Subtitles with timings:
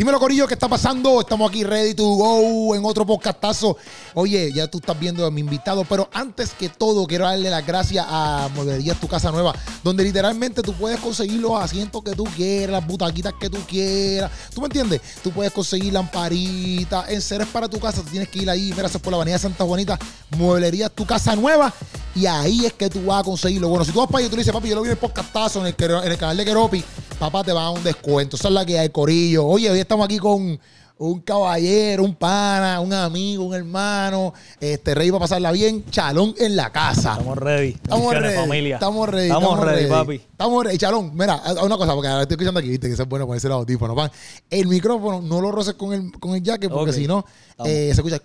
[0.00, 1.20] Dímelo, Corillo, ¿qué está pasando?
[1.20, 3.76] Estamos aquí ready to go en otro podcastazo.
[4.14, 7.66] Oye, ya tú estás viendo a mi invitado, pero antes que todo, quiero darle las
[7.66, 9.54] gracias a Mueblerías Tu Casa Nueva,
[9.84, 14.30] donde literalmente tú puedes conseguir los asientos que tú quieras, las butaquitas que tú quieras.
[14.54, 15.02] ¿Tú me entiendes?
[15.22, 18.02] Tú puedes conseguir lamparitas, en seres para tu casa.
[18.10, 19.98] Tienes que ir ahí, mira, por la Avenida Santa Juanita,
[20.34, 21.74] Mueblerías Tu Casa Nueva,
[22.14, 23.68] y ahí es que tú vas a conseguirlo.
[23.68, 24.98] Bueno, si tú vas para allá y tú dices, papi, yo lo vi en el
[24.98, 26.82] podcastazo en el, en el canal de Keropi,
[27.18, 28.36] papá te va a dar un descuento.
[28.36, 29.46] Esa es la que hay, Corillo.
[29.46, 30.56] Oye, hoy estamos aquí con
[30.98, 34.32] un caballero, un pana, un amigo, un hermano.
[34.60, 35.84] Este rey va a pasarla bien.
[35.90, 37.14] Chalón en la casa.
[37.14, 37.70] Estamos ready.
[37.70, 38.36] Estamos ready.
[38.36, 38.74] Familia.
[38.76, 39.26] Estamos ready.
[39.26, 40.14] Estamos, ready, papi.
[40.14, 40.78] Estamos ready.
[40.78, 43.54] Chalón, mira, una cosa, porque ahora estoy escuchando aquí, viste, que es bueno ponerse el
[43.54, 43.96] audífono.
[43.96, 44.12] Pan.
[44.48, 47.24] El micrófono no lo roces con el, con el jacket, porque si no,
[47.64, 48.22] eh, se escucha.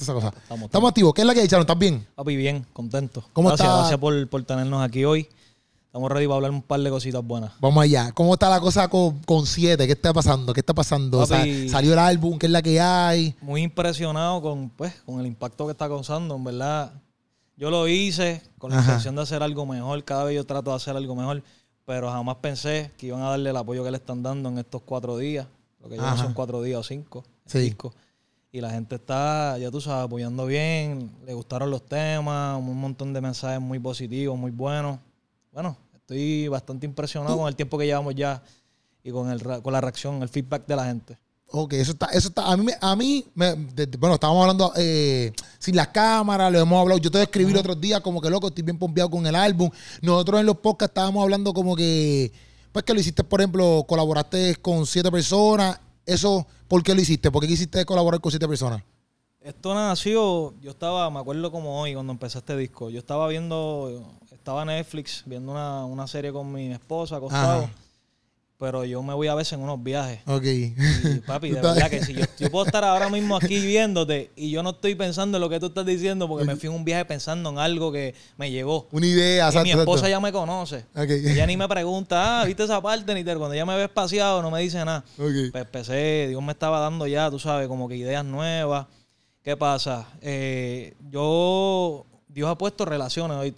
[0.00, 0.28] Esa cosa.
[0.28, 1.12] Estamos, estamos, activos.
[1.12, 1.64] ¿Qué es la que hay, Chalón?
[1.64, 2.06] ¿Estás bien?
[2.14, 3.22] Papi, bien, contento.
[3.34, 3.80] ¿Cómo gracias, estás?
[3.80, 5.28] Gracias por, por tenernos aquí hoy.
[5.98, 7.50] Estamos ready para hablar un par de cositas buenas.
[7.58, 8.12] Vamos allá.
[8.12, 9.84] ¿Cómo está la cosa con, con Siete?
[9.84, 10.54] ¿Qué está pasando?
[10.54, 11.18] ¿Qué está pasando?
[11.18, 13.34] Papi, o sea, salió el álbum, ¿qué es la que hay?
[13.40, 16.92] Muy impresionado con, pues, con el impacto que está causando, en verdad.
[17.56, 18.84] Yo lo hice con la Ajá.
[18.90, 20.04] intención de hacer algo mejor.
[20.04, 21.42] Cada vez yo trato de hacer algo mejor.
[21.84, 24.82] Pero jamás pensé que iban a darle el apoyo que le están dando en estos
[24.82, 25.48] cuatro días.
[25.82, 26.22] Lo que ya no Ajá.
[26.22, 27.24] son cuatro días o cinco.
[27.44, 27.58] Sí.
[27.58, 27.92] disco.
[28.52, 31.10] Y la gente está, ya tú sabes, apoyando bien.
[31.26, 32.56] Le gustaron los temas.
[32.56, 35.00] Un montón de mensajes muy positivos, muy buenos.
[35.50, 35.76] Bueno,
[36.08, 38.42] estoy bastante impresionado con el tiempo que llevamos ya
[39.04, 41.18] y con, el, con la reacción, el feedback de la gente.
[41.50, 42.50] Ok, eso está, eso está.
[42.50, 46.80] A mí, a mí me- de- bueno, estábamos hablando eh, sin las cámaras, lo hemos
[46.80, 46.98] hablado.
[46.98, 49.70] Yo te escribí el otro día como que loco, estoy bien pompeado con el álbum.
[50.02, 52.32] Nosotros en los podcasts estábamos hablando como que,
[52.72, 55.78] pues que lo hiciste, por ejemplo, colaboraste con siete personas.
[56.06, 57.30] Eso, ¿por qué lo hiciste?
[57.30, 58.82] ¿Por qué quisiste colaborar con siete personas?
[59.40, 64.18] Esto nació, yo estaba, me acuerdo como hoy cuando empecé este disco, yo estaba viendo,
[64.48, 67.70] estaba Netflix viendo una, una serie con mi esposa acostado, Ajá.
[68.58, 70.20] pero yo me voy a veces en unos viajes.
[70.26, 70.42] Ok.
[70.44, 70.74] Y,
[71.26, 74.62] papi, de verdad que si yo, yo puedo estar ahora mismo aquí viéndote y yo
[74.62, 77.04] no estoy pensando en lo que tú estás diciendo porque me fui en un viaje
[77.04, 78.88] pensando en algo que me llegó.
[78.90, 80.08] Una idea, Y exacto, mi esposa exacto.
[80.08, 80.76] ya me conoce.
[80.96, 81.10] Ok.
[81.10, 83.12] Ella ni me pregunta, ah, ¿viste esa parte?
[83.14, 85.04] Ni te- Cuando ella me ve espaciado no me dice nada.
[85.18, 85.52] Ok.
[85.52, 88.86] Pues empecé, Dios me estaba dando ya, tú sabes, como que ideas nuevas.
[89.42, 90.06] ¿Qué pasa?
[90.22, 93.36] Eh, yo, Dios ha puesto relaciones.
[93.36, 93.54] hoy.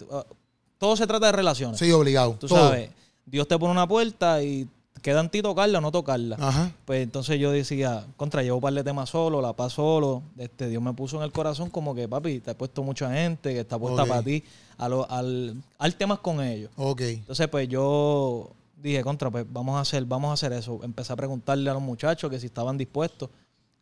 [0.80, 1.78] Todo se trata de relaciones.
[1.78, 2.32] Sí, obligado.
[2.40, 2.58] Tú Todo.
[2.70, 2.88] sabes,
[3.26, 4.66] Dios te pone una puerta y
[5.02, 6.36] queda en ti tocarla o no tocarla.
[6.40, 6.72] Ajá.
[6.86, 10.22] Pues entonces yo decía, contra, llevo un par de temas solo, la paz solo.
[10.38, 13.52] Este, Dios me puso en el corazón como que, papi, te he puesto mucha gente
[13.52, 14.42] que está puesta para ti,
[14.78, 16.70] a lo- al, al temas con ellos.
[16.78, 17.02] Ok.
[17.02, 18.50] Entonces, pues yo
[18.82, 20.80] dije, contra, pues vamos a hacer, vamos a hacer eso.
[20.82, 23.28] Empecé a preguntarle a los muchachos que si estaban dispuestos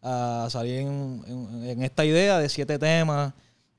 [0.03, 3.33] a salir en, en- en esta idea de siete temas,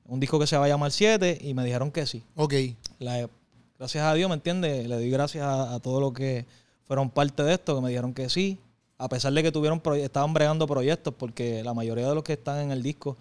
[0.05, 2.23] un disco que se va a llamar Siete, y me dijeron que sí.
[2.35, 2.53] Ok.
[2.99, 3.29] La-
[3.77, 4.87] gracias a Dios, ¿me entiendes?
[4.87, 6.45] Le doy gracias a, a todos los que
[6.85, 8.59] fueron parte de esto, que me dijeron que sí.
[8.97, 12.59] A pesar de que tuvieron estaban bregando proyectos, porque la mayoría de los que están
[12.59, 13.15] en el disco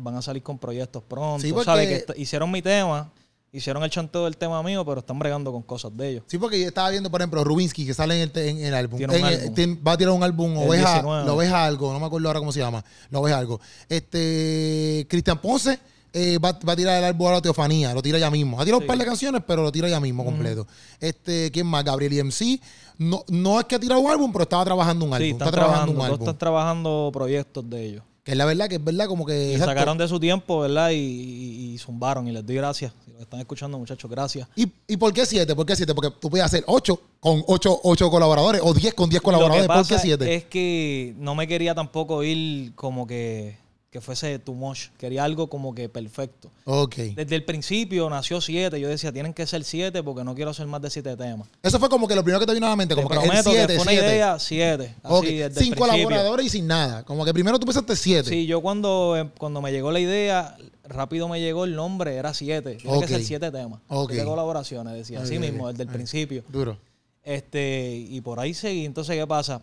[0.00, 1.40] van a salir con proyectos pronto.
[1.44, 2.04] Sí, porque- ¿Sabes?
[2.04, 3.10] Que hicieron mi tema,
[3.52, 6.24] hicieron el chanteo del tema mío, pero están bregando con cosas de ellos.
[6.26, 8.74] Sí, porque yo estaba viendo, por ejemplo, Rubinsky, que sale en el, te- en el
[8.74, 8.98] álbum.
[8.98, 9.54] Tiene un En el- álbum.
[9.54, 11.24] tiene- va a tirar un álbum, El Oveja, 19.
[11.26, 12.84] lo Oveja algo, no me acuerdo ahora cómo se llama.
[13.10, 13.60] Lo Oveja algo.
[13.88, 15.78] Este, Cristian Ponce
[16.12, 18.60] eh, va, va a tirar el álbum a la Teofanía, lo tira ya mismo.
[18.60, 20.66] Ha tirado un par de canciones, pero lo tira ya mismo completo.
[21.00, 21.84] Este, ¿quién más?
[21.84, 22.60] Gabriel IMC.
[22.98, 25.24] No, no es que ha tirado un álbum, pero estaba trabajando un álbum.
[25.26, 26.28] Sí, está están trabajando trabajando, un todos álbum.
[26.28, 28.02] están trabajando proyectos de ellos.
[28.22, 29.54] Que es la verdad, que es verdad, como que.
[29.54, 30.90] Y sacaron de su tiempo, ¿verdad?
[30.90, 32.28] Y, y- y zumbaron.
[32.28, 32.92] Y les doy gracias.
[33.04, 34.46] Si lo están escuchando, muchachos, gracias.
[34.54, 35.56] ¿Y, ¿Y por qué siete?
[35.56, 35.92] ¿Por qué siete?
[35.92, 39.66] Porque tú puedes hacer ocho con ocho, ocho colaboradores o diez con diez colaboradores.
[39.66, 40.34] Lo que ¿Por qué siete?
[40.36, 43.56] es que no me quería tampoco ir como que,
[43.92, 44.86] que fuese too much.
[44.96, 46.50] Quería algo como que perfecto.
[46.64, 46.96] Ok.
[47.14, 48.80] Desde el principio nació siete.
[48.80, 51.46] Yo decía, tienen que ser siete porque no quiero hacer más de siete temas.
[51.62, 53.16] Eso fue como que lo primero que te vino a la mente, Te como que
[53.16, 54.06] el prometo siete, que fue una siete.
[54.06, 54.94] idea siete.
[55.02, 57.04] Así, Ok, desde el Sin colaboradores y sin nada.
[57.04, 58.30] Como que primero tú pensaste siete.
[58.30, 62.32] Sí, yo cuando, eh, cuando me llegó la idea, rápido me llegó el nombre, era
[62.32, 62.76] siete.
[62.76, 63.02] Tiene Ok.
[63.02, 63.80] que ser siete temas.
[63.88, 64.12] Ok.
[64.12, 65.20] Siete colaboraciones, decía.
[65.20, 66.42] Así mismo, desde el principio.
[66.48, 66.78] Duro.
[67.24, 68.86] Este, y por ahí seguí.
[68.86, 69.60] Entonces, ¿qué pasa?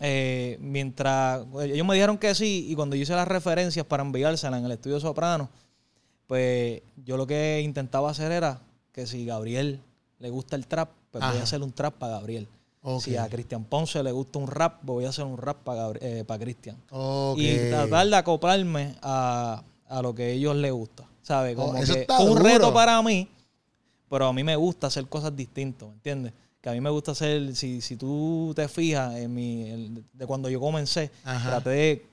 [0.00, 4.60] Eh, mientras ellos me dijeron que sí, y cuando yo hice las referencias para enviárselas
[4.60, 5.48] en el estudio Soprano,
[6.26, 8.60] pues yo lo que intentaba hacer era
[8.92, 9.80] que si Gabriel
[10.18, 12.48] le gusta el trap, pues voy a hacer un trap para Gabriel.
[13.00, 16.38] Si a Cristian Ponce le gusta un rap, pues voy a hacer un rap para
[16.38, 16.76] Cristian.
[16.90, 17.38] Ok.
[17.38, 21.04] Y tratar de acoplarme a, a lo que a ellos les gusta.
[21.22, 21.54] ¿Sabes?
[21.58, 22.42] Oh, Como que fue un duro.
[22.44, 23.28] reto para mí,
[24.08, 26.32] pero a mí me gusta hacer cosas distintas, ¿me entiendes?
[26.68, 30.26] Que a mí me gusta hacer, si, si tú te fijas en mi, el- de
[30.26, 31.48] cuando yo comencé, Ajá.
[31.50, 32.06] traté de,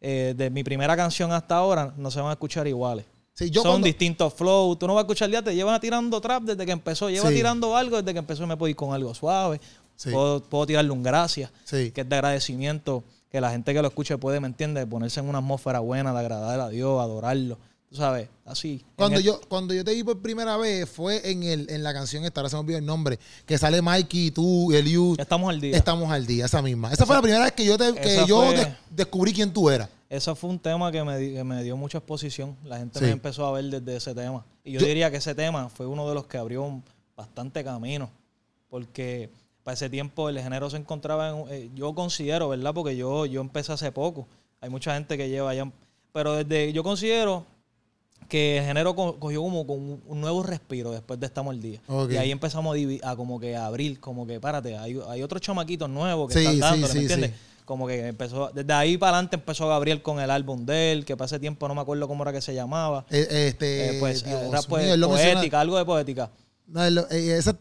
[0.00, 3.06] eh, de mi primera canción hasta ahora, no se van a escuchar iguales.
[3.34, 4.78] Sí, yo Son cuando- distintos flows.
[4.78, 7.08] Tú no vas a escuchar ya, te llevan tirando trap desde que empezó.
[7.08, 7.34] Lleva Sí.
[7.36, 9.60] tirando algo desde que empezó y me puedo ir con algo suave.
[9.96, 10.10] Sí.
[10.10, 14.18] Puedo, puedo tirarle un gracias, que es de agradecimiento, que la gente que lo escuche
[14.18, 14.84] puede, ¿me entiende?
[14.86, 17.58] Ponerse en una atmósfera buena, de agradar a Dios, adorarlo.
[17.92, 18.82] Tú sabes, así.
[18.96, 21.92] Cuando el- yo, cuando yo te vi por primera vez fue en el, en la
[21.92, 25.60] canción esta, ahora se me olvidó el nombre, que sale Mikey, tú, Eliu, Estamos al
[25.60, 25.76] día.
[25.76, 26.90] estamos al día, esa misma.
[26.90, 29.68] Esa fue la primera vez que yo te, que yo fue- de- descubrí quién tú
[29.68, 29.90] eras.
[30.08, 32.56] Ese fue un tema que me, que me dio mucha exposición.
[32.64, 33.04] La gente Sí.
[33.04, 34.42] me empezó a ver desde ese tema.
[34.64, 36.80] Y yo, Yo- diría que ese tema fue uno de los que abrió
[37.14, 38.08] bastante camino.
[38.70, 39.28] Porque
[39.64, 41.44] para ese tiempo el género se encontraba en...
[41.50, 42.72] eh, yo considero, ¿verdad?
[42.72, 44.26] Porque yo, yo empecé hace poco.
[44.62, 45.70] Hay mucha gente que lleva ya...
[46.12, 47.44] Pero desde yo considero
[48.32, 51.80] que el género co- cogió como con un- nuevo respiro después de Estamos al Día.
[51.86, 52.12] Ok.
[52.12, 55.90] Y ahí empezamos a, como que a abrir, como que, párate, hay, hay otros chamaquitos
[55.90, 57.32] nuevos que Sí, están sí, dándole, sí, ¿me entiendes?
[57.66, 61.14] Como que empezó, desde ahí para adelante empezó Gabriel con el álbum de él, que
[61.14, 63.04] para ese tiempo no me acuerdo cómo era que se llamaba.
[63.10, 66.30] Eh, Este, Eh, pues Dios era pues, mío, él lo poética, menciona- algo de poética.
[66.66, 67.58] No, lo- eh, esa-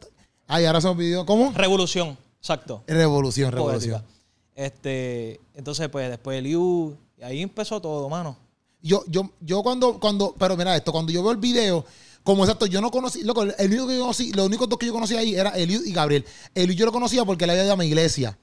[0.47, 1.25] ay, ahora se me olvidó.
[1.25, 1.51] ¿Cómo?
[1.53, 2.81] Revolución, exacto.
[2.87, 3.99] Revolución, revolución.
[4.01, 4.15] Poética.
[4.55, 8.37] Este, entonces, pues después el Liu, y ahí empezó todo, mano.
[8.81, 11.85] Yo, yo, yo cuando, cuando, pero mira esto, cuando yo veo el video,
[12.23, 14.85] como exacto, yo no conocí, loco, el único que yo conocí, los únicos dos que
[14.85, 16.25] yo conocía ahí era Eliud y Gabriel.
[16.53, 18.37] Eliud yo lo conocía porque él había ido a mi iglesia.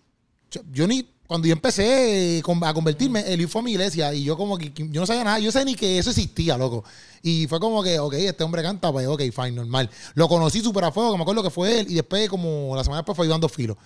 [0.73, 4.37] Yo, ni, cuando yo empecé eh, a convertirme, Eliud fue a mi iglesia y yo
[4.37, 6.84] como que, yo no sabía nada, yo sé ni que eso existía, loco.
[7.23, 9.91] Y fue como que, ok, este hombre canta, pues ok, fine, normal.
[10.14, 12.82] Lo conocí súper a fuego, que me acuerdo que fue él, y después como la
[12.82, 13.76] semana después fue Dos Filos.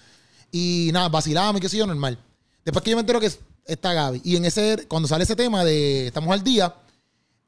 [0.50, 2.18] Y nada, vacilábamos y qué sé yo, normal.
[2.64, 3.30] Después que yo me entero que
[3.66, 4.20] está Gaby.
[4.24, 6.74] Y en ese, cuando sale ese tema de Estamos al día,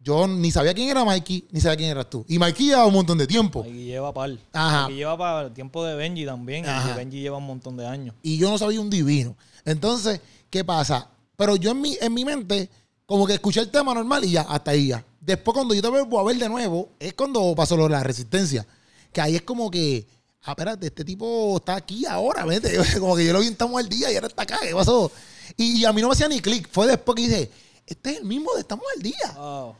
[0.05, 2.27] yo ni sabía quién era Mikey, ni sabía quién eras tú.
[2.29, 3.63] Y Mikey lleva un montón de tiempo.
[3.65, 4.37] Ahí lleva par.
[4.53, 4.85] Ajá.
[4.85, 6.67] Aquí lleva para el tiempo de Benji también.
[6.67, 6.91] Ajá.
[6.93, 8.15] Y Benji lleva un montón de años.
[8.23, 9.35] Y yo no sabía un divino.
[9.65, 10.21] Entonces,
[10.51, 11.09] ¿qué pasa?
[11.37, 12.69] Pero yo en mi, en mi mente,
[13.07, 15.03] como que escuché el tema normal y ya, hasta ahí ya.
[15.21, 18.03] Después, cuando yo te vuelvo a ver de nuevo, es cuando pasó lo de la
[18.03, 18.67] resistencia.
[19.11, 20.07] Que ahí es como que,
[20.43, 22.77] ah, espérate, este tipo está aquí ahora, vete.
[23.01, 25.11] Como que yo lo vi Estamos al día y ahora está acá, ¿qué pasó?
[25.57, 26.69] Y, a mí no me hacía ni clic.
[26.71, 27.51] Fue después que dije,
[27.87, 29.35] este es el mismo de Estamos al día.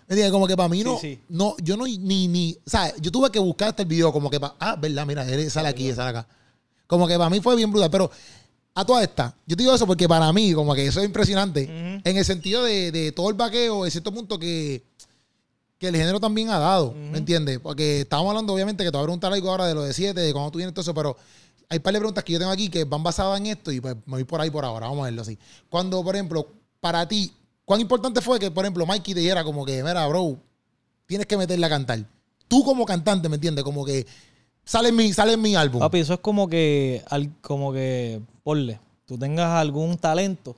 [0.09, 0.31] ¿Me entiendes?
[0.31, 1.21] Como que para mí no, sí.
[1.29, 4.31] no, yo no ni, ni, o sea, yo tuve que buscar hasta el video, como
[4.31, 6.27] que para, ah, verdad, mira, él sale aquí, él sale acá.
[6.87, 8.11] Como que para mí fue bien brutal, pero
[8.75, 12.01] a toda esta, yo te digo eso porque para mí, como que eso es impresionante,
[12.05, 14.83] en el sentido de, de todo el vaqueo, en cierto punto que,
[15.79, 17.59] que el género también ha dado, ¿me entiendes?
[17.61, 20.19] Porque estábamos hablando, obviamente, que te voy a preguntar algo ahora de lo de 7,
[20.19, 21.17] de cuando tú vienes todo eso, pero
[21.69, 23.81] hay un par de preguntas que yo tengo aquí que van basadas en esto y
[23.81, 25.39] pues me voy por ahí por ahora, vamos a verlo así.
[25.69, 26.47] Cuando, por ejemplo,
[26.81, 27.33] para ti,
[27.65, 30.39] ¿cuán importante fue que, por ejemplo, Mikey te dijera como que, mira, bro,
[31.07, 32.05] tienes que meterle a cantar?
[32.49, 33.65] Tú como cantante, ¿me entiendes?
[33.65, 34.07] Como que
[34.65, 35.81] sale en mi, sale en mi álbum.
[35.81, 37.03] Papi, eso es como que,
[37.41, 40.57] como que, ponle, tú tengas algún talento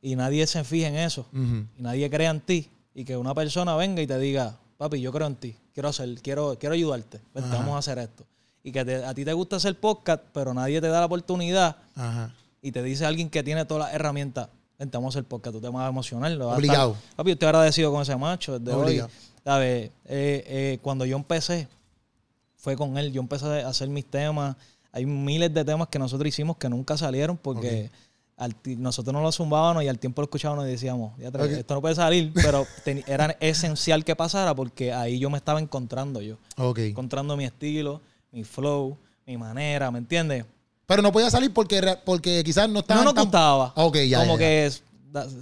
[0.00, 3.76] y nadie se fije en eso y nadie crea en ti y que una persona
[3.76, 7.46] venga y te diga, papi, yo creo en ti, quiero hacer, quiero, quiero ayudarte, Ajá.
[7.50, 8.24] vamos a hacer esto.
[8.62, 11.76] Y que te- a ti te gusta hacer podcast, pero nadie te da la oportunidad
[11.94, 12.34] Ajá.
[12.60, 15.60] y te dice alguien que tiene todas las herramientas, vente, vamos a hacer podcast, tú
[15.60, 16.30] te vas a emocionar.
[16.32, 16.92] lo vas a Obligado.
[16.94, 19.08] estar- papi, estoy agradecido con ese macho desde Obligado.
[19.08, 19.14] hoy.
[19.44, 19.90] ¿Sabes?
[20.04, 21.68] Eh, eh, cuando yo empecé,
[22.56, 23.12] fue con él.
[23.12, 24.56] Yo empecé a hacer mis temas.
[24.92, 27.90] Hay miles de temas que nosotros hicimos que nunca salieron porque
[28.36, 31.36] al nosotros no los zumbábamos y al tiempo lo escuchábamos y decíamos, "Ya, Ok.
[31.40, 32.66] esto no puede salir, pero
[33.06, 36.36] era esencial que pasara porque ahí yo me estaba encontrando yo.
[36.56, 36.78] Ok.
[36.80, 38.00] Encontrando mi estilo,
[38.32, 38.96] mi flow,
[39.26, 40.44] mi manera, ¿me entiendes?
[40.86, 43.72] Pero no podía salir porque, porque quizás no estaba No nos gustaba.
[43.76, 44.46] Ok, ya, Como ya, ya.
[44.46, 44.82] que es-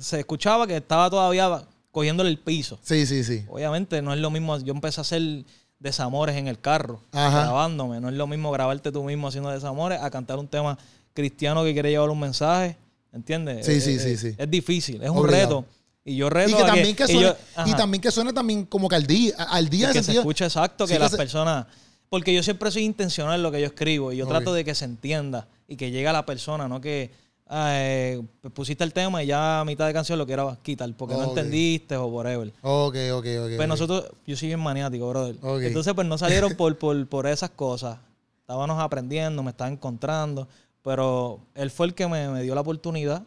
[0.01, 1.63] se escuchaba que estaba todavía
[1.93, 2.79] cogiéndole el piso.
[2.83, 3.45] Sí, sí, sí.
[3.49, 4.59] Obviamente no es lo mismo.
[4.59, 5.45] Yo empecé a hacer
[5.79, 7.43] desamores en el carro, Ajá.
[7.43, 8.01] grabándome.
[8.01, 10.79] No es lo mismo grabarte tú mismo haciendo desamores a cantar un tema
[11.15, 12.77] cristiano que quiere llevar un mensaje.
[13.13, 13.65] ¿Entiendes?
[13.67, 14.35] Sí, Es- sí, es- sí, Es, sí.
[14.37, 15.61] es difícil, es un Obligado.
[15.63, 15.65] reto.
[16.05, 18.89] Y yo reto Y que también que suene, yo- y también que suene también como
[18.89, 21.67] que al día, al día en que se escuche exacto, que que las se- personas...
[22.09, 24.75] Porque yo siempre soy intencional en lo que yo escribo y yo trato de que
[24.75, 27.11] se entienda y que llegue a la persona, no que
[27.49, 28.23] eh,
[28.55, 31.97] pusiste el tema y ya a mitad de canción lo quiero quitar porque no entendiste
[31.97, 32.53] o whatever.
[32.63, 33.27] Ok, ok, ok.
[33.57, 33.67] Pues ok.
[33.67, 35.37] nosotros, yo soy bien maniático, brother.
[35.43, 35.63] Ok.
[35.63, 37.99] Entonces, pues no salieron por, por, por esas cosas.
[38.41, 40.49] Estábamos aprendiendo, me estaba encontrando,
[40.83, 43.23] pero él fue el que me, me dio la oportunidad.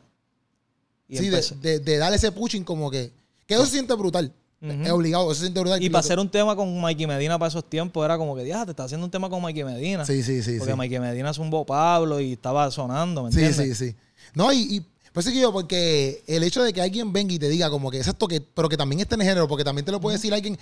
[1.07, 3.11] Y, sí, de, de, de darle ese pushing como que.
[3.45, 4.31] Que eso se siente brutal.
[4.61, 5.81] Es obligado, eso se siente brutal.
[5.81, 8.65] y para hacer un tema con Mikey Medina para esos tiempos era como que, ya,
[8.65, 10.05] te está haciendo un tema con Mikey Medina.
[10.05, 10.57] Sí, sí, sí.
[10.57, 10.77] porque sí.
[10.77, 13.77] Mikey Medina es un Bo Pablo y estaba sonando, ¿me Sí, entiendes?
[13.77, 13.95] sí, sí.
[14.33, 17.39] No, y, y pues sí que yo, porque el hecho de que alguien venga y
[17.39, 19.85] te diga como que exacto, que, pero que también esté en el género, porque también
[19.85, 20.57] te lo puede decir alguien.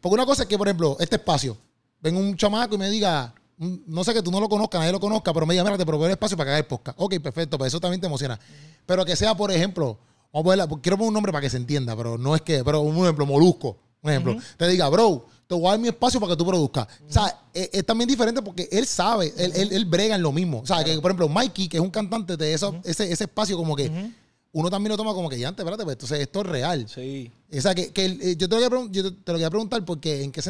[0.00, 1.56] Porque una cosa es que, por ejemplo, este espacio,
[2.00, 4.92] venga un chamaco y me diga, mm, no sé que tú no lo conozcas, nadie
[4.92, 6.98] lo conozca, pero me diga, mira, te el espacio para que haga el podcast.
[7.00, 8.38] Ok, perfecto, pues eso también te emociona.
[8.86, 9.98] Pero que sea, por ejemplo,
[10.32, 12.64] vamos a ponerla- quiero poner un nombre para que se entienda, pero no es que,
[12.64, 16.20] pero un ejemplo, Molusco, un ejemplo, te diga, bro, te voy a dar mi espacio
[16.20, 16.86] para que tú produzcas.
[17.08, 20.30] O sea, es, es también diferente porque él sabe, él, él, él brega en lo
[20.30, 20.60] mismo.
[20.60, 23.56] O sea, que por ejemplo, Mikey, que es un cantante de eso, ese, ese espacio
[23.56, 24.12] como que
[24.52, 26.86] uno también lo toma como que ya antes, espérate, pues, entonces esto es real.
[26.88, 27.30] Sí.
[27.56, 29.84] O sea, que, que eh, yo, te lo, voy a yo te, lo quería preguntar
[29.84, 30.42] porque en qué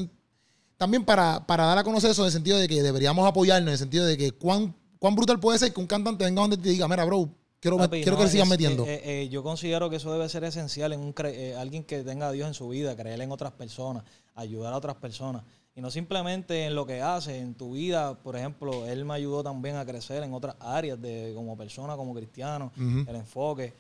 [0.77, 3.73] también para, para dar a conocer eso en el sentido de que deberíamos apoyarnos, en
[3.73, 6.69] el sentido de que cuán, cuán brutal puede ser que un cantante venga donde te
[6.69, 7.29] diga, mira, bro,
[7.61, 8.85] quiero, met- Papi, quiero no, que le sigan es- metiendo.
[8.85, 11.85] eh, eh, eh, yo considero que eso debe ser esencial en un cre- eh, alguien
[11.85, 15.43] que tenga a Dios en su vida, creer en otras personas, ayudar a otras personas.
[15.75, 19.45] Y no simplemente en lo que hace, en tu vida, por ejemplo, él me ayudó
[19.45, 22.73] también a crecer en otras áreas de como persona, como cristiano,
[23.07, 23.75] el enfoque.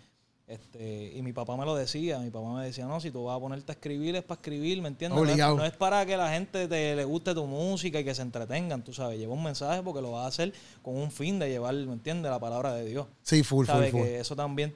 [0.48, 3.36] Este, y mi papá me lo decía, mi papá me decía, no, si tú vas
[3.36, 5.18] a ponerte a escribir es para escribir, ¿me entiendes?
[5.18, 5.56] No es, Obligado.
[5.58, 8.82] no es para que la gente te, le guste tu música y que se entretengan,
[8.82, 11.74] tú sabes, lleva un mensaje porque lo vas a hacer con un fin de llevar,
[11.74, 12.30] ¿me entiendes?
[12.30, 13.06] La palabra de Dios.
[13.20, 14.00] sí, full, full, sabe full.
[14.00, 14.74] que eso también,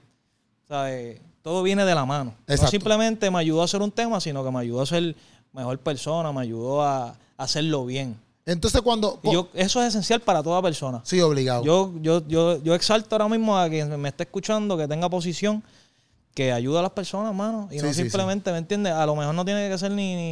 [0.68, 2.34] sabe, todo viene de la mano.
[2.42, 2.64] Exacto.
[2.64, 5.16] No simplemente me ayudó a hacer un tema, sino que me ayudó a ser
[5.54, 8.18] mejor persona, me ayudó a hacerlo bien.
[8.44, 9.20] Entonces cuando...
[9.22, 11.00] Yo, eso es esencial para toda persona.
[11.04, 11.64] sí, obligado.
[11.64, 15.62] Yo, yo, yo, yo exalto ahora mismo a quien me esté escuchando, que tenga posición,
[16.34, 17.68] que ayude a las personas, mano.
[17.70, 18.94] Y Sí, no sí, simplemente, ¿me entiendes?
[18.94, 20.22] A lo mejor no tiene que ser ni, ni,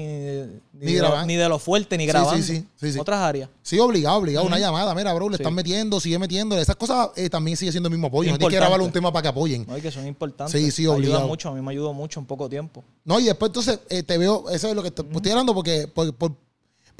[0.72, 1.26] ni, Ni de, lo, grabar.
[1.26, 2.42] ni de lo fuerte, ni grabando.
[2.42, 2.98] sí, sí, sí.
[2.98, 3.50] Otras áreas.
[3.62, 4.46] Sí, obligado, obligado.
[4.46, 6.56] Una llamada, mira, bro, le están metiendo, sigue metiendo.
[6.58, 8.30] Esas cosas eh, también sigue siendo el mismo apoyo.
[8.30, 9.66] No tienes que grabarle un tema para que apoyen.
[9.68, 9.76] ¿no?
[9.76, 10.58] Y que son importantes.
[10.58, 11.28] Sí, sí, obligado.
[11.28, 12.82] mucho, a mí me ayudó mucho en poco tiempo.
[13.04, 15.54] No, y después entonces eh, te veo, eso es lo que te, pues, estoy hablando
[15.54, 16.32] porque por, por,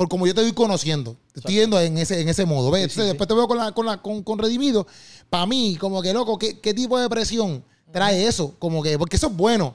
[0.00, 2.71] por como yo te voy conociendo, te estoy yendo en ese, en ese modo.
[2.71, 2.85] ¿ves?
[2.85, 4.87] Sí, Entonces sí, después te veo con la, con la, con, con Redimido.
[5.28, 8.54] Para mí, como que loco, ¿qué, qué tipo de presión trae eso?
[8.59, 9.75] Como que, porque eso es bueno.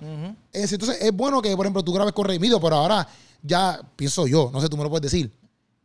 [0.51, 3.07] Entonces es bueno que, por ejemplo, tú grabes con Redimido, pero ahora
[3.43, 5.31] ya pienso yo, no sé, tú me lo puedes decir.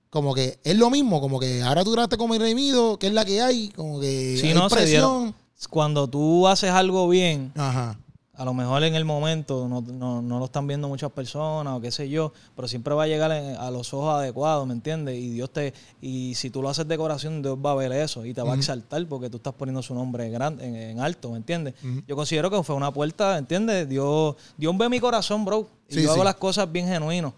[0.08, 3.26] Como que es lo mismo, como que ahora tú grabaste con Redimido, que es la
[3.26, 5.34] que hay, como que hay no, presión.
[5.68, 7.98] Cuando tú haces algo bien, Ajá.
[8.40, 11.80] A lo mejor en el momento no, no, no lo están viendo muchas personas o
[11.80, 15.16] qué sé yo, pero siempre va a llegar en- a los ojos adecuados, ¿me entiendes?
[15.18, 18.24] Y Dios te, y si tú lo haces de corazón, Dios va a ver eso
[18.24, 21.00] y te va a exaltar porque tú estás poniendo su nombre en, gran- en, en
[21.00, 21.74] alto, ¿me entiendes?
[22.08, 23.86] Yo considero que fue una puerta, ¿entiendes?
[23.88, 26.14] Dios, Dios ve mi corazón, bro, y Sí, yo sí.
[26.14, 27.34] hago las cosas bien genuino.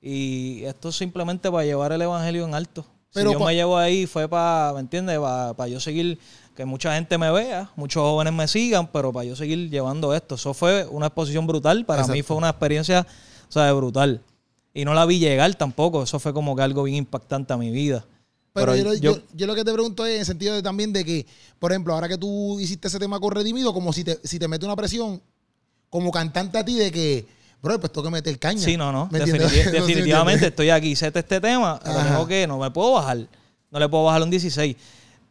[0.00, 2.84] Y esto es simplemente para llevar el evangelio en alto.
[3.14, 5.18] Pero si pa- me llevó ahí fue para, ¿me entiendes?
[5.18, 6.18] Para yo seguir,
[6.54, 10.34] que mucha gente me vea, muchos jóvenes me sigan, pero para yo seguir llevando esto.
[10.34, 11.84] Eso fue una exposición brutal.
[11.86, 12.26] Para mí Exacto.
[12.28, 13.06] fue una experiencia,
[13.48, 14.20] o sea, brutal.
[14.74, 16.02] Y no la vi llegar tampoco.
[16.02, 18.04] Eso fue como que algo bien impactante a mi vida.
[18.54, 20.92] Pero, yo, yo- yo- yo lo que te pregunto es en el sentido de también
[20.92, 21.26] de que,
[21.58, 24.46] por ejemplo, ahora que tú hiciste ese tema con Redimido, como si te, si te
[24.46, 25.22] mete una presión
[25.88, 27.26] como cantante a ti de que,
[27.62, 28.60] bro, pues tengo que meter caña.
[28.60, 29.08] Sí, no, no.
[29.10, 32.08] Definitivamente estoy aquí, hice este tema, Ajá.
[32.10, 33.26] tengo que, no me puedo bajar.
[33.70, 34.76] No le puedo bajar un 16.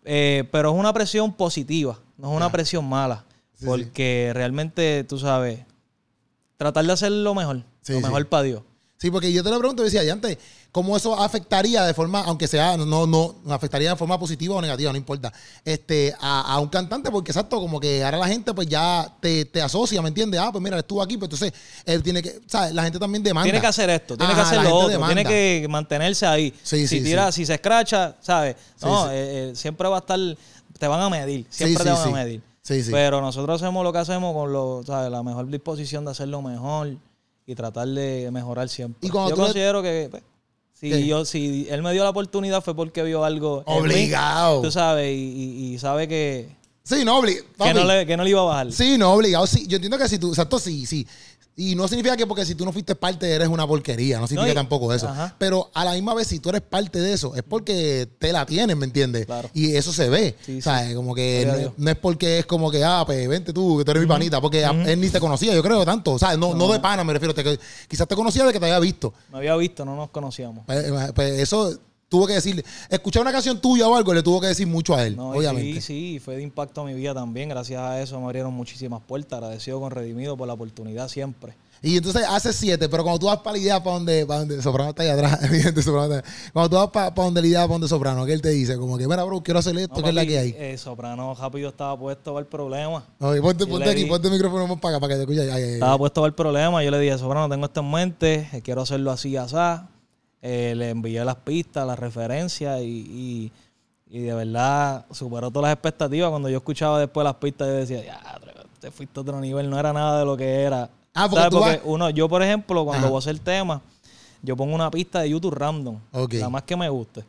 [0.03, 3.25] Eh, pero es una presión positiva, no es una presión mala.
[3.53, 5.59] Sí, porque realmente, tú sabes,
[6.57, 8.63] tratar de hacer lo mejor, Sí, lo mejor para Dios.
[9.01, 10.37] Sí, porque yo te lo pregunto, decía, y antes,
[10.71, 14.91] ¿cómo eso afectaría de forma, aunque sea, no, no, afectaría de forma positiva o negativa,
[14.91, 15.33] no importa,
[15.65, 17.09] este, a, a un cantante?
[17.09, 20.39] Porque exacto, como que ahora la gente pues ya te, te asocia, ¿me entiendes?
[20.39, 21.51] Ah, pues mira, estuvo aquí, pues entonces
[21.83, 22.75] él tiene que, ¿sabes?
[22.75, 23.45] La gente también demanda.
[23.45, 25.15] Tiene que hacer esto, tiene que hacer lo otro, demanda.
[25.15, 26.53] tiene que mantenerse ahí.
[26.61, 27.41] Sí, si sí, tira, sí.
[27.41, 28.55] si se escracha, ¿sabes?
[28.83, 29.13] No, eh,
[29.49, 30.19] eh, siempre va a estar,
[30.77, 32.43] te van a medir, siempre te van a medir.
[32.61, 32.91] Sí, sí.
[32.91, 35.09] Pero nosotros hacemos lo que hacemos con lo, ¿sabes?
[35.09, 36.97] la mejor disposición de hacerlo mejor
[37.45, 39.07] y tratar de mejorar siempre.
[39.07, 40.23] Y yo le- considero que pues,
[40.73, 41.05] si ¿Qué?
[41.05, 44.61] yo, si él me dio la oportunidad fue porque vio algo en mí, Obligado.
[44.61, 46.49] tú sabes, y, sabe que,
[46.83, 48.71] Sí, no, obli- que, no le, que no le iba a bajar.
[48.71, 49.45] Sí, no, obligado.
[49.45, 51.05] Sí, yo entiendo que si tú, exacto, sí, sí.
[51.55, 54.53] Y no significa que porque si tú no fuiste parte eres una porquería, no significa
[54.53, 55.07] y- tampoco eso.
[55.09, 55.35] ajá.
[55.37, 58.45] Pero a la misma vez, si tú eres parte de eso, es porque te la
[58.45, 59.25] tienes, ¿me entiendes?
[59.25, 59.49] Claro.
[59.53, 60.35] Y eso se ve.
[60.45, 60.61] Sí, sí.
[60.61, 60.95] ¿Sabes?
[60.95, 63.91] Como que no, no es porque es como que, ah, pues vente tú, que tú
[63.91, 66.13] eres mi panita, porque él ni te conocía, yo creo, tanto.
[66.13, 66.71] O sea, no, no.
[66.71, 67.33] de pana, me refiero.
[67.35, 69.13] te- quizás te conocía de que te había visto.
[69.31, 70.65] Me había visto, no nos conocíamos.
[70.65, 71.77] Pues, pues eso
[72.11, 72.63] tuvo que decirle.
[72.89, 75.79] Escuchar una canción tuya o algo le tuvo que decir mucho a él, No, obviamente.
[75.79, 77.47] Sí, sí, fue de impacto a mi vida también.
[77.47, 79.37] Gracias a eso me abrieron muchísimas puertas.
[79.37, 81.55] Agradecido con Redimido por la oportunidad siempre.
[81.83, 84.61] Y entonces hace siete, pero cuando tú vas para la idea para donde, para donde
[84.61, 86.35] Soprano está ahí atrás, evidente, Soprano está ahí.
[86.53, 88.77] Cuando tú vas para, para donde la idea para donde Soprano, que él te dice,
[88.77, 90.55] como que, mira, bro, quiero hacer esto, No, que es la que hay.
[90.59, 93.03] eh, Soprano rápido estaba puesto para el problema.
[93.19, 95.41] Oye, ponte, ponte aquí, di- ponte el micrófono más para acá, para que te escuche.
[95.41, 95.73] Ay, ay, ay.
[95.75, 96.83] Estaba puesto para el problema.
[96.83, 98.49] Yo le dije, Soprano, tengo esto en mente.
[98.53, 99.87] eh, Quiero hacerlo así, asá.
[100.41, 103.51] Eh, le envié las pistas, las referencias y, y,
[104.17, 106.29] y de verdad superó todas las expectativas.
[106.31, 108.19] Cuando yo escuchaba después las pistas, yo decía, ya,
[108.79, 109.69] te fuiste a otro nivel.
[109.69, 110.89] No era nada de lo que era.
[111.13, 113.09] Ah, porque tú Porque vas- uno, yo, por ejemplo, cuando Ajá.
[113.09, 113.81] voy a hacer tema,
[114.41, 115.97] yo pongo una pista de YouTube random.
[116.13, 116.33] Ok.
[116.33, 117.23] La más que me guste.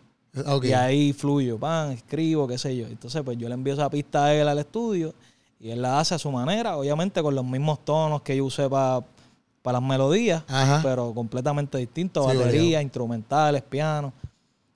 [0.63, 2.87] Y ahí fluyo, pan, escribo, qué sé yo.
[2.87, 5.13] Entonces, pues yo le envío esa pista a él al estudio
[5.61, 8.67] y él la hace a su manera, obviamente con los mismos tonos que yo usé
[8.71, 9.03] para
[9.63, 10.81] para las melodías, Ajá.
[10.83, 14.13] pero completamente distinto, Sí, batería, instrumentales, piano.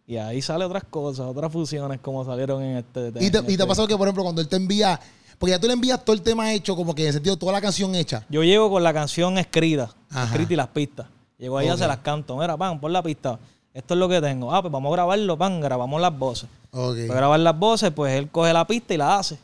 [0.07, 3.31] Y ahí sale otras cosas, otras fusiones como salieron en este ¿Y te, en y
[3.47, 5.01] te este- ha pasado que, por ejemplo, cuando él te envía,
[5.39, 7.53] porque ya tú le envías todo el tema hecho, como que en el sentido, toda
[7.53, 8.25] la canción hecha.
[8.29, 10.25] Yo llego con la canción escrita, Ajá.
[10.27, 11.07] escrita y las pistas.
[11.39, 11.79] Llego ahí, ya Ok.
[11.81, 12.37] se las canto.
[12.37, 13.39] Mira, pan, pon la pista.
[13.75, 14.55] Esto es lo que tengo.
[14.55, 16.49] Ah, pues vamos a grabarlo, pan, grabamos las voces.
[16.71, 19.39] Para grabar las voces, pues él coge la pista y la hace.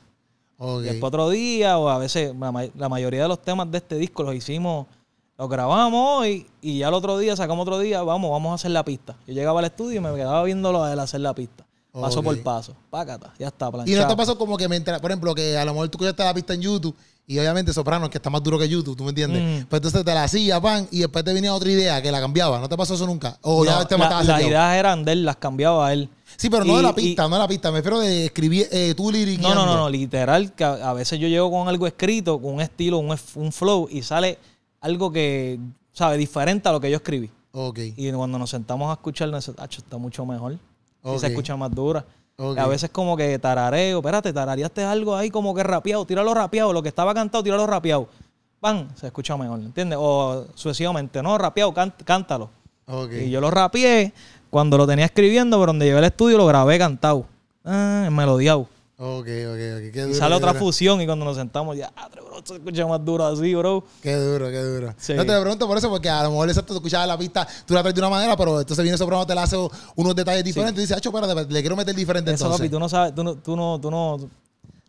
[0.59, 0.81] ok.
[0.81, 2.33] Y después otro día, o a veces,
[2.77, 4.87] la mayoría de los temas de este disco los hicimos,
[5.39, 8.71] los grabamos hoy y ya el otro día, sacamos otro día, vamos, vamos a hacer
[8.71, 9.17] la pista.
[9.27, 11.65] Yo llegaba al estudio y me quedaba viéndolo a él hacer la pista.
[11.93, 12.75] Paso por paso.
[12.91, 14.09] Pácata, ya está, Y no planchado.
[14.09, 16.55] te pasó como que mientras, por ejemplo, que a lo mejor tú escuchaste la pista
[16.55, 16.97] en YouTube
[17.27, 19.43] y obviamente Soprano, que está más duro que YouTube, ¿tú me entiendes?
[19.43, 19.67] Mm.
[19.69, 22.59] Pues entonces te la hacía, pan, y después te venía otra idea que la cambiaba.
[22.61, 23.37] ¿No te pasó eso nunca?
[23.43, 26.09] O ya No, el tema la- las ideas eran de él, las cambiaba él.
[26.37, 27.71] Sí, pero no de la pista, no de la pista.
[27.71, 29.55] Me refiero de escribir eh, tú No, liriqueando.
[29.55, 32.61] no, no, no, literal, que a, a veces yo llego con algo escrito, con un
[32.62, 34.39] estilo, un, un flow, y sale
[34.83, 35.59] algo que,
[35.93, 36.19] ¿sabes?
[36.19, 37.31] Diferente a lo que yo escribí.
[37.53, 37.79] Ok.
[37.97, 40.53] Y cuando nos sentamos a escucharlo, ese tacho está mucho mejor.
[40.53, 40.59] Y
[41.03, 41.19] Ok.
[41.19, 42.05] se escucha más dura.
[42.37, 42.57] Ok.
[42.57, 46.73] Y A veces como que tarareo, espérate, tarareaste algo ahí como que rapeado, tíralo rapeado,
[46.73, 48.09] lo que estaba cantado, tíralo rapeado.
[48.61, 49.99] Pan, se escucha mejor, ¿entiendes?
[50.01, 51.73] O sucesivamente, no, rapeado,
[52.05, 52.51] cántalo.
[52.87, 53.12] Ok.
[53.27, 54.12] Y yo lo rapeé
[54.51, 57.27] cuando lo tenía escribiendo, pero donde llevé al estudio lo grabé cantado.
[57.65, 58.67] Ah, melodiado.
[59.05, 59.93] Ok, ok, ok.
[59.93, 60.65] Qué Y duro, sale qué otra duro.
[60.65, 63.83] fusión y cuando nos sentamos ya, ah, bro, se escucha más duro así, bro.
[64.01, 64.95] Qué duro, qué duro.
[64.97, 65.15] Sí.
[65.15, 67.75] No te pregunto por eso, porque a lo mejor exacto, tú escuchabas la pista, tú
[67.75, 69.57] la traes de una manera, pero entonces viene Soprano, te la hace
[69.97, 72.61] unos detalles diferentes y dices, acho, espérate, le quiero meter diferente Eso, entonces.
[72.61, 74.19] papi, tú no sabes, tú no, tú no, tú no,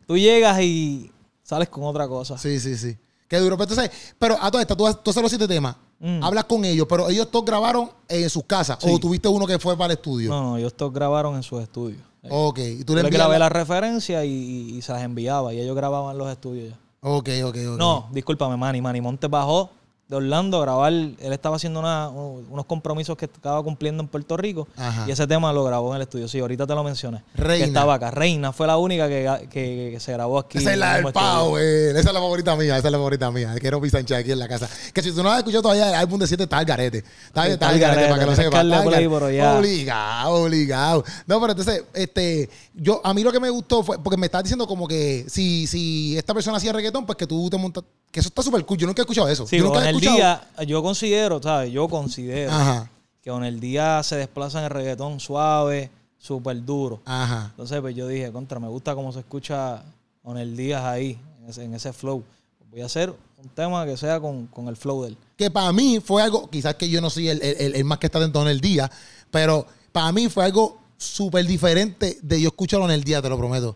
[0.06, 2.38] tú llegas y sales con otra cosa.
[2.38, 2.96] Sí, sí, sí.
[3.28, 3.58] Qué duro.
[3.58, 6.22] Pero entonces, pero a todas estas, tú, tú haces los siete temas, Mm.
[6.22, 8.90] hablas con ellos, pero ellos todos grabaron en sus casas, Sí.
[8.92, 10.30] o tuviste uno que fue para el estudio.
[10.32, 12.02] No, no, ellos todos grabaron en sus estudios.
[12.30, 14.92] Ok, y tú Yo le le envías grabé la- las referencias y, y- y se
[14.94, 16.80] las enviaba y ellos grababan los estudios ya.
[17.02, 17.78] Ok, ok, ok.
[17.78, 18.82] No, discúlpame, Manny.
[18.82, 19.70] Manny Montes bajó
[20.08, 20.92] de Orlando a grabar.
[20.92, 24.68] Él estaba haciendo una- unos compromisos que estaba cumpliendo en Puerto Rico.
[24.76, 25.06] Ajá.
[25.08, 26.28] Y ese tema lo grabó en el estudio.
[26.28, 27.24] Sí, ahorita te lo mencioné.
[27.36, 27.64] Reina.
[27.66, 28.12] Que estaba acá.
[28.12, 30.58] Reina fue la única que, que- que se grabó aquí.
[30.58, 31.50] Esa es la el del estudio.
[31.50, 31.66] güey.
[31.90, 33.56] Esa es la favorita mía, esa es la favorita mía.
[33.60, 34.70] Quiero mi Sánchez aquí en la casa.
[34.94, 36.98] Que si tú no has escuchado todavía el álbum de 7, está el garete.
[37.28, 38.60] Está, el garete, para que lo sepas.
[38.60, 39.58] allá.
[39.58, 41.04] Obligado, obligado.
[41.28, 44.44] No, pero entonces, este, yo, a mí lo que me gustó fue, porque me estás
[44.44, 48.20] diciendo como que si, si esta persona hacía reggaetón, pues que tú te montas, que
[48.22, 48.78] eso está súper cool.
[48.78, 49.46] Yo nunca he escuchado eso.
[49.46, 50.16] Sí, yo nunca con he el escuchado.
[50.18, 51.72] día, yo considero, ¿sabes?
[51.74, 52.90] Yo considero Ajá,
[53.22, 57.02] que con el día se desplaza en el reggaetón suave, súper duro.
[57.06, 57.48] ajá.
[57.50, 59.84] Entonces, pues yo dije, contra, me gusta cómo se escucha
[60.22, 62.24] con el Díaz ahí, en ese, en ese flow.
[62.72, 63.10] Voy a hacer
[63.44, 65.18] un tema que sea con, con el flow de él.
[65.36, 67.98] que para mí fue algo, quizás que yo no soy el, el- el- el más
[67.98, 68.90] que está dentro en el día,
[69.32, 73.38] pero para mí fue algo súper diferente de yo escucharlo en el día, te lo
[73.38, 73.76] prometo.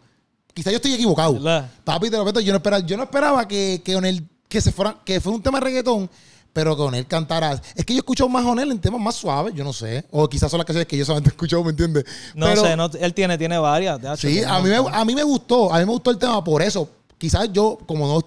[0.58, 1.34] Quizás yo estoy equivocado.
[1.34, 1.70] ¿Verdad?
[1.84, 4.72] Papi, te lo prometo, yo no esperaba, yo no esperaba que, que Onel, que se
[4.72, 6.10] fuera, que fue un tema de reggaetón,
[6.52, 7.62] pero que Onel cantara.
[7.76, 10.04] Es que yo escucho más Onel en temas más suaves, yo no sé.
[10.10, 12.06] O quizás son las canciones que yo solamente he escuchado, ¿me entiendes?
[12.34, 14.00] No Pero- sé, no, él tiene, tiene varias.
[14.00, 16.44] hecho, Sí, a mí, me, a mí me gustó, a mí me gustó el tema
[16.44, 16.90] por eso.
[17.20, 18.22] Quizás yo, como no,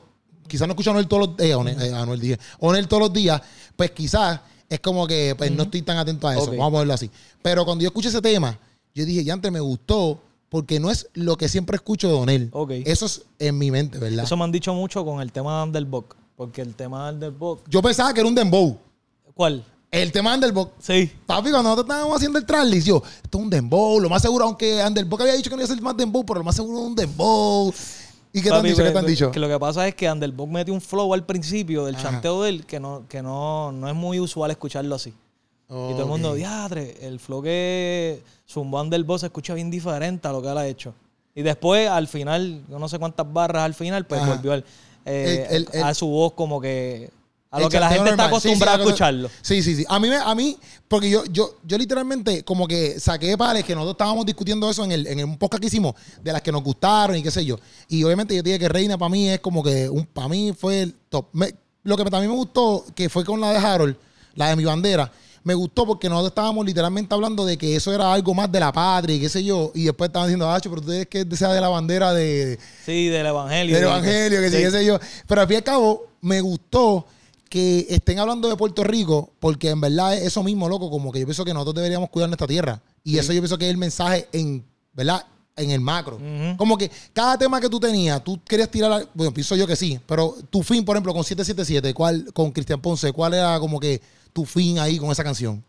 [0.47, 1.95] quizás no escucho a Anuel todos los días, eh, dije,
[2.63, 3.43] Anuel todos los días,
[3.75, 4.39] pues quizás
[4.69, 7.11] es como que pues, no estoy tan atento a eso, vamos a ponerlo así.
[7.43, 8.57] Pero cuando yo escuché ese tema,
[8.95, 12.51] yo dije, ya antes me gustó, porque no es lo que siempre escucho de Onel.
[12.53, 12.73] Ok.
[12.85, 14.25] Eso es en mi mente, ¿verdad?
[14.25, 16.17] Eso me han dicho mucho con el tema de Underbox.
[16.37, 17.63] Porque el tema de Underbox.
[17.69, 18.77] Yo pensaba que era un dembow.
[19.33, 19.65] ¿Cuál?
[19.93, 20.73] El tema de Underbox.
[20.81, 21.11] Sí.
[21.25, 24.01] Papi, cuando nosotros estábamos haciendo el tracklist, yo, esto es un dembow.
[24.01, 26.41] Lo más seguro, aunque Underbox había dicho que no iba a ser más dembow, pero
[26.41, 27.73] lo más seguro es un dembow.
[28.33, 28.83] ¿Y qué te han Papi, dicho?
[28.83, 29.31] ¿Qué te han dicho?
[29.31, 32.11] Que lo que pasa es que Underbox mete un flow al principio del Ajá.
[32.11, 35.15] chanteo de él que no, que no, no es muy usual escucharlo así.
[35.73, 40.33] Y todo el mundo, diadre, el flow que zumbó Underbox se escucha bien diferente a
[40.33, 40.95] lo que él ha hecho.
[41.35, 44.35] Y después, al final, no sé cuántas barras al final, pues Ajá.
[44.35, 44.65] volvió al-
[45.05, 47.11] eh, El- el- a su voz como que...
[47.53, 48.41] A lo que la gente está normal.
[48.41, 49.31] Sí, sí, acostumbrada a escucharlo.
[49.43, 49.85] Sí, sí, sí.
[49.89, 50.57] A mí, a mí
[50.87, 54.93] porque yo, yo, yo literalmente como que saqué pares que nosotros estábamos discutiendo eso en,
[54.93, 57.57] el, en un podcast que hicimos, de las que nos gustaron y qué sé yo.
[57.89, 60.83] Y obviamente yo dije que Reina para mí es como que, un para mí fue
[60.83, 61.27] el top.
[61.33, 61.53] Me-
[61.83, 63.97] lo que también me gustó, que fue con la de Harold,
[64.37, 65.11] la de mi bandera,
[65.43, 68.73] me gustó porque nosotros estábamos literalmente hablando de que eso era algo más de la
[68.73, 69.73] patria y qué sé yo.
[69.75, 73.07] Y después estaban diciendo, Acho, pero tú dices que sea de la bandera de, Sí,
[73.09, 73.75] del evangelio.
[73.75, 74.99] del evangelio, que sí, qué sé yo.
[75.27, 77.07] Pero al fin y al cabo, me gustó
[77.49, 81.19] que estén hablando de Puerto Rico, porque en verdad es eso mismo, loco, como que
[81.21, 82.81] yo pienso que nosotros deberíamos cuidar nuestra tierra.
[83.03, 85.25] Y eso yo pienso que es el mensaje en, ¿verdad?
[85.57, 86.21] En el macro.
[86.57, 89.99] Como que cada tema que tú tenías, tú querías tirar, bueno, pienso yo que sí,
[90.07, 94.01] pero tu fin, por ejemplo, con 777, ¿cuál, con Cristian Ponce, ¿cuál era como que
[94.33, 95.63] tu fin ahí con esa canción?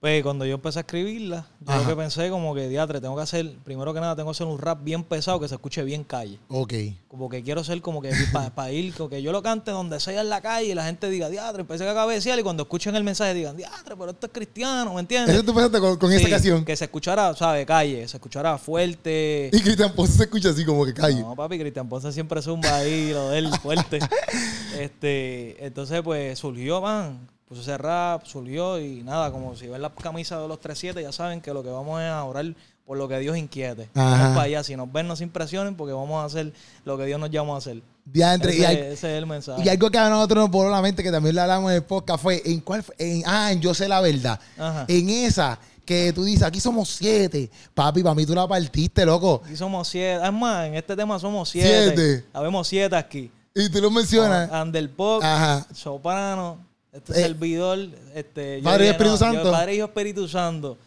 [0.00, 1.82] Pues cuando yo empecé a escribirla, yo Ajá.
[1.82, 4.46] lo que pensé como que, diatre, tengo que hacer, primero que nada, tengo que hacer
[4.46, 6.38] un rap bien pesado que se escuche bien calle.
[6.46, 6.72] Ok.
[7.08, 8.12] Como que quiero ser como que
[8.54, 11.10] para ir, como que yo lo cante donde sea en la calle y la gente
[11.10, 14.32] diga, diatre, empecé a cabecear y cuando escuchen el mensaje digan, diatre, pero esto es
[14.32, 15.34] cristiano, ¿me entiendes?
[15.34, 16.64] Eso tú pensaste con, con esa Sí, canción.
[16.64, 17.66] Que se escuchara, ¿sabes?
[17.66, 19.50] Calle, se escuchara fuerte.
[19.58, 21.22] Y Cristian Ponce se escucha así como que calle.
[21.22, 23.98] No, papi, Cristian Ponce siempre zumba ahí, lo de él, fuerte.
[24.78, 27.18] este, entonces, pues, surgió, man.
[27.48, 31.12] Puso ese rap, surgió y nada, como si ven la camisa de los 3-7, ya
[31.12, 32.44] saben que lo que vamos es a orar
[32.84, 33.88] por lo que Dios inquiete.
[33.94, 34.62] Vamos para allá.
[34.64, 36.52] Si nos ven, no se impresionen porque vamos a hacer
[36.84, 37.82] lo que Dios nos llama a hacer.
[38.04, 39.62] Diantre, ese, y, hay- ese es el mensaje.
[39.64, 41.82] y algo que a nosotros nos voló la mente, que también lo hablamos en el
[41.84, 42.84] podcast, fue en cuál?
[42.98, 44.38] En, ah, en Yo sé la verdad.
[44.58, 44.84] Ajá.
[44.88, 47.50] En esa que tú dices, aquí somos siete.
[47.74, 49.40] Papi, para mí tú la partiste, loco.
[49.44, 50.22] Aquí somos siete.
[50.24, 51.94] Es más, en este tema somos siete.
[51.94, 52.24] Siete.
[52.34, 53.30] Habemos siete aquí.
[53.54, 54.50] Y tú lo mencionas.
[54.50, 55.66] Underpop, Ajá.
[56.98, 57.78] Este Eh, servidor,
[58.14, 59.44] este, yo Padre y Espíritu no, Santo.
[59.44, 60.78] yo, Padre y Espíritu Santo,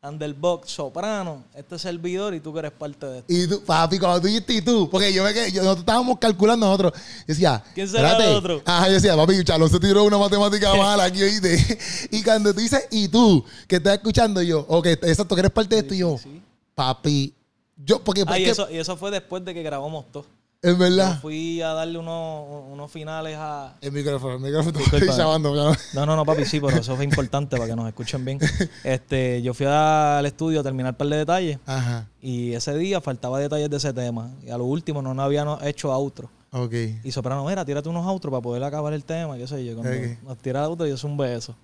[0.00, 3.32] Underbox, Soprano, este servidor y tú que eres parte de esto.
[3.32, 6.66] Y tú, papi, cuando tú dijiste y tú, porque yo me yo, nosotros estábamos calculando
[6.66, 6.92] nosotros.
[6.94, 8.62] Yo decía, ¿Quién será el otro?
[8.64, 11.78] Ajá, yo decía, papi, Chalón se tiró una matemática mala aquí, oíste.
[12.12, 15.50] Y cuando tú dices, y tú, que estás escuchando yo, o que exacto, que eres
[15.52, 16.40] parte de esto, y yo, Sí,
[16.76, 17.34] papi,
[17.76, 20.26] yo, porque, Ah, y porque eso, y eso fue después de que grabamos todo.
[20.60, 23.76] Yo verdad, fui a darle unos, unos finales a...
[23.80, 25.54] el micrófono, el micrófono, estoy llamando.
[25.94, 28.40] No, no, no, papi, sí, pero eso fue importante para que nos escuchen bien.
[28.82, 33.00] Este, yo fui al estudio a terminar un par de detalles Ajá, y ese día
[33.00, 34.32] faltaba detalles de ese tema.
[34.44, 36.28] Y a lo último no nos habían hecho outro.
[36.50, 36.74] ok.
[37.04, 39.76] Y Soprano, mira, tírate unos outros para poder acabar el tema, qué sé yo.
[39.76, 40.18] Cuando Ok.
[40.24, 41.54] nos tira outro, yo un beso.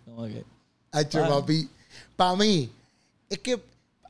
[0.92, 1.28] Hacho, Ah.
[1.40, 1.68] papi.
[2.14, 2.70] Para mí,
[3.28, 3.60] es que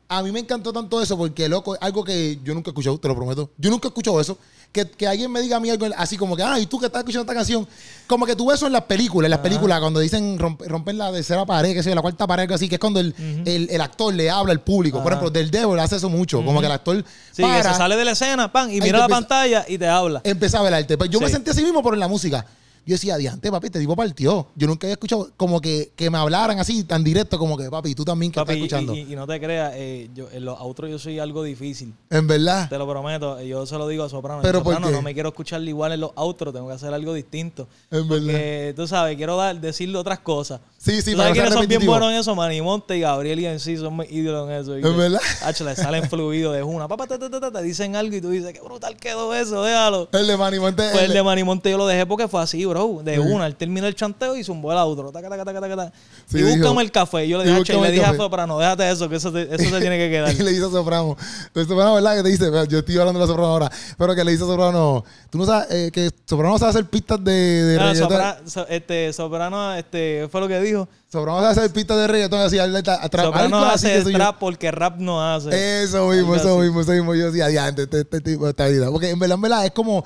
[0.08, 3.08] a mí me encantó tanto eso porque, loco, algo que yo nunca he escuchado, te
[3.08, 3.48] lo prometo.
[3.56, 4.36] Yo nunca he escuchado eso.
[4.74, 6.86] Que, que alguien me diga a mí algo así como que, ah, y tú que
[6.86, 7.64] estás escuchando esta canción.
[8.08, 10.96] Como que tú ves eso en las películas, en las películas, cuando dicen romp- romper
[10.96, 13.14] la tercera pared, que yo, la cuarta pared, algo así, que es cuando el,
[13.46, 15.00] el- el actor le habla al público.
[15.00, 16.44] Por ejemplo, del Devil hace eso mucho.
[16.44, 19.04] Como que el actor sí, que se sale de la escena, pan, y mira la
[19.04, 20.20] empieza- pantalla y te habla.
[20.24, 20.98] empezaba el arte.
[20.98, 22.44] Pero yo me sentí así mismo, en la música.
[22.86, 24.46] Yo decía, diante, papi, este tipo partió.
[24.56, 27.94] Yo nunca había escuchado como que, que me hablaran así, tan directo, como que, papi,
[27.94, 28.94] tú también que Papi, estás escuchando.
[28.94, 31.94] y, y- y no te creas, eh, yo, en los outros yo soy algo difícil.
[32.10, 32.68] en verdad.
[32.68, 33.40] Te lo prometo.
[33.42, 34.42] Yo se lo digo a Soprano.
[34.42, 34.96] ¿Pero por Soprano, qué?
[34.96, 37.66] no me quiero escuchar igual en los outros, tengo que hacer algo distinto.
[37.90, 38.26] En verdad.
[38.26, 40.60] Porque, tú sabes, quiero dar, decirle otras cosas.
[40.84, 42.34] Sí, sí, ¿Tú para sabes no ser quiénes son bien buenos en eso?
[42.34, 44.76] Manimonte y Gabriel y en sí son mis ídolos en eso.
[44.76, 45.20] ¿Es verdad?
[45.42, 46.86] Hacho, le salen fluido de una.
[46.88, 50.10] Papá, te, te, te, te, dicen algo y tú dices, qué brutal quedó eso, déjalo.
[50.12, 50.86] El de Manny Monte.
[50.92, 53.00] Pues el de- Manimonte yo lo dejé porque fue así, bro.
[53.02, 53.46] De una.
[53.46, 55.10] Él terminó el chanteo y zumbó el outro.
[55.10, 55.92] Taca, taca, taca, taca,
[56.32, 57.26] y búscame el café.
[57.26, 58.14] Yo le dije, y le dije a.
[58.14, 60.34] Soprano, déjate eso, que eso te, eso tiene que quedar.
[60.34, 61.16] Y le dice a Soprano.
[61.54, 62.16] Soprano, ¿verdad?
[62.16, 64.48] Que te dice, yo estoy hablando de la Soprano ahora, pero que le dice a
[64.48, 68.36] Soprano, tú no sabes, eh, que Soprano sabe hacer pistas de, de Ah,
[68.68, 70.73] este, Soprano, este, fue lo que dijo.
[71.10, 73.26] Soprano sabe hacer pistas de reggaetón así, atrás.
[73.26, 75.82] Soprano hace trap porque rap no hace.
[75.84, 77.14] Eso mismo, eso mismo, eso mismo.
[77.14, 78.90] Yo decía, diante, este, este tipo está vida.
[78.90, 80.04] Porque en verdad, en verdad, es como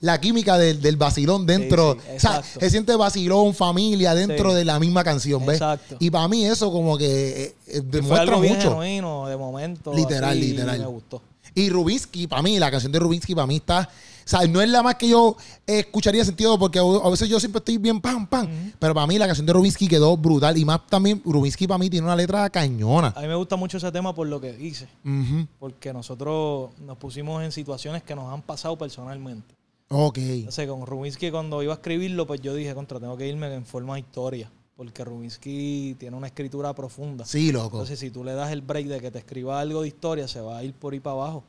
[0.00, 1.94] la química del, del vacilón dentro.
[1.94, 4.56] Sí, sí, o sea, se siente vacilón, familia dentro Sí.
[4.56, 5.56] de la misma canción, ¿ves?
[5.56, 5.96] Exacto.
[5.98, 8.70] Y para mí eso como que eh, eh, demuestra algo bien mucho.
[8.70, 9.94] genuino, de momento.
[9.94, 10.78] Literal, así, literal.
[10.78, 11.22] Me gustó.
[11.54, 13.88] Y Rubinsky, para mí, la canción de Rubinsky, para mí está.
[14.24, 17.40] O sea, no es la más que yo eh, escucharía sentido, porque a veces yo
[17.40, 18.48] siempre estoy bien pam, pam.
[18.78, 20.56] Pero para mí, la canción de Rubinsky quedó brutal.
[20.56, 23.12] Y más también, Rubinsky para mí tiene una letra cañona.
[23.16, 24.88] A mí me gusta mucho ese tema por lo que dice.
[25.58, 29.54] Porque nosotros nos pusimos en situaciones que nos han pasado personalmente.
[29.88, 30.18] Ok.
[30.18, 33.66] Entonces, con Rubinsky, cuando iba a escribirlo, pues yo dije, contra, tengo que irme en
[33.66, 34.50] forma de historia.
[34.76, 37.24] Porque Rubinsky tiene una escritura profunda.
[37.26, 37.76] Sí, loco.
[37.78, 40.40] Entonces, si tú le das el break de que te escriba algo de historia, se
[40.40, 41.44] va a ir por ahí para abajo.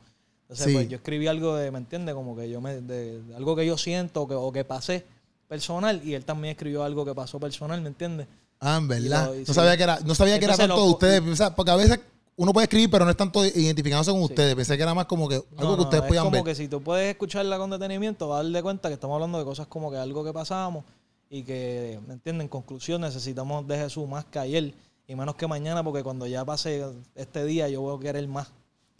[0.52, 0.72] Entonces, Sí.
[0.74, 2.14] pues yo escribí algo de, ¿me entiendes?
[2.14, 5.04] Como que yo me, de, de algo que yo siento o que, o que pasé
[5.48, 8.26] personal y él también escribió algo que pasó personal, ¿me entiendes?
[8.60, 9.26] Ah, en verdad.
[9.28, 9.54] Lo- no sí.
[9.54, 11.22] sabía que era, no sabía que era tanto lo- de ustedes.
[11.22, 12.00] O sea, porque a veces
[12.36, 14.24] uno puede escribir, pero no es tanto identificándose con Sí.
[14.26, 14.54] ustedes.
[14.54, 16.44] Pensé que era más como que algo No, que ustedes es podían como ver.
[16.44, 19.44] que si tú puedes escucharla con detenimiento, vas a darte cuenta que estamos hablando de
[19.44, 20.84] cosas como que algo que pasamos
[21.28, 22.42] y que, ¿me entienden?
[22.42, 24.74] En conclusión, necesitamos de Jesús más que ayer
[25.08, 26.84] y menos que mañana, porque cuando ya pase
[27.14, 28.48] este día, yo voy a querer más.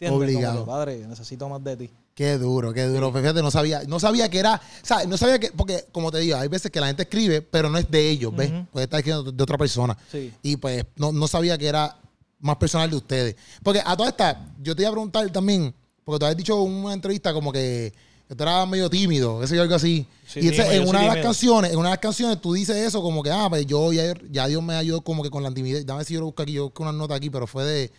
[0.05, 0.35] ¿Entiendes?
[0.35, 0.65] Como Obligado.
[0.65, 1.89] que, Padre, necesito más de ti.
[2.15, 3.11] Qué duro, qué duro.
[3.11, 6.19] Fíjate, no sabía, no sabía que era, o sea, no sabía que, porque como te
[6.19, 8.51] digo, hay veces que la gente escribe, pero no es de ellos, ¿ves?
[8.51, 8.65] Ujú.
[8.71, 9.97] Puede estar escribiendo de otra persona.
[10.11, 10.31] Sí.
[10.43, 11.97] Y pues no, no sabía que era
[12.39, 13.35] más personal de ustedes.
[13.63, 16.71] Porque a toda esta, yo te iba a preguntar también, porque tú habías dicho en
[16.71, 17.91] una entrevista como que,
[18.27, 20.05] que tú eras medio tímido, qué sé yo, algo así.
[20.27, 21.29] Sí, y entonces, en una de las tímido.
[21.29, 24.13] canciones, en una de las canciones tú dices eso como que, ah, pues yo ya,
[24.29, 25.83] ya Dios me ayudó como que con la timidez.
[25.83, 27.91] Dame si yo lo busco aquí, yo busco una nota aquí, pero fue de...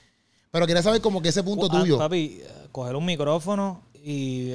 [0.54, 1.98] Pero quería saber como que ese punto Ah, tuyo.
[1.98, 2.40] Papi,
[2.70, 4.52] coger un micrófono y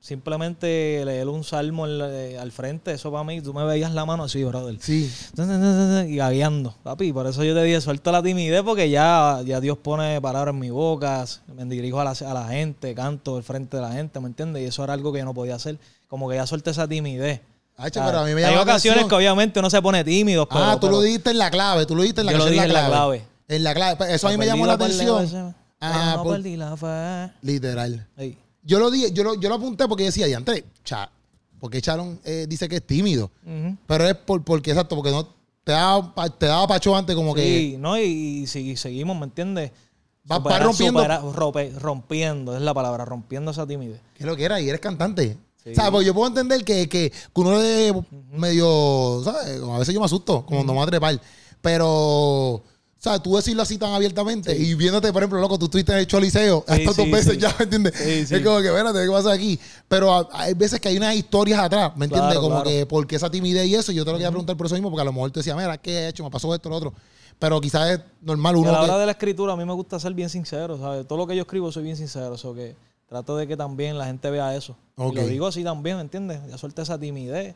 [0.00, 4.24] simplemente leer un salmo eh, al frente, eso para mí, tú me veías la mano
[4.24, 4.78] así, brother.
[4.80, 5.12] Sí.
[6.08, 7.12] Y gagueando, papi.
[7.12, 10.58] Por eso yo te dije, suelto la timidez porque ya, ya Dios pone palabras en
[10.58, 11.22] mi boca,
[11.54, 14.62] me dirijo a la, a la gente, canto al frente de la gente, ¿me entiendes?
[14.62, 15.76] Y eso era algo que yo no podía hacer.
[16.08, 17.42] Como que ya suelté esa timidez.
[17.76, 20.48] Ah, pero a mí me Hay ocasiones que obviamente uno se pone tímido.
[20.48, 22.38] Pero, Ah, tú pero lo dijiste en la clave, tú lo dijiste en la Yo
[22.38, 23.26] lo dije en la clave.
[23.48, 23.96] En la clave.
[23.96, 25.54] Pues Eso a mí me llamó la de atención.
[25.80, 27.32] Ah, no por- perdí la fe.
[27.42, 28.06] Literal.
[28.16, 28.38] Ey.
[28.62, 31.10] Yo lo dije, yo lo, yo lo apunté porque decía, diantre, cha,
[31.58, 33.30] porque Sharon eh, dice que es tímido.
[33.86, 35.26] Pero es por, porque, exacto, porque no
[35.64, 39.24] te daba, te daba pacho antes como que Sí, no, y, y si seguimos, ¿me
[39.24, 39.72] entiendes?
[40.30, 41.00] Va- va Supera- rompiendo.
[41.00, 44.00] supera- rompe- rompiendo, es la palabra, rompiendo esa timidez.
[44.14, 44.60] ¿Qué es lo que era?
[44.60, 45.36] Y eres cantante.
[45.64, 45.72] Sí.
[45.90, 47.92] Porque yo puedo entender que, que, que uno es
[48.30, 49.58] medio, ¿sabes?
[49.60, 51.20] Como a veces yo me asusto, como no me a trepar.
[51.60, 52.62] Pero,
[53.02, 56.06] sea, tú decirlo así tan abiertamente y viéndote, por ejemplo, loco, tú estuviste en el
[56.06, 57.38] Choliseo Sí, dos sí, veces sí.
[57.40, 57.94] ya, ¿me entiendes?
[57.96, 58.34] Sí, sí.
[58.36, 59.58] Es como que, espérate, ¿qué pasa aquí?
[59.88, 62.30] Pero a- hay veces que hay unas historias atrás, ¿me entiendes?
[62.30, 62.70] Claro, como claro.
[62.70, 63.90] que, ¿por qué esa timidez y eso?
[63.92, 65.76] Yo te lo quería preguntar por eso mismo, porque a lo mejor te decía, mira,
[65.78, 66.22] ¿qué he hecho?
[66.22, 66.94] Me pasó esto, lo otro.
[67.38, 68.84] Pero quizás es normal Y a uno la que...
[68.84, 71.06] hora de la escritura, a mí me gusta ser bien sincero, ¿sabes?
[71.08, 72.76] Todo lo que yo escribo soy bien sincero, so que
[73.08, 74.76] trato de que también la gente vea eso.
[74.96, 75.12] Ok.
[75.14, 76.38] Y lo digo así también, ¿me entiendes?
[76.48, 77.54] Ya suelta esa timidez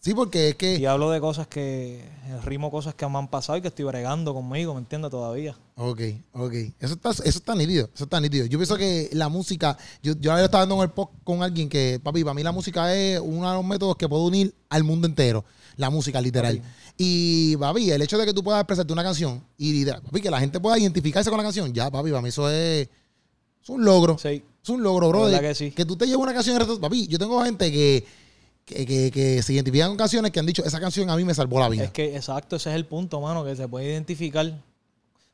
[0.00, 0.76] Sí, porque es que...
[0.76, 2.00] y hablo de cosas que,
[2.44, 5.10] rimo cosas que me han pasado y que estoy bregando conmigo, ¿me entiendes?
[5.10, 5.56] Todavía.
[5.74, 6.00] Ok,
[6.32, 6.52] ok.
[6.78, 8.46] Eso está, eso está nítido, eso está nítido.
[8.46, 12.00] Yo pienso que la música, yo, yo estaba dando en el podcast con alguien que,
[12.02, 15.08] papi, para mí la música es uno de los métodos que puede unir al mundo
[15.08, 15.44] entero.
[15.76, 16.62] La música, literal.
[16.96, 20.38] Y, papi, el hecho de que tú puedas expresarte una canción y, papi, que la
[20.38, 22.88] gente pueda identificarse con la canción, ya, papi, para mí eso es,
[23.62, 24.16] es un logro.
[24.18, 24.42] Sí.
[24.62, 25.22] Es un logro, De bro.
[25.24, 25.72] verdad que sí.
[25.84, 28.04] tú te lleves una canción en el resto- Papi, yo tengo gente que,
[28.66, 31.32] que, que, que se identifican con canciones que han dicho, esa canción a mí me
[31.32, 31.84] salvó la vida.
[31.84, 34.52] Es que, exacto, ese es el punto, mano, que se puede identificar.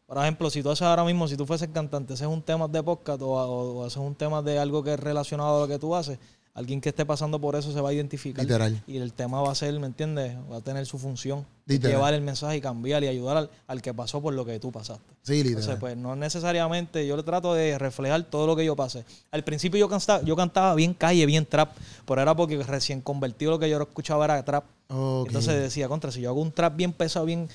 [0.06, 2.82] Por ejemplo, si tú haces ahora mismo, si tú fueses cantante, haces un tema de
[2.82, 5.78] podcast o, o- o haces un tema de algo que es relacionado a lo que
[5.78, 6.18] tú haces,
[6.54, 8.44] alguien que esté pasando por eso se va a identificar.
[8.44, 8.82] Literal.
[8.86, 10.36] Y el tema va a ser, ¿me entiendes?
[10.50, 11.46] Va a tener su función.
[11.66, 11.96] Literal.
[11.96, 14.70] Llevar el mensaje y cambiar y ayudar al, al que pasó por lo que tú
[14.70, 15.04] pasaste.
[15.22, 15.60] Sí, literal.
[15.60, 19.04] Entonces, pues no necesariamente, yo le trato de reflejar todo lo que yo pasé.
[19.30, 21.74] Al principio yo cantaba, yo cantaba bien calle, bien trap,
[22.06, 24.64] pero era porque recién convertido lo que yo escuchaba era trap.
[24.90, 27.48] Entonces decía, contra, si yo hago un trap bien pesado, bien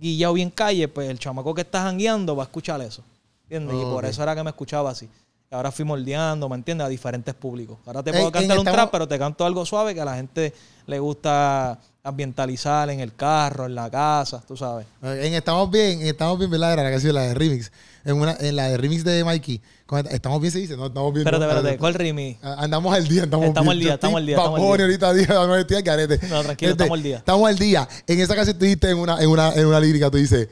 [0.00, 3.02] guillado, bien calle, pues el chamaco que está jangueando va a escuchar eso.
[3.44, 3.76] ¿Entiendes?
[3.76, 5.08] Y por eso era que me escuchaba así.
[5.54, 6.84] Ahora fui moldeando, ¿me entiendes?
[6.84, 7.78] A diferentes públicos.
[7.86, 10.52] Ahora te puedo cantar un trap, pero te canto algo suave que a la gente
[10.86, 14.86] le gusta ambientalizar en el carro, en la casa, tú sabes.
[15.02, 16.74] En Estamos Bien, en Estamos Bien, ¿verdad?
[16.74, 17.72] Era la canción, la de remix.
[18.04, 19.62] En, una, en la de remix de Mikey.
[20.10, 21.26] Estamos Bien se dice, no, estamos bien.
[21.26, 21.78] Espérate, no, espérate.
[21.78, 22.36] ¿cuál rimi?
[22.42, 23.76] Ah, Andamos al día, estamos, Estamos bien.
[23.76, 24.84] al día, estamos al día, estamos al día.
[24.84, 26.28] ahorita, día, no estoy al garete.
[26.28, 27.16] No, tranquilo, Este, estamos al día.
[27.18, 27.88] Estamos al día.
[28.06, 30.48] En esa canción tú dijiste en una, en una, en una lírica, tú dices,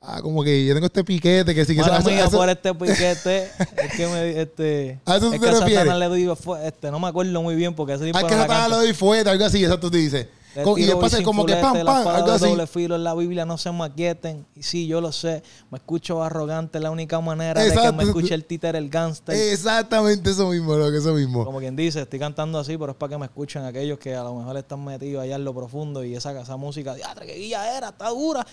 [0.00, 2.74] ah, como que yo tengo este piquete que sí que eso- mía eso- por este
[2.74, 5.74] piquete, es que me, este, ¿A eso es te que refieres?
[5.78, 8.68] Satanás le doy, este, no me acuerdo muy bien porque ese tipo Ah, que canta.
[8.68, 10.26] lo doy fuerte, algo así, eso tú dices.
[10.56, 12.44] Le y después como que pam, pam, algo así.
[12.44, 14.44] doble filo en la Biblia no se maquieten.
[14.56, 15.44] Y sí, yo lo sé.
[15.70, 16.80] Me escucho arrogante.
[16.80, 17.92] La única manera de que Exacto.
[17.96, 19.36] me escuche el títer, el gangster.
[19.36, 21.44] Exactamente eso mismo, lo que eso mismo.
[21.44, 24.24] Como quien dice, estoy cantando así, pero es para que me escuchen aquellos que a
[24.24, 27.76] lo mejor están metidos allá en lo profundo y esa, esa música, diatre, que guía
[27.76, 28.44] era, está dura.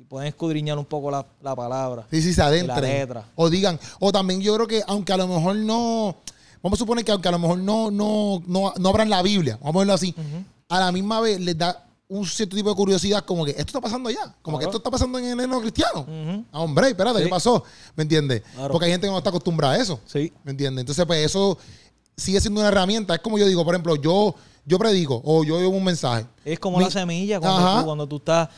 [0.00, 2.06] Y pueden escudriñar un poco la, la palabra.
[2.10, 2.82] Sí, sí, se Y la adentren.
[3.00, 3.24] letra.
[3.34, 6.16] O digan, o también yo creo que aunque a lo mejor no,
[6.62, 9.54] vamos a suponer que aunque a lo mejor no, no, no, no abran la Biblia,
[9.56, 10.14] vamos a ponerlo así,
[10.68, 13.80] a la misma vez les da un cierto tipo de curiosidad como que esto está
[13.80, 16.02] pasando allá, como que esto está pasando en el enero cristiano.
[16.02, 16.44] Ujú.
[16.52, 17.24] Ah, hombre, espérate, Sí.
[17.24, 17.64] ¿qué pasó?
[17.96, 18.42] ¿Me entiendes?
[18.54, 18.70] Claro.
[18.72, 19.98] Porque hay gente que no está acostumbrada a eso.
[20.06, 20.32] Sí.
[20.44, 20.82] ¿Me entiendes?
[20.82, 21.58] Entonces, pues eso
[22.16, 23.14] sigue siendo una herramienta.
[23.16, 24.34] Es como yo digo, por ejemplo, yo,
[24.64, 26.24] yo predico o yo llevo un mensaje.
[26.44, 27.80] Es como Mi- la semilla, cuando Ajá.
[27.80, 28.48] tú, cuando tú estás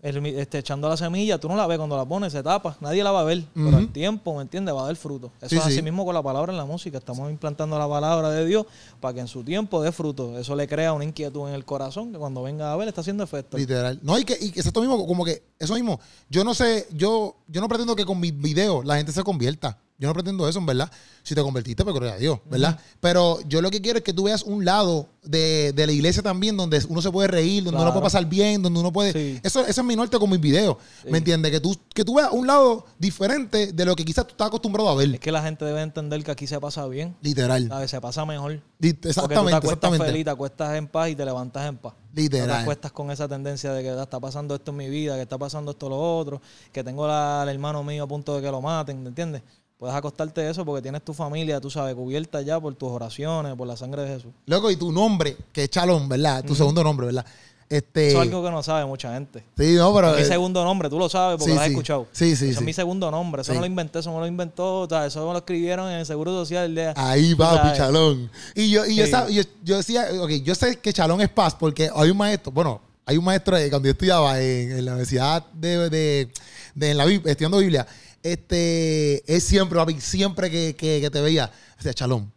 [0.00, 3.02] el- este, echando la semilla, tú no la ves cuando la pones, se tapa, nadie
[3.02, 4.74] la va a ver, pero al tiempo, ¿me entiendes?
[4.74, 5.32] Va a dar fruto.
[5.40, 5.72] Eso Sí, es sí.
[5.72, 8.64] así mismo con la palabra en la música, estamos implantando la palabra de Dios
[9.00, 10.38] para que en su tiempo dé fruto.
[10.38, 13.24] Eso le crea una inquietud en el corazón que cuando venga a ver está haciendo
[13.24, 13.56] efecto.
[13.58, 13.98] Literal.
[14.02, 15.98] No, y que, y que es esto mismo, como que eso mismo.
[16.30, 19.78] Yo no sé, yo, yo no pretendo que con mis videos la gente se convierta.
[20.00, 20.90] Yo no pretendo eso, en verdad.
[21.24, 22.78] Si te convertiste, pues gloria a Dios, ¿verdad?
[23.00, 26.22] Pero yo lo que quiero es que tú veas un lado de, de la iglesia
[26.22, 29.12] también donde uno se puede reír, donde uno puede pasar bien, donde uno puede.
[29.12, 29.40] Sí.
[29.42, 30.76] Eso, ese es mi norte con mis videos.
[31.02, 31.08] Sí.
[31.10, 31.50] ¿Me entiendes?
[31.50, 34.88] Que tú, que tú veas un lado diferente de lo que quizás tú estás acostumbrado
[34.88, 35.14] a ver.
[35.14, 37.66] Es que la gente debe entender que aquí se pasa bien, Literal.
[37.68, 37.90] ¿sabes?
[37.90, 38.52] Se pasa mejor.
[38.52, 40.06] Li- Porque tú te Exactamente, acuestas exactamente.
[40.06, 41.94] feliz, te acuestas en paz y te levantas en paz.
[41.94, 42.62] No te Literal.
[42.62, 45.36] acuestas con esa tendencia de que "Ah, está pasando esto en mi vida, que está
[45.36, 46.40] pasando esto lo otro,
[46.72, 49.42] que tengo al hermano mío a punto de que lo maten, ¿me entiendes?
[49.78, 53.54] Puedes acostarte de eso porque tienes tu familia, tú sabes, cubierta ya por tus oraciones,
[53.54, 54.32] por la sangre de Jesús.
[54.46, 56.44] Loco, y tu nombre, que es Chalón, ¿verdad?
[56.44, 57.24] Tu segundo nombre, ¿verdad?
[57.68, 59.44] Este, Eso es algo que no sabe mucha gente.
[59.58, 60.10] Sí, no, pero.
[60.12, 61.72] Es mi eh, segundo nombre, tú lo sabes porque sí, lo has sí.
[61.72, 62.06] escuchado.
[62.12, 62.58] Sí, sí, sí.
[62.58, 63.42] es mi segundo nombre.
[63.42, 64.80] Eso no lo inventé, eso me lo inventó.
[64.80, 66.74] o sea, eso me lo escribieron en el Seguro Social.
[66.74, 67.76] De, Ahí va, sabes.
[67.76, 68.30] Chalón.
[68.54, 71.90] Y yo, y yo, yo, yo decía, ok, yo sé que Chalón es paz porque
[71.94, 75.90] hay un maestro, bueno, hay un maestro cuando yo estudiaba en, en la universidad de,
[75.90, 76.30] de,
[76.74, 77.86] de- en la estudiando Biblia,
[78.22, 82.32] este, es siempre, papi, siempre que, que, que te veía, decía Chalón,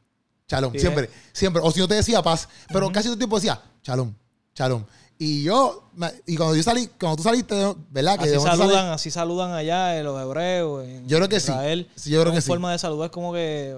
[0.48, 1.62] Chalón, Sí, siempre, siempre.
[1.64, 4.16] O si no te decía paz, pero casi todo el tiempo decía Chalón,
[4.54, 4.86] Chalón.
[5.18, 5.90] Y yo,
[6.26, 7.56] y cuando yo salí, cuando tú saliste,
[7.92, 8.18] ¿verdad?
[8.18, 10.84] Que Así saludan, salí- así saludan allá eh, los hebreos.
[10.84, 11.52] en Yo creo que sí.
[11.52, 11.88] Israel.
[11.96, 12.48] Sí, yo creo que sí.
[12.48, 13.78] forma de saludar es como que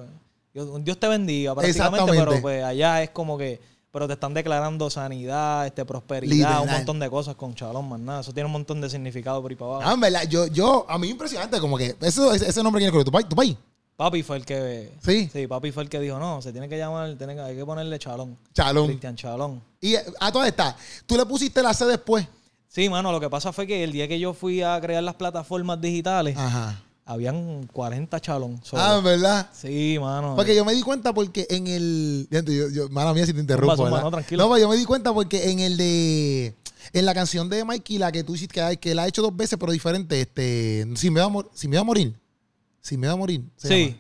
[0.54, 3.60] Dios, Dios te bendiga prácticamente, pero pues allá es como que
[3.93, 6.62] pero te están declarando sanidad, este prosperidad, Literal.
[6.63, 8.21] un montón de cosas con Shalom, más nada.
[8.21, 9.84] Eso tiene un montón de significado por ahí para abajo.
[9.89, 12.88] Ah, en verdad, yo, yo, a mí impresionante, como que, eso, ese, ese nombre quién
[12.88, 13.56] escogió, tu país, tu país.
[13.95, 15.29] Papi fue el que Sí.
[15.32, 17.63] sí, papi fue el que dijo, "No, se tiene que llamar, tiene que, hay que
[17.63, 18.88] ponerle Chalón." Chalón.
[18.88, 19.62] Cristian Chalón.
[19.79, 20.75] Y a todas estas,
[21.06, 22.27] tú le pusiste la C después.
[22.67, 25.13] Sí, mano, lo que pasa fue que el día que yo fui a crear las
[25.13, 26.82] plataformas digitales, Ajá.
[27.06, 28.62] Habían 40 Chalón.
[28.74, 29.50] Ah, ¿verdad?
[29.54, 30.36] sí, mano.
[30.36, 32.28] Porque yo me di cuenta porque en el.
[32.32, 33.76] Yo, yo- mala mía si te interrumpo.
[33.76, 34.04] Zumba, zumba, ¿verdad?
[34.06, 34.44] no, tranquilo.
[34.44, 36.56] No, pero yo me di cuenta porque en el de.
[36.92, 39.36] En la canción de Mikey, la que tú hiciste, que, que la ha hecho dos
[39.36, 40.86] veces, pero diferente, este.
[40.96, 42.13] Si me va a, mor- si me va a morir.
[42.82, 43.42] Si me va a morir.
[43.56, 43.86] se Sí.
[43.86, 43.98] llama.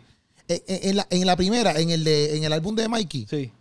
[0.49, 3.25] En, en- en la, en la primera, en el, de, en el álbum de Mikey.
[3.29, 3.51] Sí.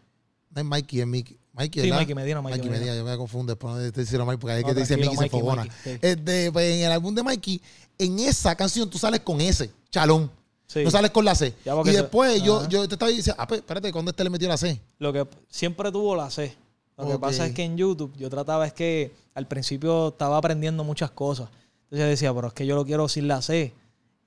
[0.50, 1.38] No es Mikey, es Mickey.
[1.54, 1.90] Mikey, Sí.
[1.92, 2.94] Mikey Medina, Mikey Medina.
[2.96, 5.22] yo me confundo después de decirlo Mikey, porque hay No, que te dice Mickey se
[5.22, 5.42] Mikey.
[5.42, 5.98] Mikey, sí.
[6.00, 7.60] Este, pues, en el álbum de Mikey,
[7.98, 10.30] en esa canción tú sales con ese, chalón.
[10.66, 10.82] Sí.
[10.84, 11.52] No sales con la C.
[11.84, 12.68] Y después yo, Ajá.
[12.70, 14.80] yo te estaba diciendo, ah, pues, espérate, ¿cuándo este le metió la C?
[14.98, 16.56] Lo que siempre tuvo la C.
[16.96, 20.84] Lo que pasa es que en YouTube yo trataba es que al principio estaba aprendiendo
[20.84, 21.48] muchas cosas.
[21.84, 23.74] Entonces yo decía, pero es que yo lo quiero sin la C.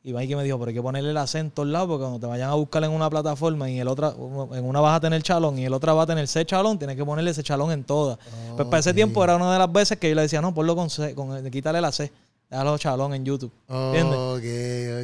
[0.07, 2.19] Y Mikey me dijo, pero hay que ponerle la C en todos lados porque cuando
[2.19, 4.13] te vayan a buscar en una plataforma y el otra,
[4.53, 6.95] en una vas a tener chalón y el otra va a tener C chalón, tienes
[6.95, 8.19] que ponerle ese chalón en todas.
[8.55, 10.75] Pues para ese tiempo era una de las veces que yo le decía, no, ponlo
[10.75, 12.11] con C, con, quítale la C.
[12.51, 13.51] Déjalo chalón en YouTube.
[13.67, 14.15] ¿Entiendes?
[14.19, 14.43] Ok,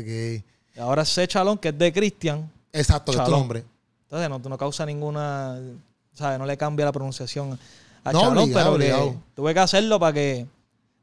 [0.02, 0.46] ok.
[0.78, 2.52] Y ahora C chalón, que es de Cristian.
[2.72, 3.40] Exacto, que es tu Chalón.
[3.40, 3.66] nombre.
[4.04, 5.58] Entonces no, no causa ninguna,
[6.14, 6.38] ¿sabes?
[6.38, 7.58] No le cambia la pronunciación
[8.04, 9.16] a No, Chalón, obligado, pero obligado.
[9.36, 10.46] tuve que hacerlo para que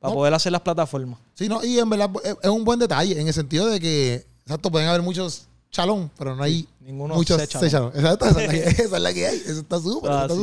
[0.01, 0.17] para No.
[0.19, 1.19] poder hacer las plataformas.
[1.35, 4.27] Sí, no, y en verdad es, es un buen detalle, en el sentido de que,
[4.45, 7.69] exacto, pueden haber muchos chalón, pero no hay Ninguno muchos chalón.
[7.71, 7.93] chalón.
[7.95, 9.37] Exacto, esa es la que, esa es la que hay.
[9.37, 10.37] Eso está súper, Ah, sí.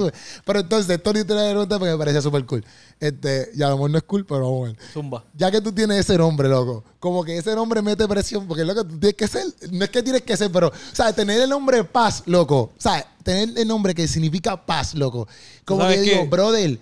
[0.46, 2.64] Pero entonces, Tony te la pregunta porque me parecía súper cool.
[3.00, 4.78] Este, ya a lo mejor no es cool, pero vamos a ver.
[4.94, 5.24] Zumba.
[5.34, 8.84] Ya que tú tienes ese nombre, loco, como que ese nombre mete presión, porque loco,
[8.86, 11.50] tú tienes que ser, no es que tienes que ser, pero, o sea, tener el
[11.50, 15.28] nombre paz, loco, o sea, tener el nombre que significa paz, loco.
[15.66, 16.28] Como ¿Sabes que digo, qué?
[16.30, 16.80] brother,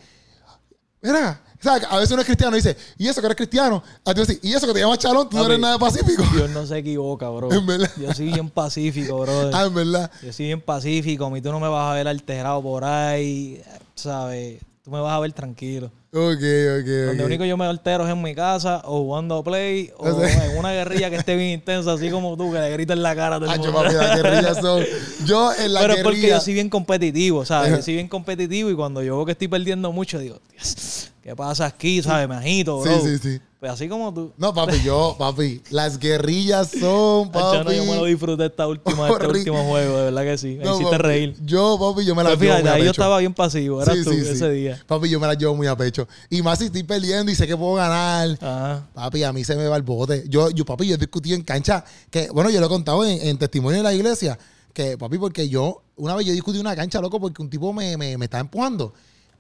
[1.02, 3.82] mira, o sea, a veces uno es cristiano y dice, y eso que eres cristiano,
[4.06, 6.24] a ti decir, y eso que te llamas Chalón, tú no eres nada pacífico.
[6.34, 7.52] Dios no se equivoca, bro.
[7.54, 7.90] En verdad.
[8.00, 9.50] Yo soy bien pacífico, bro.
[9.54, 10.12] ah, en verdad.
[10.22, 11.26] Yo soy bien pacífico.
[11.26, 13.62] A mí tú no me vas a ver alterado por ahí,
[13.96, 14.60] ¿sabes?
[14.84, 15.90] Tú me vas a ver tranquilo.
[16.16, 17.26] Ok, ok, Donde ok.
[17.26, 20.58] único yo me altero es en mi casa o jugando play o O sea- en
[20.58, 23.38] una guerrilla que esté bien intensa, así como tú, que le gritas en la cara
[23.38, 23.82] a todo el Ah, yo, mundo.
[23.84, 24.84] papi, las guerrillas son.
[25.26, 26.36] Yo en la Pero es porque guerrilla.
[26.38, 27.70] yo soy bien competitivo, ¿sabes?
[27.70, 27.78] Ajá.
[27.78, 31.36] Yo soy bien competitivo y cuando yo veo que estoy perdiendo mucho, digo, Dios, ¿qué
[31.36, 32.02] pasa aquí?
[32.04, 32.28] ¿Sabes?
[32.28, 33.02] Me agito, Sí, bro.
[33.02, 33.40] sí, sí.
[33.60, 34.34] Pues así como tú.
[34.38, 37.78] No, papi, yo, papi, las guerrillas son, Hacho, no, papi.
[37.78, 40.56] yo me lo disfruté esta última, este último juego, de verdad que sí.
[40.58, 41.36] Me No, hiciste papi, reír.
[41.46, 43.02] Yo, papi, yo me la Pero llevo fíjate, muy a ahí yo pecho.
[43.02, 44.46] estaba bien pasivo, eras Sí, tú sí, ese sí.
[44.50, 44.84] día.
[44.86, 46.06] Papi, yo me la llevo muy a pecho.
[46.30, 48.38] Y más si estoy peleando y sé que puedo ganar.
[48.42, 48.90] Ajá.
[48.94, 50.26] Papi, a mí se me va el bote.
[50.28, 53.26] Yo, yo papi, yo he discutido en cancha, que, bueno, yo lo he contado en,
[53.26, 54.38] en testimonio de la iglesia,
[54.74, 57.72] que, papi, porque yo, una vez yo discutí en una cancha, loco, porque un tipo
[57.72, 58.94] me, me, me estaba empujando.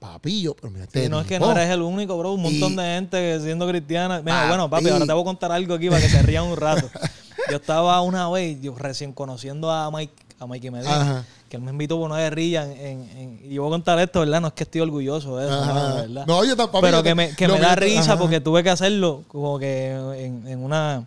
[0.03, 2.33] Papi, yo, pero mira, Sí, no es que no eres el único, bro.
[2.33, 4.21] Un montón Y- de gente que siendo cristiana.
[4.21, 6.57] Mira, bueno, papi, ahora te voy a contar algo aquí para que se rían un
[6.57, 6.89] rato.
[7.49, 11.25] Yo estaba una vez, yo recién conociendo a Mike, a Mikey Medina, Ajá.
[11.49, 13.99] que él me invitó por una guerrilla en, en- en- y yo voy a contar
[13.99, 14.39] esto, ¿verdad?
[14.41, 16.25] No es que estoy orgulloso de eso, no, de verdad.
[16.27, 16.81] No, yo tampoco.
[16.81, 18.17] Pero yo que te- me, que me da risa ajá.
[18.19, 21.05] porque tuve que hacerlo como que en, en una...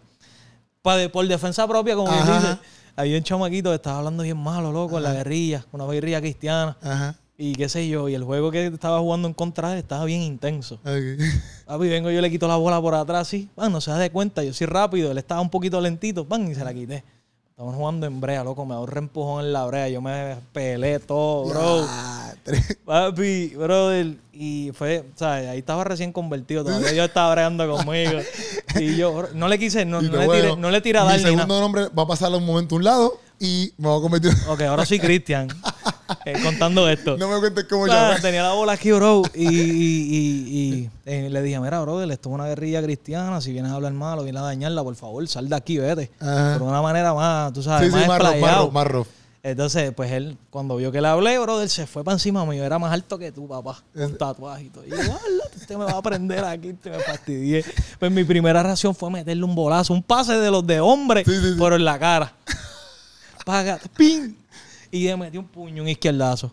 [0.84, 2.38] de- por defensa propia, como Ajá.
[2.40, 2.58] dice.
[2.96, 6.76] Había un chamaquito que estaba hablando bien malo, loco, en la guerrilla, una guerrilla cristiana.
[6.82, 7.14] Ajá.
[7.38, 10.22] Y qué sé yo, y el juego que estaba jugando en contra de estaba bien
[10.22, 10.76] intenso.
[10.76, 11.20] Ok.
[11.66, 13.48] Papi, vengo yo le quito la bola por atrás, así.
[13.54, 16.50] Pan, no se da de cuenta, yo soy rápido, él estaba un poquito lentito, pan,
[16.50, 17.04] y se la quité.
[17.50, 21.44] Estamos jugando en brea, loco, me ahorré empujón en la brea, yo me pelé todo,
[21.46, 21.86] bro.
[22.84, 25.48] Papi, brother, y fue, ¿sabes?
[25.48, 28.12] Ahí estaba recién convertido, todavía yo estaba bregando conmigo.
[28.78, 31.08] Y yo, no le quise, no, no le, bueno, tiré, no le tiré a Mi
[31.08, 31.34] dar ni nada.
[31.36, 34.32] segundo nombre va a pasar un momento a un lado y me voy a convertir.
[34.48, 35.48] Ok, ahora soy Cristian,
[36.24, 37.16] eh, contando esto.
[37.18, 38.22] No me cuentes cómo Ah, llamas.
[38.22, 39.22] tenía la bola aquí, bro.
[39.34, 43.40] Y, y- y- y, eh, le dije, mira, brother, esto es una guerrilla cristiana.
[43.40, 46.10] Si vienes a hablar malo, vienes a dañarla, por favor, sal de aquí, vete.
[46.20, 46.58] Ajá.
[46.58, 48.64] Por una manera más, tú sabes, Sí, sí, más rough, más explayado.
[48.64, 49.06] rough, más rough.
[49.42, 52.64] Entonces, pues él, cuando vio que le hablé, brother, se fue para encima mío.
[52.64, 53.80] Era más alto que tú, papá.
[53.94, 54.84] Con tatuaje y todo.
[54.84, 57.64] Y yo, "Ala, usted me va a prender aquí, te me fastidié.
[58.00, 61.30] Pues mi primera reacción fue meterle un bolazo, un pase de los de hombre, Sí,
[61.30, 61.56] sí, sí.
[61.60, 62.32] pero en la cara.
[63.46, 64.36] Paga, ¡pin!
[64.90, 66.50] Y le metí un puño, un izquierdazo.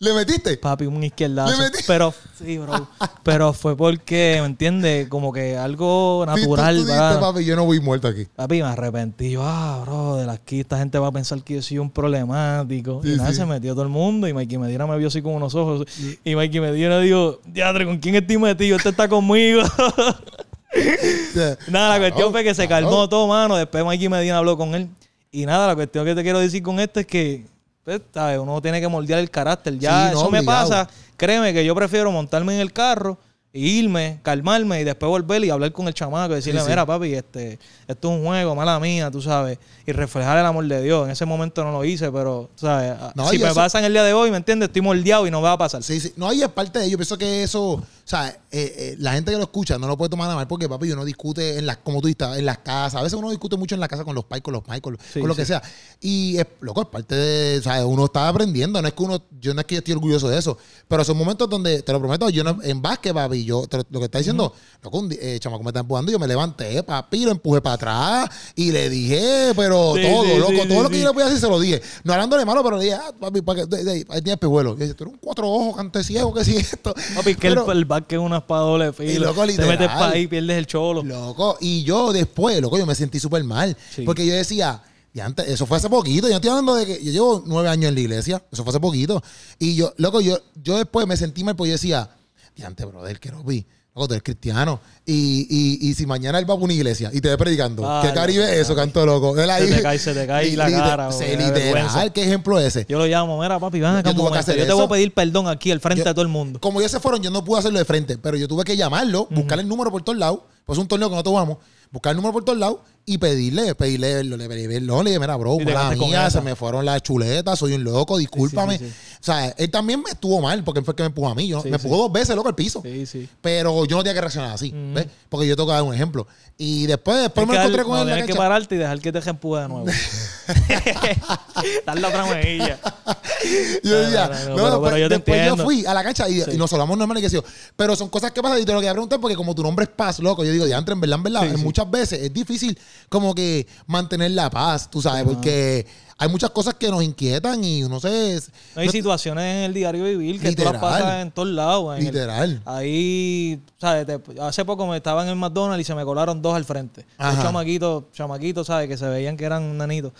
[0.00, 0.56] ¿Le metiste?
[0.56, 1.52] Papi, un izquierdazo.
[1.56, 1.84] ¿Le metí?
[1.86, 2.88] Pero, sí, bro.
[3.22, 5.06] Pero fue porque, ¿me entiendes?
[5.08, 6.74] Como que algo Sí, tú- natural.
[6.74, 7.20] tú, dijiste, ¿verdad?
[7.20, 8.26] papi, yo no voy muerto aquí.
[8.34, 9.30] Papi, me arrepentí.
[9.30, 13.00] Yo, ah, bro, de aquí esta gente va a pensar que yo soy un problemático.
[13.04, 13.36] Sí, y nada, sí.
[13.36, 14.26] se metió todo el mundo.
[14.26, 15.86] Y Mikey Medina me vio así con unos ojos.
[16.24, 18.78] Y Mikey Medina dijo, diadre, ¿con quién estoy metido?
[18.78, 19.62] Este está conmigo.
[21.68, 23.54] Nada, la cuestión fue que se calmó todo, mano.
[23.54, 24.88] Después Mikey Medina habló con él.
[25.34, 27.46] Y nada, la cuestión que te quiero decir con esto es que,
[27.84, 28.38] pues, ¿sabes?
[28.38, 29.78] Uno tiene que moldear el carácter.
[29.78, 30.86] Ya Sí, no, eso me pasa.
[31.16, 33.18] Créeme que yo prefiero montarme en el carro
[33.54, 36.70] irme, calmarme y después volver y hablar con el chamaco y decirle, Sí, sí.
[36.70, 39.58] mira, papi, este, esto es un juego, mala mía, tú sabes.
[39.86, 41.04] Y reflejar el amor de Dios.
[41.04, 42.94] En ese momento no lo hice, pero, ¿sabes?
[43.14, 44.68] No, si y me eso- pasa en el día de hoy, ¿me entiendes?
[44.70, 45.82] Estoy moldeado y no me va a pasar.
[45.82, 46.14] Sí, sí.
[46.16, 46.96] No, ahí es parte de ello.
[46.96, 50.10] Pienso que eso, o sea, eh, eh, la gente que lo escucha no lo puede
[50.10, 52.96] tomar a mal porque, papi, uno discute en las, como tú dices, en las casas.
[53.00, 54.98] A veces uno discute mucho en la casa con los pais, con los pais, con,
[55.12, 55.40] Sí, con lo sí.
[55.42, 55.62] que sea.
[56.00, 58.82] Y, es, loco, es parte de, o sea, uno está aprendiendo.
[58.82, 61.16] No es que uno, yo no es que yo estoy orgulloso de eso, pero son
[61.16, 64.18] momentos donde, te lo prometo, yo no, en básquet, papi, yo, te lo, que está
[64.18, 67.60] diciendo, loco, un di- eh, chamaco me está empujando, yo me levanté, papi, lo empujé
[67.62, 71.26] para atrás y le dije, pero Sí, todo, loco, todo lo que yo le podía
[71.26, 71.80] decir se lo dije.
[72.04, 73.76] No hablándole malo, pero le dije, ah, papi, para que,
[74.08, 74.74] ahí tienes pejuelo.
[74.74, 76.94] Y dice, tú eres un cuatro ojos, cante ciego, que si esto.
[77.14, 79.26] Papi, que Pero- el, el básquet es una espada doble filo.
[79.26, 79.68] loco, Te literal.
[79.70, 81.02] metes para ahí, pierdes el cholo.
[81.02, 83.76] Loco, y yo después, loco, yo me sentí súper mal.
[83.94, 84.02] Sí.
[84.02, 84.82] Porque yo decía,
[85.14, 86.28] y antes, eso fue hace poquito.
[86.28, 88.42] Yo estoy hablando de que yo llevo nueve años en la iglesia.
[88.50, 89.22] Eso fue hace poquito.
[89.58, 92.10] Y yo, loco, yo, yo después me sentí mal porque yo decía,
[92.56, 93.66] diante, brother, que no vi.
[93.94, 94.80] Loco, tú eres cristiano.
[95.04, 98.08] Y, y, y si mañana él va a una iglesia y te ve predicando, Ay,
[98.08, 99.38] ¿qué caribe es eso, canto loco?
[99.38, 102.58] Él ahí- Se te cae, se te cae la Lite- cara, se- literal, ¿qué ejemplo
[102.58, 102.86] es ese?
[102.88, 105.46] Yo lo llamo, mira, papi, ven acá Yo un Yo te voy a pedir perdón
[105.48, 106.58] aquí al frente Yo- de todo el mundo.
[106.60, 109.26] Como ellos se fueron, yo no pude hacerlo de frente, pero yo tuve que llamarlo,
[109.30, 111.58] buscar el número por todos lados, pues es un torneo que no jugamos,
[111.90, 114.68] buscar el número por todos lados y pedirle, pedirle le pedí
[115.02, 115.64] le dije, mira, bro, Y
[115.98, 118.78] con mía, se me fueron las chuletas, soy un loco, discúlpame.
[118.78, 119.11] sí, sí.
[119.22, 121.34] O sea, él también me estuvo mal porque él fue el que me empujó a
[121.36, 121.46] mí.
[121.46, 121.84] Yo, Sí, me sí.
[121.86, 122.82] empujó dos veces, loco, al piso.
[122.82, 123.28] Sí, sí.
[123.40, 124.72] Pero yo no tenía que reaccionar así.
[124.74, 125.06] ¿ves?
[125.28, 126.26] Porque yo tengo que dar un ejemplo.
[126.58, 129.00] Y después, después me encontré con no, él en la tienes que pararte y dejar
[129.00, 129.86] que te empuje de nuevo.
[131.86, 132.78] Dar la otra mejilla.
[133.82, 136.42] Yo decía, no, no, no, pero- yo te después yo fui a la cancha y,
[136.42, 137.38] y nos hablamos normal y que sí.
[137.76, 139.90] Pero son cosas que pasan y te lo quería preguntar porque como tu nombre es
[139.90, 141.64] Paz, loco, yo digo, diantre, en verdad, en verdad, Sí, en sí.
[141.64, 145.86] muchas veces es difícil como que mantener la paz, tú sabes, porque
[146.22, 148.40] hay muchas cosas que nos inquietan y uno se...
[148.74, 150.80] No hay no- situaciones en el diario vivir que tú las Literal.
[150.80, 151.94] pasas en todos lados.
[151.98, 152.62] en el- Literal.
[152.64, 154.06] ahí, ¿sabes?
[154.06, 157.04] Te- hace poco me estaba en el McDonald's y se me colaron dos al frente.
[157.18, 158.88] Chamaquitos, chamaquitos, ¿sabes?
[158.88, 160.12] Que se veían que eran nanitos.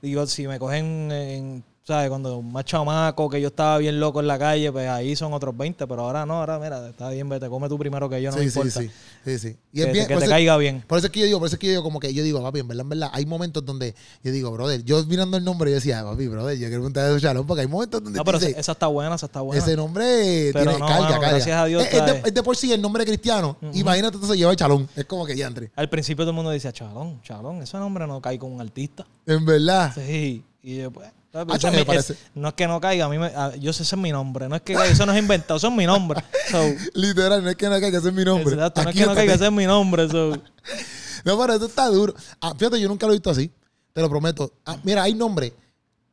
[0.00, 2.10] Digo, si me cogen en, ¿sabes?
[2.10, 5.56] Cuando más chamaco, que yo estaba bien loco en la calle, pues ahí son otros
[5.56, 8.36] 20, pero ahora no, ahora mira, está bien, vete, come tú primero que yo, no
[8.36, 8.80] me sí, sí, importa.
[8.80, 8.90] sí,
[9.24, 9.56] sí, sí.
[9.72, 10.84] Y Que, es bien, que te eso- caiga bien.
[10.86, 12.22] Por eso es que yo digo, por eso es que yo digo, como que yo
[12.22, 15.44] digo, papi, en verdad, en verdad, hay momentos donde yo digo, brother, yo mirando el
[15.44, 18.24] nombre, yo decía, papi, brother, yo quiero preguntar de Shalom, porque hay momentos donde No,
[18.24, 19.62] pero dices, esa, está buena, esa está buena.
[19.64, 21.30] Ese nombre Pero tiene no, carga, mano, carga.
[21.30, 22.22] gracias a Dios Es, es de, trae.
[22.26, 23.56] es de por sí el nombre cristiano.
[23.72, 24.86] Imagínate entonces lleva el chalón.
[24.94, 25.70] Es como que ya entre.
[25.74, 29.06] Al principio todo el mundo decía, chalón, chalón, ese nombre no cae con un artista.
[29.24, 29.90] En verdad.
[29.94, 31.08] Sí, y yo, pues.
[31.48, 32.12] Ah, Ese es me mi- parece.
[32.14, 34.10] es- no es que no caiga, a mí me, a- yo sé ese es mi
[34.12, 34.48] nombre.
[34.48, 36.22] No es que caiga, eso no es inventado, eso es mi nombre.
[36.50, 36.58] So,
[36.94, 38.54] Literal, no es que no caiga, ese es mi nombre.
[38.54, 40.08] exacto, no es que no caiga, ese es mi nombre.
[40.08, 40.32] so.
[41.24, 42.14] No, pero eso está duro.
[42.40, 43.50] Ah, fíjate, yo nunca lo he visto así.
[43.92, 44.52] Te lo prometo.
[44.64, 45.52] Ah, mira, hay nombres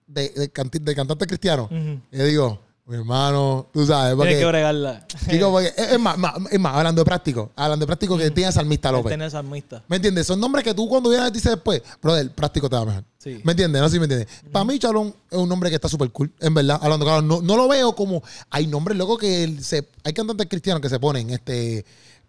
[0.07, 1.67] de, de, canti- de cantantes cristianos.
[1.71, 1.99] Ujú.
[2.11, 4.15] Yo digo, mi hermano, tú sabes.
[4.17, 5.05] Tienes que bregarla.
[5.29, 6.17] Chico, porque- es, más,
[6.51, 7.51] es más, hablando de práctico.
[7.55, 9.11] Hablando de práctico que tiene Salmista López.
[9.11, 9.83] Tener salmista.
[9.87, 10.25] ¿Me entiendes?
[10.25, 13.03] Son nombres que tú cuando vienes dices después, brother, práctico te va mejor.
[13.25, 13.41] Sí.
[13.43, 13.81] ¿Me entiendes?
[13.81, 14.27] No sé si me entiendes.
[14.51, 16.79] Para mí, Chalón es un nombre que está súper cool, en verdad.
[16.81, 18.21] Hablando claro, no, no lo veo como.
[18.51, 19.89] Hay nombres locos que se.
[20.03, 21.83] Hay cantantes cristianos que se ponen, este.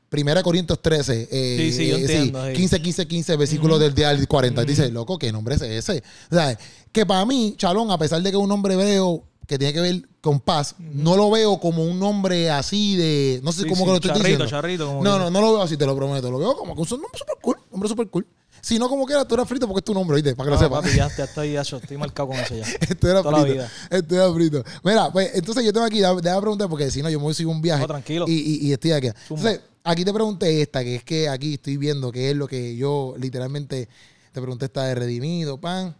[0.08, 1.28] Primera Corintios 13.
[1.30, 2.52] eh, Sí, sí, yo eh, entiendo, sí.
[2.54, 4.64] 15, 15, 15, versículo del día al 40.
[4.64, 6.02] Dice, loco, ¿qué nombre es ese?
[6.30, 6.56] O sea,
[6.92, 9.80] que para mí, Chalón, a pesar de que es un nombre hebreo que tiene que
[9.80, 13.40] ver con paz, no lo veo como un nombre así de.
[13.42, 14.46] No sé cómo que lo estoy charrito, diciendo.
[14.46, 16.30] charrito, como no, que- no, no lo veo así, te lo prometo.
[16.30, 17.56] Lo veo como que un nombre súper cool.
[17.70, 18.26] Nombre súper cool.
[18.66, 20.34] Si no, como quiera, tú eres frito porque es tu nombre, ¿viste?
[20.34, 20.82] Para que No, lo sepas.
[20.82, 22.64] papi, ya, ya estoy, ya, yo estoy marcado con eso ya.
[22.80, 23.54] Esto era Toda la frito.
[23.54, 23.70] vida.
[23.90, 24.64] Esto era frito.
[24.82, 27.34] Mira, pues entonces yo tengo aquí, déjame preguntar porque si no, yo me voy a
[27.34, 27.82] seguir un viaje.
[27.82, 28.24] No, tranquilo.
[28.26, 29.06] Y, y- y estoy aquí.
[29.28, 29.50] Zumba.
[29.50, 32.74] Entonces, aquí te pregunté esta, que es que aquí estoy viendo que es lo que
[32.76, 33.88] yo literalmente
[34.32, 35.94] te pregunté esta de Redimido, pan.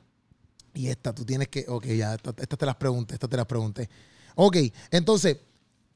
[0.75, 1.67] Y esta, tú tienes que.
[1.69, 3.89] Ok, ya, esta- estas te las pregunté, estas te las pregunté.
[4.35, 4.57] Ok,
[4.91, 5.37] entonces,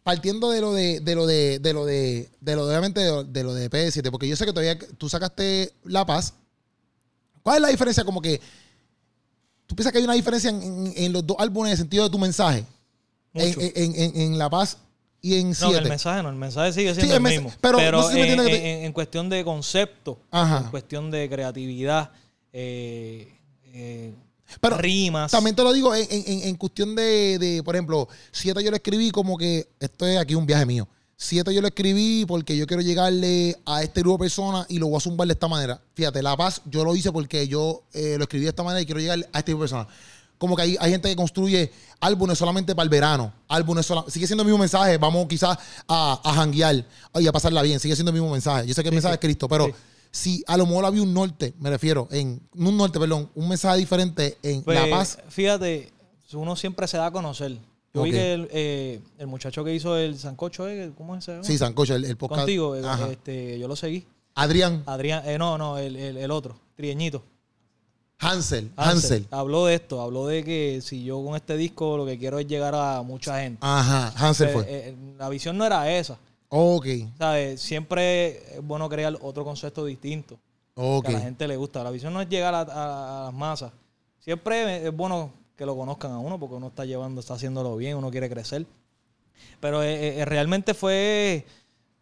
[0.04, 3.10] partiendo de lo de, de lo de, de lo de, de lo de, obviamente, de
[3.10, 6.34] lo de, lo de P7, porque yo sé que todavía tú sacaste La Paz.
[7.42, 8.04] ¿Cuál es la diferencia?
[8.04, 8.40] Como que
[9.66, 12.02] ¿Tú piensas que hay una diferencia en, en- en los dos álbumes en el sentido
[12.04, 12.64] de tu mensaje?
[13.34, 13.60] En, Mucho.
[13.60, 14.78] en- en- en La Paz
[15.22, 15.78] y en No, Siete.
[15.78, 17.52] el mensaje no, el mensaje sigue Sí, siendo el el, mismo.
[17.60, 20.62] pero Pero, no sé si me en, te- cuestión de concepto, Ajá.
[20.64, 22.10] en cuestión de creatividad,
[22.52, 23.32] eh,
[23.66, 24.12] eh,
[24.60, 25.30] Pero rimas.
[25.30, 28.70] También te lo digo en, en- en- en cuestión de, de, por ejemplo, siete yo
[28.70, 30.88] lo escribí como que, esto es aquí un viaje mío.
[31.22, 34.86] Siete yo lo escribí porque yo quiero llegarle a este grupo de personas y lo
[34.88, 35.78] voy a zumbar de esta manera.
[35.94, 38.86] Fíjate, La Paz yo lo hice porque yo eh, lo escribí de esta manera y
[38.86, 39.86] quiero llegar a este grupo de personas.
[40.38, 43.34] Como que hay, hay gente que construye álbumes solamente para el verano.
[43.48, 44.96] Álbumes sola- sigue siendo el mismo mensaje.
[44.96, 47.78] Vamos quizás a, a janguear y a pasarla bien.
[47.80, 48.66] Sigue siendo el mismo mensaje.
[48.66, 49.72] Yo sé que el mensaje es Cristo, pero Sí.
[50.10, 53.46] si a lo mejor había un norte, me refiero, en no un norte, perdón, un
[53.46, 55.18] mensaje diferente en Pues, La Paz.
[55.28, 55.92] Fíjate,
[56.32, 57.58] uno siempre se da a conocer.
[57.92, 58.14] Yo vi Ok.
[58.16, 61.42] que el, eh, el muchacho que hizo el sancocho, eh, ¿cómo es ese?
[61.44, 62.40] Sí, Sancocho, el, el podcast.
[62.42, 64.06] Contigo, eh, este, yo lo seguí.
[64.36, 67.22] Adrián Adrián, eh, no, no, el, otro, Trieñito.
[68.18, 68.70] Hansel.
[68.76, 69.26] Hansel.
[69.30, 72.46] Habló de esto, habló de que si yo con este disco lo que quiero es
[72.46, 73.58] llegar a mucha gente.
[73.62, 74.94] Ajá, Hansel fue.
[75.18, 76.18] la visión no era esa.
[76.50, 76.86] Ok,
[77.18, 77.60] ¿sabes?
[77.62, 80.38] Siempre es bueno crear otro concepto distinto
[80.74, 81.06] ok.
[81.06, 81.82] que a la gente le gusta.
[81.82, 83.72] La visión no es llegar a, a- a las masas.
[84.18, 87.94] Siempre es bueno que lo conozcan a uno porque uno está llevando, está haciéndolo bien,
[87.98, 88.64] uno quiere crecer.
[89.60, 91.44] Pero eh, eh, realmente fue,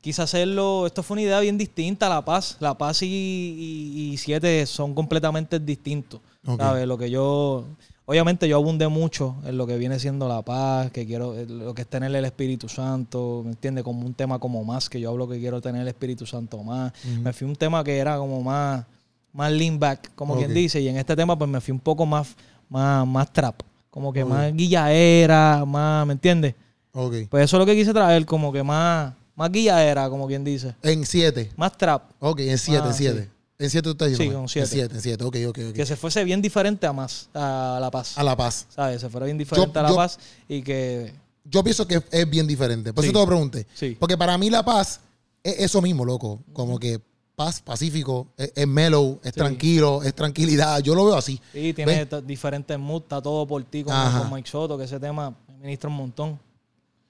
[0.01, 2.57] quise hacerlo, esto fue una idea bien distinta, La Paz.
[2.61, 6.21] La Paz y, y- y Siete son completamente distintos.
[6.47, 6.61] Ok.
[6.61, 6.87] ¿Sabes?
[6.87, 7.65] Lo que yo,
[8.07, 11.75] obviamente yo abundé mucho en lo que viene siendo La Paz, que quiero, eh, lo
[11.75, 13.83] que es tener el Espíritu Santo, ¿me entiendes?
[13.83, 16.93] Como un tema como más, que yo hablo que quiero tener el Espíritu Santo más.
[17.25, 18.85] Me fui un tema que era como más,
[19.33, 22.07] más lean back, como quien dice, y en este tema pues me fui un poco
[22.07, 22.37] más,
[22.69, 23.61] más, más trap,
[23.91, 24.29] como que Ok.
[24.31, 26.55] más guillaera, más, ¿me entiendes?
[26.93, 27.15] Ok.
[27.31, 30.75] Pues eso es lo que quise traer, como que más, más guillaera, como quien dice.
[30.83, 31.51] En siete.
[31.57, 32.11] Más trap.
[32.21, 33.23] Ok, en siete, Ah, en siete.
[33.25, 33.29] sí.
[33.61, 34.33] En siete tú estás diciendo.
[34.35, 34.67] Sí, con siete.
[34.67, 35.25] En siete, en siete.
[35.25, 35.75] Ok, ok, ok.
[35.75, 38.17] Que se fuese bien diferente a más, a La Paz.
[38.17, 38.67] A La Paz.
[38.69, 39.01] ¿Sabes?
[39.01, 41.13] Se fuera bien diferente a La yo- Paz y que...
[41.45, 42.93] Yo pienso que es bien diferente.
[42.93, 43.09] Por Sí.
[43.11, 43.67] eso te lo pregunté.
[43.75, 43.97] Sí.
[43.99, 45.01] Porque para mí La Paz
[45.43, 46.41] es eso mismo, loco.
[46.53, 47.01] Como que
[47.39, 49.39] paz, pacífico, es, es mellow, es Sí.
[49.39, 50.81] tranquilo, es tranquilidad.
[50.81, 51.41] Yo lo veo así.
[51.53, 55.31] Sí, tiene diferentes moods, está todo por ti con, con Mike Soto, que ese tema
[55.49, 56.39] me ministra un montón.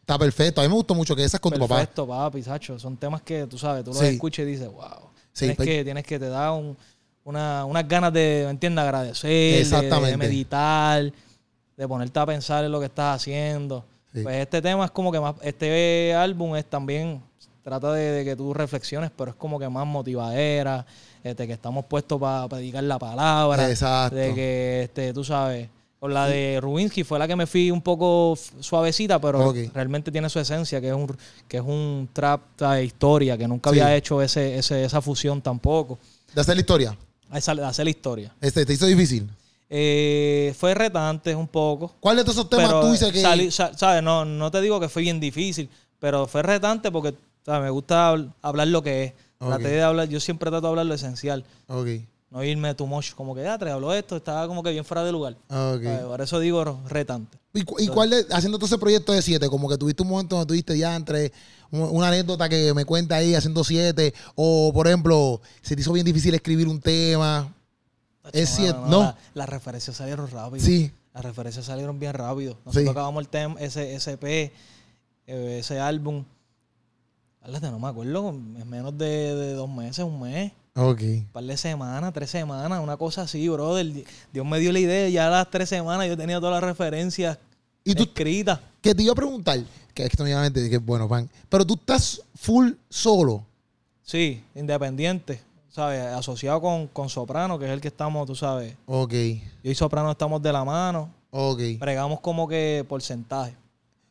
[0.02, 0.60] Está perfecto.
[0.60, 1.76] A mí me gustó mucho que esas con tu papá.
[1.76, 2.78] Perfecto, papi, Sacho.
[2.78, 4.06] Son temas que tú sabes, tú los Sí.
[4.06, 5.08] escuchas y dices, wow.
[5.32, 6.76] Sí, tienes, pues- que, tienes que te da un-
[7.24, 8.82] una, unas ganas de, ¿me entiendes?
[8.84, 9.90] Agradecer, de-.
[10.10, 11.12] De, meditar,
[11.76, 13.84] de ponerte a pensar en lo que estás haciendo.
[14.14, 14.22] Sí.
[14.22, 17.22] Pues este tema es como que más, este álbum es también,
[17.68, 20.84] trata de, de que tú reflexiones, pero es como que más motivadera,
[21.22, 23.68] este, que estamos puestos para predicar la palabra.
[23.68, 24.16] Exacto.
[24.16, 25.68] De que, este, tú sabes,
[26.00, 30.28] con la de Rubinsky fue la que me fui un poco suavecita, pero realmente tiene
[30.30, 31.14] su esencia, que es un,
[31.46, 33.80] que es un trap de historia, que nunca Sí.
[33.80, 35.98] había hecho ese, ese, esa fusión tampoco.
[36.34, 36.96] De hacer la historia.
[37.34, 38.34] Esa- de hacer la historia.
[38.40, 39.28] Este, te hizo difícil.
[39.70, 41.94] Eh, fue retante un poco.
[42.00, 43.50] ¿Cuál de todos esos temas pero tú dices que.
[43.50, 44.02] ¿sabes?
[44.02, 47.14] No, no te digo que fue bien difícil, pero fue retante porque
[47.48, 47.62] ¿sabes?
[47.64, 49.12] me gusta habl- hablar lo que es.
[49.38, 49.48] Ok.
[49.48, 51.44] Traté de hablar, yo siempre trato de hablar lo esencial.
[52.30, 55.02] No irme too much, como que ya te habló esto, estaba como que bien fuera
[55.02, 55.36] de lugar.
[55.48, 56.00] ¿sabes?
[56.02, 57.38] Por eso digo retante.
[57.54, 60.36] ¿Y, cu- y cuál haciendo todo ese proyecto de siete, como que tuviste un momento
[60.36, 61.32] donde tuviste ya entre
[61.70, 65.92] un- una anécdota que me cuenta ahí haciendo siete, o por ejemplo, se te hizo
[65.94, 67.50] bien difícil escribir un tema?
[68.32, 69.00] Es cierto, mano, ¿no?
[69.04, 70.62] la- las referencias salieron rápido.
[70.62, 70.92] Sí.
[71.14, 72.58] Las referencias salieron bien rápido.
[72.66, 72.90] Nosotros Sí.
[72.90, 74.52] acabamos el tema, ese SP,
[75.26, 76.24] eh, ese álbum.
[77.48, 80.52] No me acuerdo, en menos de, de dos meses, un mes.
[80.76, 81.00] Ok.
[81.00, 84.04] Un par de semanas, tres semanas, una cosa así, brother.
[84.32, 87.38] Dios me dio la idea, ya a las tres semanas yo tenía todas las referencias
[87.84, 88.60] Y tú, escritas.
[88.82, 89.58] que te iba a preguntar,
[89.94, 93.44] que esto obviamente, que bueno, pan, pero tú estás full solo.
[94.02, 95.40] Sí, independiente,
[95.70, 96.00] ¿sabes?
[96.02, 98.74] Asociado con, con Soprano, que es el que estamos, tú sabes.
[98.86, 99.12] Ok,
[99.64, 101.60] Yo y Soprano estamos de la mano, ok.
[101.80, 103.56] bregamos como que porcentaje.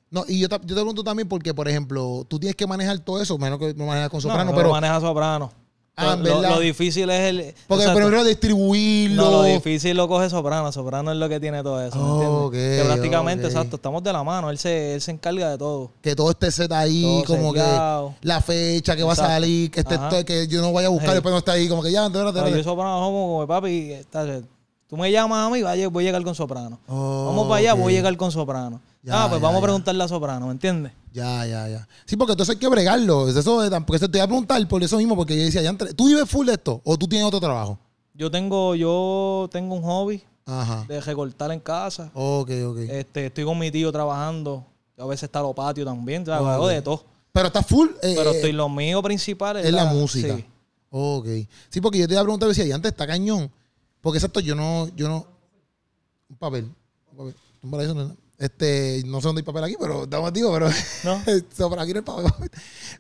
[0.10, 2.98] No, y yo te, yo te pregunto también porque, por ejemplo, tú tienes que manejar
[3.00, 5.52] todo eso, menos que no manejas con No, soprano, no pero lo maneja Soprano.
[6.00, 7.56] Ah, lo, difícil es el...
[7.68, 7.94] porque exacto.
[7.94, 9.24] por ejemplo distribuirlo.
[9.24, 10.72] No, lo difícil lo coge Soprano.
[10.72, 12.46] Soprano es lo que tiene todo eso.
[12.46, 14.52] Ok, que prácticamente, exacto, estamos de la mano.
[14.52, 15.90] Él se, él se encarga de todo.
[16.02, 17.64] que todo esté set ahí, Todo como que
[18.22, 21.14] la fecha que va a salir, que esté que yo no vaya a buscar, Sí.
[21.16, 22.64] después no está ahí, como que ya, espérate, Pero yo.
[22.64, 23.94] Soprano como papi.
[23.94, 24.42] está-
[24.88, 26.78] tú me llamas a mí, voy a llegar con Soprano.
[26.88, 28.80] Oh, vamos para allá, voy a llegar con Soprano.
[29.08, 30.92] Ya, ah, pues ya, vamos a preguntarle a Soprano, ¿me entiendes?
[31.14, 31.88] Ya, ya, ya.
[32.06, 33.30] Sí, porque entonces hay que bregarlo.
[33.30, 35.70] Eso, de- porque se te iba a preguntar por eso mismo, porque yo decía, ya
[35.70, 37.80] entre- ¿tú vives full de esto o tú tienes otro trabajo?
[38.14, 40.84] Yo tengo, yo tengo un hobby Ajá.
[40.88, 42.12] de recortar en casa.
[42.14, 42.78] Ok, ok.
[42.90, 44.66] Este, estoy con mi tío trabajando.
[44.98, 46.24] Yo a veces está los patios también.
[46.24, 46.30] Ok.
[46.30, 47.06] Hago de todo.
[47.32, 47.88] Pero estás full.
[48.02, 50.36] eh, Pero eh, estoy, lo mío principal es, es la música.
[50.36, 50.46] sí.
[50.90, 51.28] Ok.
[51.70, 53.50] Sí, porque yo te iba a preguntar, decía, y antes está cañón.
[54.02, 55.26] Porque exacto, yo no, yo no.
[56.30, 56.70] Un papel.
[57.16, 57.96] Un papel.
[57.96, 58.16] Nena.
[58.38, 60.70] Este, no sé dónde hay papel aquí, pero estamos digo, pero
[61.04, 61.24] ¿No?
[61.26, 62.52] Esto, por aquí no hay papel.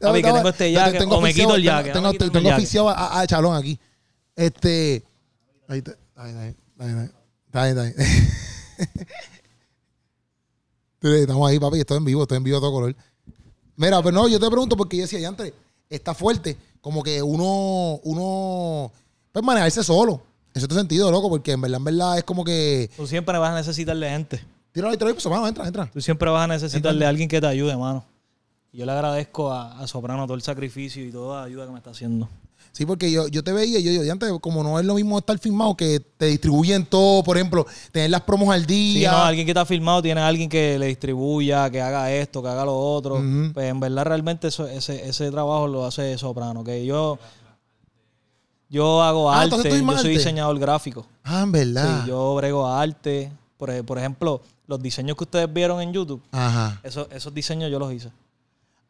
[0.01, 2.25] Papi, que tengo este jaque, o me quito el tengo- jaque, Tengo, no me quito
[2.31, 2.61] tengo, el jaque.
[2.63, 3.79] oficiado a, a Chalón aquí.
[4.35, 5.03] Este,
[5.67, 7.97] ahí está, ahí está, ahí está, ahí está, ahí ahí
[11.21, 12.95] Estamos ahí, papi, estoy en vivo, estoy en vivo a todo color.
[13.75, 15.53] Mira, pero no, yo te pregunto porque yo decía, ya antes,
[15.89, 18.91] está fuerte, como que uno, uno,
[19.31, 20.21] pues manejarse solo.
[20.53, 22.89] En cierto sentido, loco, porque en verdad, en verdad es como que.
[22.97, 24.43] Tú siempre vas a necesitar de gente.
[24.77, 25.89] Tíralo ahí, tíralo ahí, pues, mano, entra, entra.
[25.91, 28.05] Tú siempre vas a necesitar de alguien que te ayude, mano.
[28.71, 31.71] Y yo le agradezco a, a Soprano todo el sacrificio y toda la ayuda que
[31.71, 32.29] me está haciendo.
[32.73, 35.17] Sí, porque yo, yo te veía yo digo, ya antes, como no es lo mismo
[35.17, 39.11] estar filmado que te distribuyen todo, por ejemplo, tener las promos al Sí, día.
[39.13, 42.49] no, alguien que está filmado tiene a alguien que le distribuya, que haga esto, que
[42.49, 43.15] haga lo otro.
[43.55, 46.63] Pues en verdad realmente eso- ese, ese trabajo lo hace Soprano.
[46.63, 47.17] Que yo,
[48.69, 51.07] yo hago Ah, arte, yo soy diseñador gráfico.
[51.23, 52.03] Ah, en verdad.
[52.03, 53.31] Sí, yo brego arte.
[53.57, 56.79] Por, por ejemplo, los diseños que ustedes vieron en YouTube, Ajá.
[56.83, 58.11] esos, esos diseños yo los hice.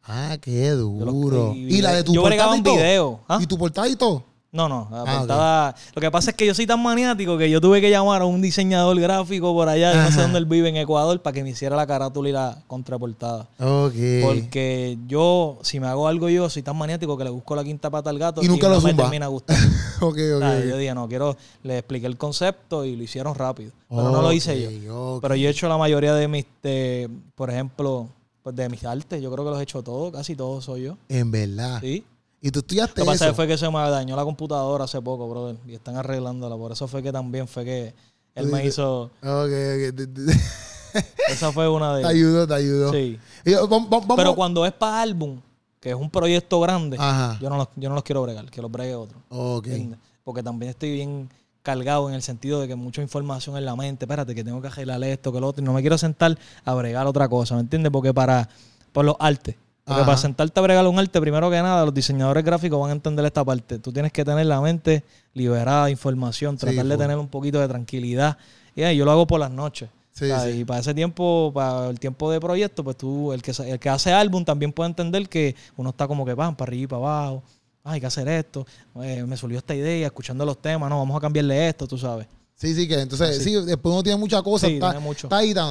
[0.04, 1.52] Ah, qué duro.
[1.54, 2.74] Y la de tu Yo bregaba portada y en todo.
[2.76, 3.20] video.
[3.28, 3.38] ¿Ah?
[3.42, 4.24] Y tu portada y todo.
[4.50, 5.18] No, no, la Ah, ok.
[5.18, 8.22] portada- Lo que pasa es que yo soy tan maniático que yo tuve que llamar
[8.22, 11.42] a un diseñador gráfico por allá, no sé dónde él vive, en Ecuador, para que
[11.42, 13.46] me hiciera la carátula y la contraportada.
[13.60, 13.92] Ok.
[14.24, 17.90] Porque yo, si me hago algo yo, soy tan maniático que le busco la quinta
[17.90, 19.04] pata al gato Y nunca no lo me zumba.
[19.04, 19.62] termina gustando.
[20.00, 20.42] ok, ok.
[20.42, 23.72] Ah, yo dije, no, quiero, le expliqué el concepto y lo hicieron rápido.
[23.90, 25.16] Pero no lo hice yo.
[25.16, 25.22] Ok.
[25.22, 28.08] Pero yo he hecho la mayoría de mis, de, por ejemplo,
[28.42, 30.96] pues de mis artes, yo creo que los he hecho todos, casi todos soy yo.
[31.10, 31.80] En verdad.
[31.82, 32.02] Sí.
[32.40, 35.28] Y tú estudiaste Lo que pasa fue que se me dañó la computadora hace poco,
[35.28, 35.56] brother.
[35.66, 36.56] Y están arreglándola.
[36.56, 37.94] Por eso fue que también fue que
[38.34, 39.04] él me hizo.
[39.04, 39.50] Ok, ok.
[39.52, 40.40] Te- te- te-
[41.28, 42.06] Esa fue una Te de.
[42.06, 42.92] ayudó, te ayudó.
[42.92, 43.18] Sí.
[43.44, 45.40] Yo, vamos- Pero cuando es para álbum,
[45.80, 47.38] que es un proyecto grande, Ajá.
[47.40, 49.18] yo no, los, yo no los quiero bregar, que los bregue otro.
[49.28, 49.66] Ok.
[49.66, 49.98] ¿entiendes?
[50.24, 51.28] Porque también estoy bien
[51.62, 54.04] cargado en el sentido de que mucha información en la mente.
[54.06, 55.62] Espérate, que tengo que arreglar esto, que lo otro.
[55.62, 57.90] Y no me quiero sentar a bregar otra cosa, ¿me entiendes?
[57.92, 58.48] Porque para.
[58.92, 59.56] Por los artes.
[59.88, 60.06] Porque Ajá.
[60.06, 63.24] para sentarte a bregar un arte, primero que nada, los diseñadores gráficos van a entender
[63.24, 63.78] esta parte.
[63.78, 67.68] Tú tienes que tener la mente liberada información, Sí, tratar de tener un poquito de
[67.68, 68.36] tranquilidad.
[68.76, 69.88] Y ahí yo lo hago por las noches.
[70.12, 70.52] Sí, ¿sabes?
[70.52, 70.60] sí.
[70.60, 73.88] Y para ese tiempo, para el tiempo de proyecto, pues tú, el que, el que
[73.88, 77.02] hace álbum también puede entender que uno está como que van para arriba y para
[77.02, 77.42] abajo.
[77.82, 78.66] Ah, hay que hacer esto.
[79.00, 82.26] Eh, me surgió esta idea, escuchando los temas, no, vamos a cambiarle esto, tú sabes.
[82.60, 83.44] Sí, sí, que entonces, Así.
[83.44, 84.68] sí, después uno tiene muchas cosas.
[84.68, 85.26] Sí, está, tiene mucho.
[85.28, 85.70] está ahí, está,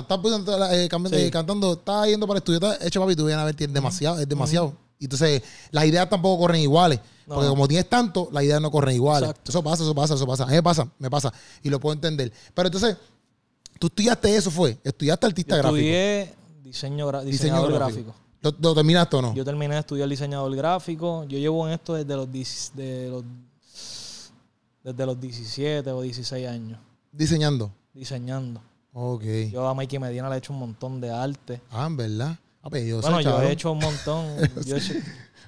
[0.72, 1.16] eh, Sí.
[1.16, 3.74] eh, cantando, está yendo para el estudio, está hecho papi, tú vienes a ver, tienes
[3.74, 4.74] demasiado, es demasiado.
[4.98, 7.00] Y entonces, las ideas tampoco corren iguales.
[7.28, 7.36] No.
[7.36, 9.30] Porque como tienes tanto, las ideas no corren iguales.
[9.30, 9.52] Exacto.
[9.52, 10.44] Eso pasa, eso pasa, eso pasa.
[10.44, 11.32] A mí me pasa, me pasa.
[11.62, 12.32] Y lo puedo entender.
[12.54, 12.96] Pero entonces,
[13.78, 14.78] tú estudiaste eso, fue.
[14.84, 15.76] Estudiaste Yo artista gráfico.
[15.76, 16.34] estudié
[16.64, 18.14] diseño Diseño diseñador gráfico.
[18.14, 18.16] gráfico.
[18.42, 19.34] ¿Lo, lo terminaste o no?
[19.36, 21.26] Yo terminé de estudiar diseñador gráfico.
[21.26, 23.24] Yo llevo en esto desde los, 10 de los,
[24.94, 26.80] desde los 17 o 16 años,
[27.12, 27.72] Diseñando.
[27.94, 28.62] diseñando.
[28.94, 29.24] Ok.
[29.52, 31.62] Yo a Mikey Medina le he hecho un montón de arte.
[31.72, 32.38] ah, en verdad.
[32.64, 34.26] Ah, pues yo bueno, yo he hecho un montón.
[34.66, 34.94] yo he hecho,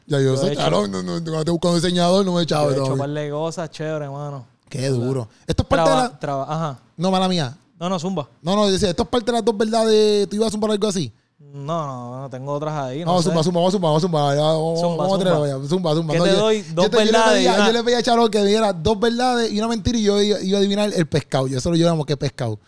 [0.08, 0.92] Ya yo, yo soy charón.
[0.92, 2.70] No, no, no, te busco un diseñador, no me he echado.
[2.70, 4.46] he hecho un par de cosas chéveres, hermano.
[4.68, 5.28] Qué duro.
[5.48, 6.20] Esto es parte de Traba, la...
[6.20, 6.80] traba- ajá.
[6.98, 7.58] No, mala mía.
[7.80, 8.30] No, no, zumba.
[8.42, 10.28] No, no, decía, esto es parte de las dos verdades.
[10.30, 11.12] ¿Tú ibas a zumbar algo así?
[11.40, 13.00] No, no, no, tengo otras ahí.
[13.00, 13.30] No vamos, sé.
[13.30, 14.36] zumba, zumba, vamos, zumba, vamos, zumba.
[14.36, 15.48] Ya, vamos, Zumba, vamos a zumba.
[15.48, 15.68] ya.
[15.70, 16.14] Zumba, zumba.
[16.14, 16.64] ¿Qué No, te yo- doy?
[16.64, 19.52] yo Dos te- yo le verdades una- Yo le a Charo que diera dos verdades
[19.52, 21.48] y una mentira y yo iba, a adivinar el pescado.
[21.48, 22.60] Yo solo llamo que pescado.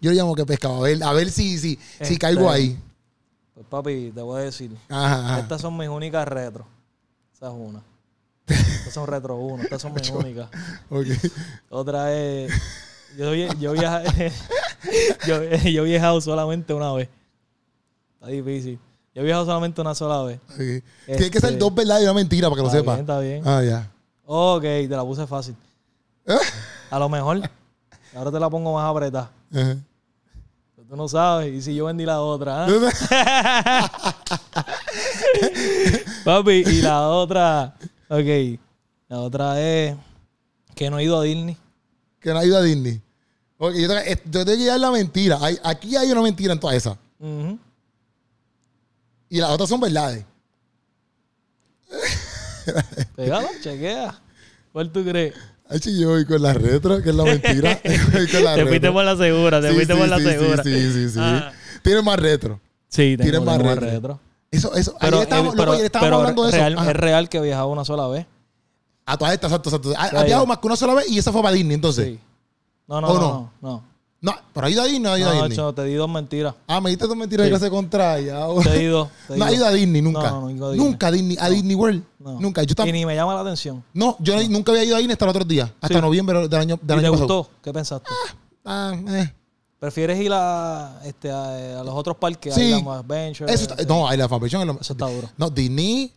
[0.00, 0.76] Yo le llamo que pescado.
[0.76, 2.78] A ver, a ver si, si, si Este- caigo ahí.
[3.54, 4.76] Pues papi, te voy a decir.
[4.88, 5.38] Ajá, ajá.
[5.40, 6.64] Estas son mis únicas retro.
[7.34, 7.82] Esa es una.
[8.46, 9.62] Estas son retro uno.
[9.62, 10.48] Estas son mis únicas.
[10.90, 11.06] Ok.
[11.70, 12.52] Otra es.
[13.16, 14.02] Yo, yo, viaja-
[15.26, 17.08] yo, yo he viajado solamente una vez.
[18.20, 18.78] Está difícil.
[19.14, 20.40] Yo he viajado solamente una sola vez.
[20.56, 22.92] Tiene que ser Este- dos verdades y una mentira para que lo Está sepa.
[22.94, 23.42] bien, está bien.
[23.46, 23.90] Ah, ya.
[24.26, 25.56] Ok, te la puse fácil.
[26.90, 27.40] A lo mejor.
[28.14, 29.30] Ahora te la pongo más apretada.
[29.52, 29.76] Ajá.
[30.88, 31.52] Tú no sabes.
[31.52, 32.64] Y si yo vendí la otra.
[32.64, 32.68] ¿ah?
[36.24, 37.74] Papi, y la otra.
[38.08, 38.58] Ok.
[39.08, 39.96] La otra es.
[40.74, 41.56] Que no he ido a Disney.
[42.20, 43.00] que no ayuda a Disney.
[43.58, 44.00] Ok, yo tengo,
[44.30, 45.38] yo tengo que dar la mentira.
[45.40, 46.96] Hay- aquí hay una mentira en todas esas.
[47.18, 47.58] Ujú.
[49.30, 50.24] Y las otras son verdades.
[53.16, 54.20] Pégalo, chequea.
[54.72, 55.34] ¿Cuál tú crees?
[55.70, 57.78] Ay, sí, yo voy con la retro, que es la mentira.
[58.32, 60.62] Con la Te fuiste por la segura, te fuiste sí, por la segura.
[60.62, 61.10] Sí, sí, sí.
[61.10, 61.18] sí.
[61.20, 61.52] Ah.
[61.82, 62.60] Tiene más retro.
[62.88, 64.18] Sí, tengo, Tienes más retro.
[64.50, 64.96] Eso, eso.
[64.98, 66.80] Pero, ayer estábamos, eh, loco, pero- ayer estábamos pero hablando de eso.
[66.80, 66.90] Ajá.
[66.90, 68.26] es real que he viajado una sola vez.
[69.04, 70.18] A todas estas, exacto, exacto.
[70.18, 72.06] Ha, viajado más que una sola vez y esa fue para Disney, entonces.
[72.06, 72.20] Sí.
[72.86, 73.52] No, no, ¿O no, no?
[73.60, 73.70] no.
[73.70, 73.84] no.
[74.20, 75.56] No, pero ha ido a Disney no ha ido a No, Disney.
[75.56, 76.52] cho, te di dos mentiras.
[76.66, 77.52] Ah, me diste dos mentiras Sí.
[77.52, 78.46] de clase contraria.
[78.64, 79.08] Te di dos.
[79.28, 80.30] te No ha ido a Disney nunca.
[80.30, 80.88] No, no, no a Disney.
[80.90, 82.02] Nunca a Disney, a Disney World.
[82.18, 82.40] No.
[82.40, 82.62] Nunca.
[82.64, 83.84] Yo tam- Y ni me llama la atención.
[83.94, 85.72] no, yo no- nunca había ido a Disney hasta el otro día.
[85.80, 86.00] Hasta Sí.
[86.00, 87.36] noviembre del año, del ¿Y te año pasado.
[87.38, 87.50] gustó?
[87.62, 88.10] ¿Qué pensaste?
[88.64, 89.32] Ah, eh.
[89.78, 92.52] ¿Prefieres ir a, este, a, a los otros parques?
[92.52, 92.72] Sí.
[92.72, 93.52] A Island Adventure.
[93.52, 93.84] Eso está- sí.
[93.88, 95.30] no, I Love Adventure lo- Eso está duro.
[95.36, 96.12] No, Disney,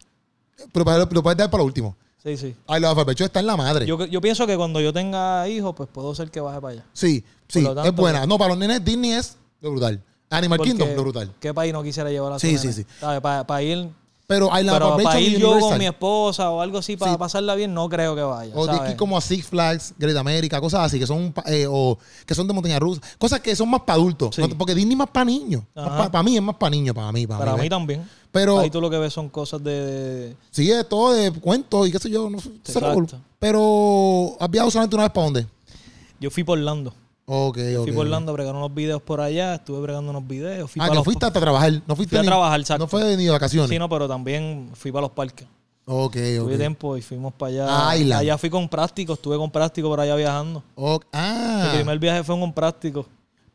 [0.73, 1.95] pero para- lo puedes dar para lo último.
[2.23, 2.55] Sí, sí.
[2.69, 3.85] I Love Adventure está en la madre.
[3.85, 6.85] Yo, yo pienso que cuando yo tenga hijos, pues puedo ser que baje para allá.
[6.93, 7.23] sí,
[7.53, 8.25] sí, lo es tanto- buena.
[8.25, 10.01] No, para los nenes Disney es lo brutal.
[10.29, 11.31] Animal Porque Kingdom, lo brutal.
[11.39, 12.59] ¿Qué país no quisiera llevar a su Sí, nene?
[12.59, 12.85] sí, sí.
[13.21, 13.89] Para ir,
[14.27, 17.17] Pero I Love pero para ir yo con mi esposa o algo así para Sí.
[17.17, 18.53] pasarla bien, no creo que vaya.
[18.55, 18.91] O ¿sabes?
[18.91, 22.47] ir como a Six Flags, Great America, cosas así, que son eh, o que son
[22.47, 23.01] de montaña rusa.
[23.17, 24.33] Cosas que son más para adultos.
[24.33, 24.41] Sí.
[24.41, 25.63] No, porque Disney es más para niños.
[25.73, 27.27] Para mí es más para niños, para mí.
[27.27, 28.07] Para, Para mí, también.
[28.31, 29.71] Pero Ahí tú lo que ves son cosas de...
[30.29, 32.29] de- sí, es todo de cuentos y qué sé yo.
[32.29, 32.49] No, sé.
[33.37, 35.47] Pero, ¿has viajado solamente una vez para dónde?
[36.21, 36.93] Yo fui por Orlando.
[37.33, 37.83] Ok, ok.
[37.85, 39.55] Fui por Orlando a bregar unos videos por allá.
[39.55, 40.69] Estuve bregando unos videos.
[40.69, 41.71] Fui Ah, para que los- fuiste hasta trabajar.
[41.87, 42.83] No fuiste Fui a ni- trabajar, exacto.
[42.83, 43.69] No fue ni de vacaciones.
[43.69, 45.47] Sí, no, pero también fui para los parques.
[45.85, 46.57] Ok, Tuve ok.
[46.57, 47.65] tiempo y fuimos para allá.
[47.89, 48.21] Ah, Island.
[48.21, 49.13] Allá fui con práctico.
[49.13, 50.61] Estuve con práctico por allá viajando.
[50.75, 53.05] Ok, Ah, Mi primer viaje fue con práctico.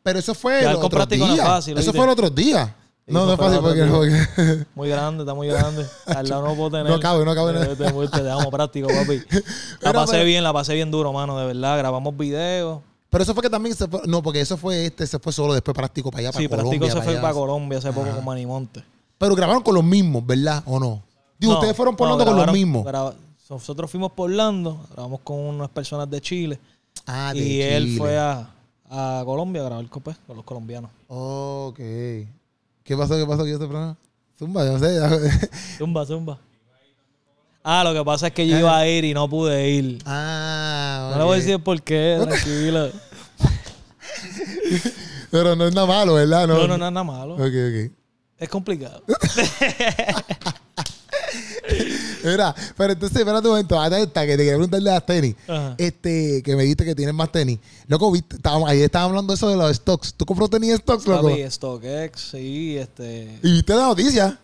[0.02, 1.44] pero eso fue el con otro práctico no es día.
[1.46, 2.74] fácil, Eso fue el otro día.
[3.08, 5.86] No, no es fácil el porque, porque- Muy grande, está muy grande.
[6.06, 6.88] Al lado no puedo tener.
[6.90, 7.52] No cabe, no cabe.
[7.52, 9.22] Te, te, te dejamos práctico, papi.
[9.82, 11.76] La pasé bien, la pasé bien duro, mano, de verdad.
[11.78, 12.80] Grabamos videos.
[13.10, 14.00] Pero eso fue que también se fue.
[14.06, 16.78] No, porque eso fue este, se fue solo después práctico para allá, para Sí, Colombia.
[16.78, 18.82] práctico se fue para Colombia hace poco con Manimonte.
[19.18, 20.62] Pero grabaron con los mismos, ¿verdad?
[20.66, 21.02] ¿O no?
[21.38, 22.84] Digo, No, ustedes fueron por no, con los mismos.
[22.84, 23.14] graba-
[23.48, 26.58] nosotros fuimos por Orlando, grabamos con unas personas de Chile.
[27.06, 28.50] Ah, de y él fue a,
[28.90, 30.90] a Colombia a grabar con, pues, con los colombianos.
[31.06, 31.76] Ok.
[31.78, 33.16] ¿Qué pasó?
[33.16, 33.44] ¿Qué pasó?
[33.44, 33.96] ¿Qué programa?
[34.38, 35.50] Zumba, yo no sé.
[35.78, 36.38] Zumba, zumba.
[37.68, 39.98] Ah, lo que pasa es que yo iba a ir y no pude ir.
[40.06, 42.90] ah, No le voy a decir por qué, tranquilo.
[45.32, 46.46] Pero no es nada malo, ¿verdad?
[46.46, 47.34] No, no, no es nada malo.
[47.34, 47.92] Ok, ok.
[48.38, 49.02] Es complicado.
[52.24, 55.34] Mira, pero entonces, espérate un momento, hasta esta que te quería preguntarle a las tenis.
[55.48, 55.74] Ajá.
[55.78, 57.58] Este, que me dijiste que tienes más tenis.
[57.88, 60.14] Loco, viste, estábamos, ayer estábamos hablando de eso de los stocks.
[60.14, 61.28] ¿Tú compró tenis stocks, loco?
[61.30, 63.38] Papi, StockX, sí, este...
[63.42, 64.38] ¿Y viste la noticia?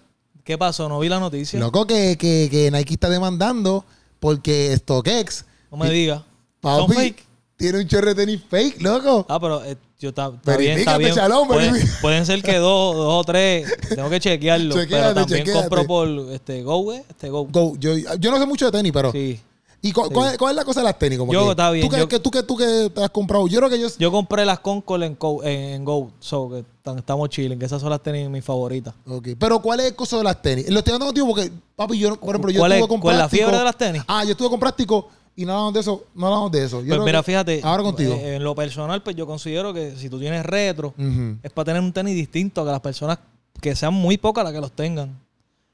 [0.44, 0.88] ¿Qué pasó?
[0.88, 1.58] No vi la noticia.
[1.58, 3.84] Loco, que, que, que Nike está demandando
[4.18, 6.22] porque StockX, No me digas.
[6.62, 7.24] ¿Son fake?
[7.56, 9.24] tiene un chorro de tenis fake, loco.
[9.28, 11.14] Ah, pero eh, yo está, está bien, Verifícate, está bien.
[11.14, 13.68] Chalón, pueden, pueden ser que dos, dos o tres.
[13.88, 14.74] Tengo que chequearlo.
[14.80, 15.60] Chequéate, pero también chequéate.
[15.60, 17.04] compro por este Go, ¿eh?
[17.08, 17.46] Este Go.
[17.46, 19.12] Go, yo, yo no sé mucho de tenis, pero.
[19.12, 19.40] Sí.
[19.84, 21.18] ¿Y cu- cuál, cuál es la cosa de las tenis?
[21.18, 23.10] Como Yo, que, está bien, ¿Tú que, yo- que- tú, que, tú que te has
[23.10, 23.48] comprado?
[23.48, 23.88] Yo creo que yo.
[23.98, 26.12] Yo compré las Concord en Go, en, en Go.
[26.20, 26.64] So, que
[26.96, 28.94] estamos chilling, que esas son las tenis mis favoritas.
[29.06, 30.70] Ok, Pero ¿cuál es el costo de las tenis?
[30.70, 33.14] Lo estoy dando contigo porque, papi, yo, por ejemplo, yo ¿Cuál estuve es- con cuál
[33.14, 33.38] es la práctico.
[33.44, 34.02] fiebre de las tenis?
[34.06, 36.04] Ah, yo estuve con práctico y no hablamos de eso.
[36.14, 36.80] No hablamos de eso.
[36.82, 37.60] Yo Pues mira, fíjate.
[37.64, 38.14] Ahora contigo.
[38.14, 40.94] eh, en lo personal, pues yo considero que si tú tienes retro,
[41.42, 43.18] es para tener un tenis distinto a que las personas
[43.60, 45.18] que sean muy pocas las que los tengan.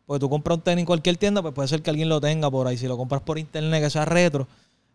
[0.09, 2.51] Porque tú compras un tenis en cualquier tienda, pues puede ser que alguien lo tenga
[2.51, 2.79] por ahí.
[2.79, 4.49] Si lo compras por internet que sea retro,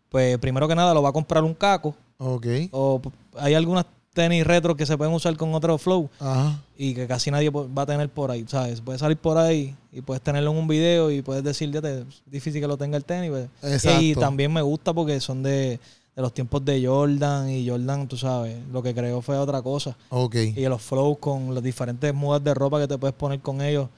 [0.09, 1.93] pues primero que nada lo va a comprar un caco.
[2.17, 2.47] Ok.
[2.71, 2.99] O
[3.37, 6.59] hay algunas tenis retro que se pueden usar con otro flow Ajá.
[6.75, 8.81] y que casi nadie va a tener por ahí, ¿sabes?
[8.81, 11.99] Puedes salir por ahí y puedes tenerlo en un video y puedes decir, ya te,
[11.99, 13.29] es difícil que lo tenga el tenis.
[13.29, 13.47] pues.
[13.71, 14.01] Exacto.
[14.01, 15.79] Y también me gusta porque son de,
[16.15, 19.95] de los tiempos de Jordan y Jordan, tú sabes, lo que creó fue otra cosa.
[20.09, 20.35] Ok.
[20.55, 23.89] Y los flows con las diferentes mudas de ropa que te puedes poner con ellos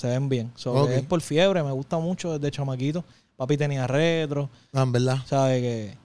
[0.00, 0.50] se ven bien.
[0.56, 0.90] So, Ok.
[0.90, 3.04] Es por fiebre, me gusta mucho desde chamaquito.
[3.36, 5.18] Papi tenía retro, Ah, en verdad.
[5.26, 5.60] ¿sabes?
[5.62, 5.98] Que,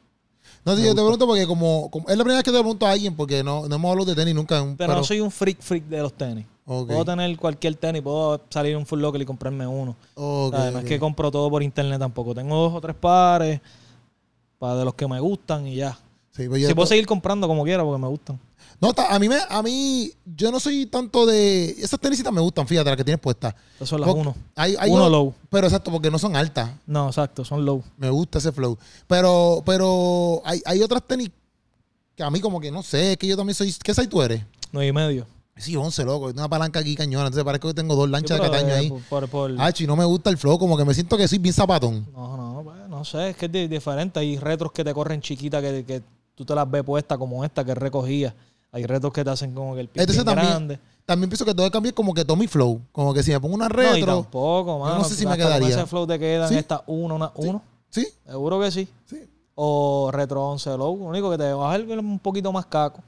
[0.63, 2.85] No, sí, yo te pregunto porque como, como- es la primera vez que te pregunto
[2.87, 4.61] a alguien porque no, no hemos hablado de tenis nunca.
[4.61, 6.45] un- pero, no soy un freak freak de los tenis.
[6.65, 9.95] Puedo tener cualquier tenis, puedo salir a un Full Locker y comprarme uno.
[10.15, 10.73] Ok, ¿sabes?
[10.73, 10.83] No ok.
[10.85, 12.33] es que compro todo por internet tampoco.
[12.33, 13.61] Tengo dos o tres pares
[14.57, 15.97] para de los que me gustan y ya.
[16.31, 18.39] Sí, pues Si puedo seguir comprando como quiera porque me gustan.
[18.81, 21.69] No, a mí, me, a mí, yo no soy tanto de...
[21.69, 23.55] Esas tenisitas me gustan, fíjate, las que tienes puestas.
[23.75, 24.35] Esas son las Porque uno.
[24.55, 25.33] Hay, hay Uno low.
[25.49, 26.71] Pero exacto, porque no son altas.
[26.85, 27.81] No, exacto, son low.
[27.97, 28.77] Me gusta ese flow.
[29.07, 31.31] Pero, pero hay, hay otras tenis
[32.15, 33.73] que a mí como que no sé, es que yo también soy...
[33.83, 34.41] ¿Qué size tú eres?
[34.71, 35.27] Nueve y medio.
[35.57, 36.25] Sí, 11, loco.
[36.27, 37.27] Una palanca aquí cañona.
[37.27, 38.89] Entonces parece que tengo dos lanchas Sí, de cataño eh, ahí.
[38.89, 40.59] por- por- por- Ah, y no me gusta el flow.
[40.59, 42.05] Como que me siento que soy bien zapatón.
[42.13, 44.19] No, no, pues, no sé, es que es di- diferente.
[44.19, 46.03] Hay retros que te corren chiquitas que, que
[46.35, 48.35] tú te las ves puestas como esta que recogía.
[48.75, 50.79] Hay retos que te hacen como que el pie Entonces bien también- grande.
[51.05, 52.81] También pienso que tengo que cambiar como que Tommy Flow.
[52.91, 54.15] Como que si me pongo una No, y retro...
[54.23, 54.97] tampoco, mano.
[54.97, 55.69] no sé si me quedaría.
[55.69, 56.55] ese flow te quedan Sí.
[56.57, 57.61] estas uno, una, uno.
[57.89, 58.87] sí, Seguro que sí.
[59.05, 59.23] sí.
[59.53, 60.97] O retro 11 low.
[60.97, 63.01] Lo único que te va a ver un poquito más caco.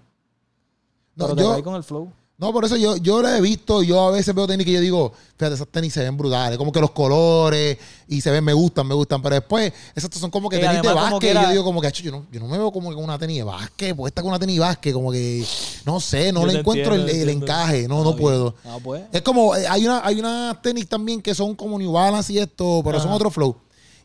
[1.16, 2.10] No, Pero te yo- cae con el flow.
[2.40, 4.80] No, por eso yo, yo lo he visto, yo a veces veo tenis que yo
[4.80, 8.54] digo, fíjate, esas tenis se ven brutales, como que los colores y se ven, me
[8.54, 11.50] gustan, me gustan, pero después, esas son como que Y tenis de básquet, y yo
[11.50, 13.44] digo como que, "Acho, yo no, yo no me veo como con una tenis de
[13.44, 15.44] básquet, puesta con una tenis de básquet, como que,
[15.84, 18.54] no sé, no Yo le encuentro entiendo, el, el encaje, no, no puedo.
[18.66, 19.02] Ah, pues.
[19.12, 22.38] Es como, eh, hay una, hay unas tenis también que son como New Balance y
[22.38, 23.56] esto, pero son otro flow.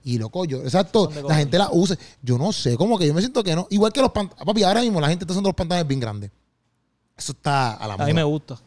[0.04, 1.98] Y loco, yo, exacto, la gente la usa.
[2.22, 3.66] Yo no sé, como que yo me siento que no.
[3.68, 6.30] Igual que los pantalones, papi, ahora mismo la gente está usando los pantalones bien grandes.
[7.16, 8.06] Eso está a la A moda.
[8.06, 8.58] mí me gusta.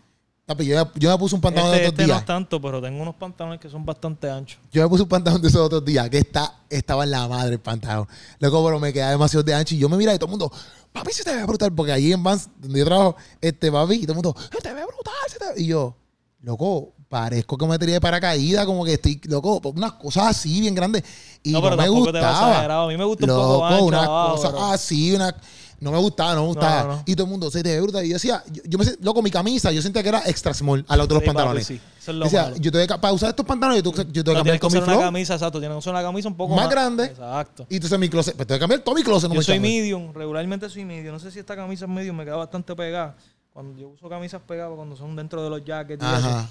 [0.59, 2.19] Yo, yo me puse un pantalón Este, de este otros no días.
[2.21, 4.59] es tanto, pero tengo unos pantalones que son bastante anchos.
[4.71, 7.53] Yo me puse un pantalón de esos otros días que está, estaba en la madre
[7.53, 8.07] el pantalón.
[8.39, 10.51] Luego, pero me quedaba demasiado de ancho y yo me miraba y todo el mundo,
[10.93, 11.73] papi, se te ve brutal.
[11.73, 14.71] Porque allí en Vans, donde yo trabajo, este papi, y todo el mundo, se te
[14.73, 15.13] ve brutal.
[15.27, 15.61] se te ve-".
[15.63, 15.95] Y yo,
[16.41, 20.75] loco, parezco que me tiré de paracaídas, como que estoy, loco, unas cosas así bien
[20.75, 21.03] grandes.
[21.41, 22.49] Y no, no, pero me tampoco te vas gustaba.
[22.51, 22.83] exagerado.
[22.83, 25.35] A mí me gusta un Loco, poco ancho una abajo, cosa pero- así, una.
[25.79, 26.81] No me gustaba, no me gustaba.
[26.83, 27.03] No, no, no.
[27.05, 28.05] Y todo el mundo se te ve brutal.
[28.05, 30.85] Y yo decía, yo, yo me loco, mi camisa, yo sentía que era extra small
[30.87, 31.67] al de los Sí, papi, pantalones.
[31.67, 31.73] sí.
[32.01, 32.55] Eso es lo Decía, malo.
[32.57, 34.71] yo tengo que, para usar estos pantalones, yo tengo, que- yo tengo que cambiar con
[34.71, 35.07] mi usar una flow.
[35.07, 35.59] camisa, exacto.
[35.59, 37.03] Tienes que usar una camisa un poco Más más, grande.
[37.05, 37.67] Exacto.
[37.69, 39.27] Y entonces mi closet, pues tengo que cambiar todo mi closet.
[39.29, 41.13] No Yo me soy medium, regularmente soy medium.
[41.13, 43.15] No sé si esta camisa es medium, me queda bastante pegada.
[43.53, 46.03] Cuando yo uso camisas pegadas cuando son dentro de los jackets.
[46.03, 46.49] Ajá.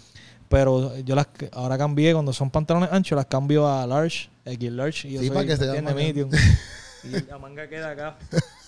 [0.48, 5.08] Pero yo las ahora cambié, cuando son pantalones anchos, las cambio a large, X large.
[5.08, 6.30] Y yo Sí, soy, para que se medium.
[7.04, 8.16] y la manga queda acá.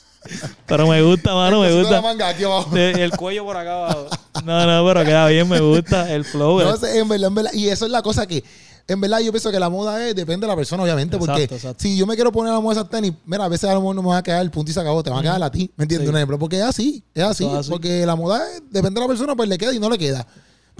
[0.66, 2.00] Pero me gusta, mano, me gusta.
[2.00, 2.70] manga aquí abajo.
[2.74, 4.06] De- el cuello por acá abajo.
[4.44, 6.60] No, no, pero queda bien, me gusta el flow.
[6.60, 7.52] No sé, en verdad, en verdad.
[7.54, 8.44] Y eso es la cosa que,
[8.88, 11.18] en verdad, yo pienso que la moda es, depende de la persona, obviamente.
[11.18, 13.68] Porque Exacto, si yo me quiero poner a la moda esas tenis, mira, a veces
[13.68, 15.20] a lo mejor no me va a quedar el punto y se acabó, te van
[15.20, 15.70] a quedar a ti.
[15.76, 16.06] ¿Me entiendes?
[16.06, 16.10] Sí.
[16.10, 16.38] Un ejemplo.
[16.38, 17.44] Porque es así, es así.
[17.46, 17.70] Es así.
[17.70, 20.26] Porque la moda es- depende de la persona, pues le queda y no le queda.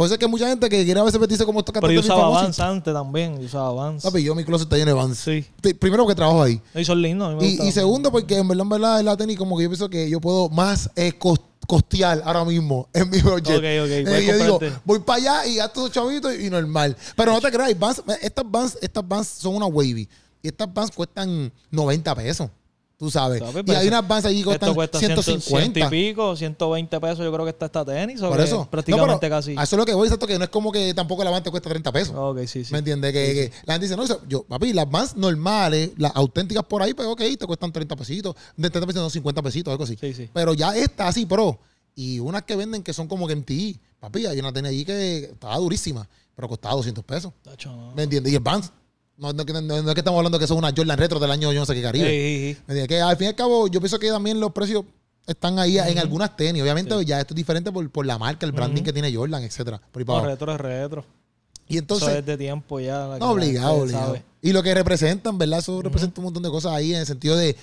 [0.04, 2.00] Eso es que hay mucha gente que quiere a veces vestirse como estos pero yo
[2.00, 2.28] usaba.
[2.28, 3.38] Vans antes también.
[3.40, 4.02] Yo usaba Vans.
[4.02, 5.18] Papi, yo mi closet está lleno de Vans.
[5.18, 5.44] Sí.
[5.60, 6.60] Te- Primero porque trabajo ahí.
[6.74, 7.28] Y son lindos.
[7.32, 9.70] a mí me Y, segundo, porque en verdad, en verdad, la tenis, como que yo
[9.70, 13.56] pienso que yo puedo más eh, cos- costear ahora mismo en mi budget.
[13.56, 14.80] Ok, ok, Eh, puedes yo digo, comprarte.
[14.84, 16.94] voy para allá y gasto esos chavitos y normal.
[17.16, 20.06] Pero no te creas, Vans- estas Vans, estas Vans son una wavy.
[20.42, 22.50] Y estas Vans cuestan 90 pesos.
[22.98, 23.42] Tú sabes.
[23.42, 25.80] Y hay eso- unas Vans allí que cuestan cuesta 100, 150.
[25.80, 27.18] y pico, 120 pesos.
[27.18, 28.20] Yo creo que está esta tenis.
[28.20, 28.56] Por eso.
[28.56, 29.50] No, Prácticamente pero casi.
[29.56, 31.42] A eso es lo que voy, exacto, que no es como que tampoco la Vans
[31.44, 32.14] te cuesta 30 pesos.
[32.16, 32.72] Ok, sí, sí.
[32.72, 33.12] ¿Me entiendes?
[33.12, 36.94] Que, que la gente dice, no, yo, papi, las Vans normales, las auténticas por ahí,
[36.94, 39.98] pues ok, te cuestan 30 pesitos, de 30 pesitos, no 50 pesitos, algo así.
[40.00, 40.30] Sí, sí.
[40.32, 41.58] Pero ya esta así pro.
[41.94, 43.78] Y unas que venden que son como que MTI.
[44.00, 47.32] Papi, hay una tenía allí que estaba durísima, pero costaba 200 pesos.
[47.42, 47.92] Tacho, no.
[47.94, 48.32] ¿Me entiendes?
[48.32, 48.70] Y el Vans.
[49.18, 51.52] No, no, no- no es que estamos hablando que son una Jordan Retro del año
[51.52, 52.08] yo no sé qué Caribe.
[52.08, 52.86] Sí, sí, sí.
[52.86, 54.84] Que al fin y al cabo, yo pienso que también los precios
[55.26, 56.62] están ahí en algunas tenis.
[56.62, 59.80] Obviamente, ya esto es diferente por, por la marca, el branding que tiene Jordan, etcétera.
[59.90, 61.04] Por No, retro es retro.
[61.68, 62.08] Y entonces.
[62.08, 63.16] Eso es de tiempo ya.
[63.18, 64.06] No, obligado, obligado.
[64.06, 64.22] sabe.
[64.42, 65.58] Y lo que representan, ¿verdad?
[65.58, 67.56] Eso representa un montón de cosas ahí en el sentido de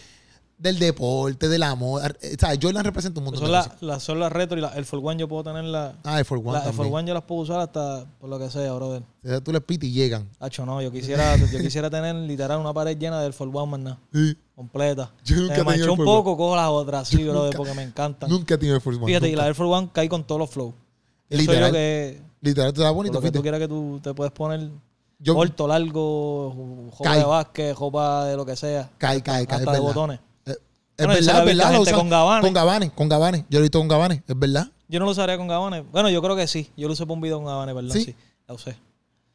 [0.58, 2.02] del deporte, del amor.
[2.04, 4.70] O sea, Jordan representa un montón Son de las la, son las retro y la
[4.76, 5.96] Air Force One yo puedo tener la...
[6.04, 6.76] Ah, el For One La también.
[6.76, 9.04] Force One yo las puedo usar hasta por lo que sea, brother.
[9.24, 10.30] O sea, Tú les pites y llegan.
[10.40, 13.78] Hacho, no, yo quisiera, yo quisiera tener literal una pared llena de Air Force One,
[13.84, 14.00] nada.
[14.14, 14.38] Sí.
[14.56, 15.12] Completa.
[15.26, 16.06] Yo nunca me Air un One.
[16.06, 18.30] poco, cojo las otras, sí, brother, Nunca- porque me encantan.
[18.30, 19.08] Nunca he tenido el Force One.
[19.08, 20.74] Fíjate, y la Air Force One cae con todos los flows.
[21.30, 21.70] Literal.
[21.70, 22.22] lo que...
[22.42, 23.16] Literal, te da bonito.
[23.16, 23.42] lo que tú fíjate.
[23.42, 24.70] quieras que tú te puedes poner
[25.18, 27.20] Yo, corto, largo, Cae.
[27.20, 28.90] de básquet, ropa de lo que sea.
[28.98, 29.60] cae, cae, cae.
[29.60, 30.20] hasta de botones.
[30.96, 31.74] Es Bueno, verdad, es verdad.
[31.74, 32.42] lo usan con gabanes.
[32.46, 33.42] Con gabanes, con gabanes.
[33.50, 34.68] Yo lo he visto con gabanes, es verdad.
[34.88, 35.84] Yo no lo usaría con gabanes.
[35.92, 36.70] Bueno, yo creo que sí.
[36.78, 38.04] Yo lo usé para un video con gabanes, perdón, ¿Sí?
[38.06, 38.16] sí.
[38.48, 38.76] La usé.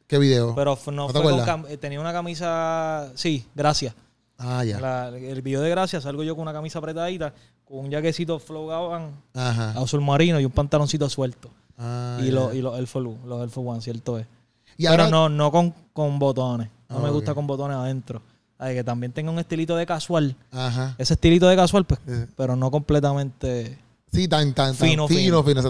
[0.07, 0.55] ¿Qué video?
[0.55, 3.93] Pero no, ¿No te fue con cam- eh, tenía una camisa, sí, gracias.
[4.37, 4.79] ah, ya.
[4.79, 7.33] La- el video de gracias salgo yo con una camisa apretadita,
[7.65, 9.71] con un jaquecito flow gaban, Ajá.
[9.71, 11.49] azul marino y un pantaloncito suelto.
[11.77, 12.31] Ah, y ya.
[12.31, 14.25] los y los One, los Force One, cierto es.
[14.77, 16.69] Y ahora, Pero no, no con, con botones.
[16.87, 17.35] No Ah, me gusta ok.
[17.35, 18.21] con botones adentro.
[18.61, 20.35] Ay, que también tenga un estilito de casual.
[20.51, 20.93] Ajá.
[20.97, 22.27] Ese estilito de casual, pues, Eh.
[22.35, 23.79] pero no completamente.
[24.11, 25.61] Sí, tan, tan, tan Fino, fino, fino.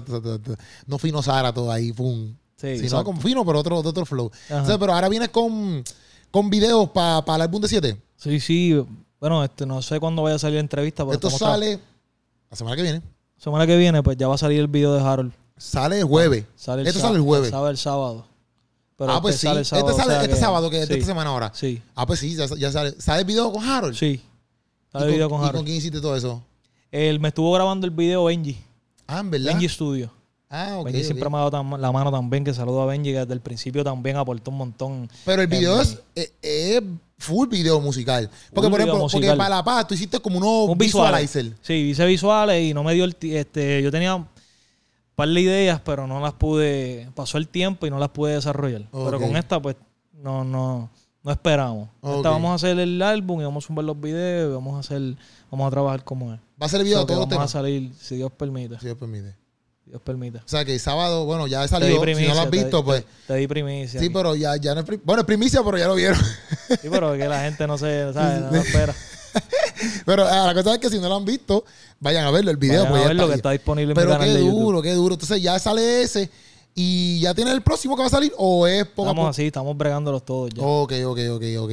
[0.87, 2.33] No fino Sara todo ahí, pum.
[2.57, 3.05] Sí, Sí, no exacto.
[3.05, 4.31] como fino, pero otro, otro flow.
[4.49, 4.63] Ajá.
[4.63, 5.83] O sea, pero ahora vienes con,
[6.31, 7.97] con videos para el álbum de 7.
[8.17, 8.85] Sí, sí.
[9.19, 11.03] Bueno, este, no sé cuándo vaya a salir la entrevista.
[11.05, 11.79] Pero Esto sale
[12.49, 13.01] la semana que viene.
[13.37, 15.31] Semana que viene, pues ya va a salir el video de Harold.
[15.57, 16.45] Sale el jueves.
[16.55, 17.51] Sale el Esto sale el jueves.
[17.51, 18.25] Sale el sábado.
[18.99, 19.47] Pero ah, pues este sí.
[19.47, 21.29] sale el sábado, este sale o sea este que- sábado, que es de esta semana
[21.31, 21.51] ahora.
[21.55, 22.93] Sí, Ah, pues sí, ya, ya sale.
[22.99, 23.95] ¿Sale el video con Harold?
[23.95, 24.21] sí.
[24.91, 25.59] Sale ¿Y el video con, con ¿Y Harold.
[25.59, 26.43] con quién hiciste todo eso?
[26.91, 28.57] Él me estuvo grabando el video Benji.
[29.07, 29.53] Ah, en verdad.
[29.53, 30.11] Benji Studio.
[30.49, 30.85] Ah, ok.
[30.85, 33.39] Benji siempre me ha dado la mano también, que saludo a Benji, que desde el
[33.41, 35.09] principio también aportó un montón.
[35.25, 36.81] Pero el video es, es, es
[37.19, 38.29] full video musical.
[38.53, 41.05] Porque, Full por ejemplo, porque para la paz tú hiciste como unos Un visual.
[41.21, 41.55] visualizer.
[41.61, 44.25] Sí, hice visuales y no me dio el este Yo tenía
[45.19, 47.09] par de ideas, pero no las pude.
[47.15, 48.83] Pasó el tiempo y no las pude desarrollar.
[48.91, 49.75] Pero con esta, pues,
[50.13, 50.89] no, no,
[51.23, 51.89] no esperamos.
[52.01, 54.79] Esta vamos a hacer el álbum y vamos a sumar los videos y vamos a
[54.79, 55.15] hacer,
[55.51, 56.39] vamos a trabajar como es.
[56.61, 57.51] Va a ser el video los vamos a temas.
[57.51, 58.79] salir, si Dios permite.
[58.79, 59.35] Si Dios permite.
[59.83, 60.37] Si Dios permite.
[60.39, 61.95] O sea que el sábado, bueno, ya Te di salió.
[61.95, 62.29] Si primicia.
[62.29, 63.05] no lo has te visto, te- pues.
[63.27, 63.99] Te, di primicia.
[63.99, 64.13] Sí, aquí.
[64.13, 66.19] pero ya, ya no es prim- Bueno, es primicia, pero ya lo vieron.
[66.81, 68.41] Sí, pero que la gente no se, ¿sabes?
[68.43, 68.93] No lo espera.
[70.05, 71.63] pero ah, la cosa es que si no lo han visto,
[71.99, 72.83] vayan a verlo, el video.
[72.83, 74.33] Vayan pues a ya ver lo está que está disponible en mi Pero canal qué
[74.33, 74.59] de YouTube.
[74.59, 75.13] duro, qué duro.
[75.15, 76.29] Entonces ya sale ese.
[76.75, 79.29] ¿Y ya tienes el próximo que va a salir o es poco a Estamos poco?
[79.31, 80.61] así, estamos bregándolos todos ya.
[80.63, 81.71] Ok, ok, ok, ok.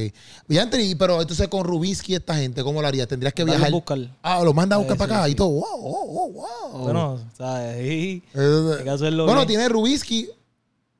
[0.49, 3.07] Y Anthony, pero entonces con Rubinsky esta gente, ¿cómo lo harías?
[3.07, 3.67] ¿Tendrías que viajar?
[3.67, 3.99] a buscar.
[4.21, 5.35] Ah, lo manda a buscar Sí, para sí, acá y sí.
[5.37, 5.49] todo.
[5.49, 6.31] Wow, wow, wow,
[6.71, 6.79] wow.
[6.81, 7.85] Bueno, ¿sabes?
[7.85, 9.47] Y Eh, hay que hacerlo bueno, bien.
[9.47, 10.29] tiene Rubinsky,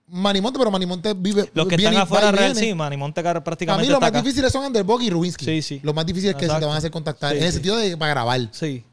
[0.10, 1.50] Manimonte, pero Manimonte vive.
[1.54, 4.22] Los que viene están afuera real, sí, Manimonte prácticamente mí los está más acá.
[4.22, 5.46] difíciles son Underdog y Rubinsky.
[5.46, 5.80] Sí, sí.
[5.84, 7.32] Los más difíciles que se te van a hacer contactar.
[7.34, 7.54] Sí, en el sí.
[7.56, 8.48] sentido de para grabar.
[8.52, 8.84] Sí.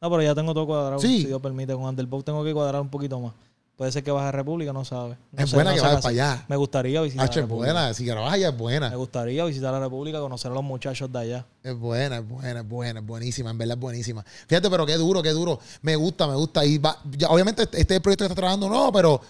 [0.00, 1.22] No, pero ya tengo todo cuadrado, Sí.
[1.22, 1.72] si Dios permite.
[1.72, 3.32] Con Underbox tengo que cuadrar un poquito más.
[3.76, 5.16] Puede ser que baje a República, no sabe.
[5.32, 6.44] No Es sé, buena no que vayas para allá.
[6.48, 7.72] Me gustaría visitar Hacho, la es República.
[7.72, 7.94] buena.
[7.94, 8.90] Si grabas allá es buena.
[8.90, 11.46] Me gustaría visitar la República, conocer a los muchachos de allá.
[11.62, 14.24] Es buena, es buena, es buena, es buenísima, en verdad es buenísima.
[14.48, 15.60] Fíjate, pero qué duro, qué duro.
[15.82, 16.64] Me gusta, me gusta.
[16.64, 19.20] Y va, ya, obviamente este es el proyecto que estás trabajando, no, pero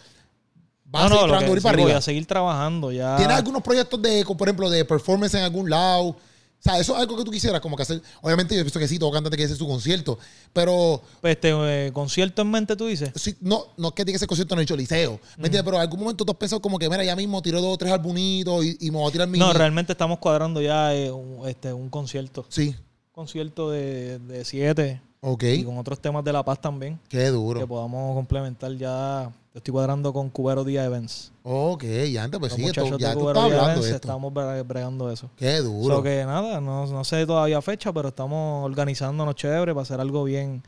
[0.91, 3.17] vas a seguir no, no, lo trabajando que sí, para voy a seguir trabajando ya.
[3.17, 6.17] ¿Tienes algunos proyectos de, por ejemplo, de performance en algún lado?
[6.61, 8.03] O sea, eso es algo que tú quisieras, como que hacer.
[8.21, 10.19] Obviamente, yo pienso que sí, todo cantante quiere hacer su concierto.
[10.53, 13.13] Pero Pues, Este eh, concierto en mente, tú dices.
[13.15, 15.21] sí, no, no es que tiene que ser concierto en el Choliseo.
[15.37, 15.63] ¿Me entiendes?
[15.63, 17.79] Pero en algún momento tú has pensado como que, mira, ya mismo tiro dos o
[17.79, 19.39] tres albunitos y, y me voy a tirar mi.
[19.39, 22.45] No, realmente estamos cuadrando ya eh, un, este, un concierto.
[22.49, 22.75] Sí.
[23.13, 25.45] concierto de, de siete Ok.
[25.45, 26.99] y con otros temas de La Paz también.
[27.09, 27.67] Qué Que duro.
[27.69, 29.31] podamos complementar ya.
[29.59, 31.33] Estoy cuadrando con Cubero Día Events.
[31.43, 33.95] Ok, ya antes, pues Los sí, esto- ya tú Cubero estás Día hablando Events de
[33.97, 34.09] esto.
[34.09, 35.31] estamos bre- bregando eso.
[35.37, 35.97] Qué duro.
[35.97, 40.25] So que nada, no, no sé todavía fecha, pero estamos organizándonos chévere para hacer algo
[40.25, 40.63] bien,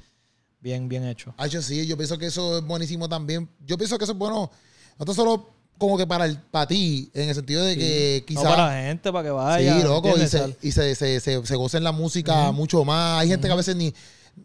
[0.60, 1.32] bien, bien hecho.
[1.38, 3.48] Hacho, sí, yo pienso que eso es buenísimo también.
[3.66, 4.50] Yo pienso que eso es bueno,
[4.98, 8.26] no tan solo como que para, el, para ti, en el sentido de que No
[8.26, 8.44] quizás...
[8.44, 9.76] para la gente, para que vaya.
[9.78, 13.20] sí, loco, y, se, y se, se, se, se gocen la música mucho más.
[13.22, 13.94] Hay gente que a veces ni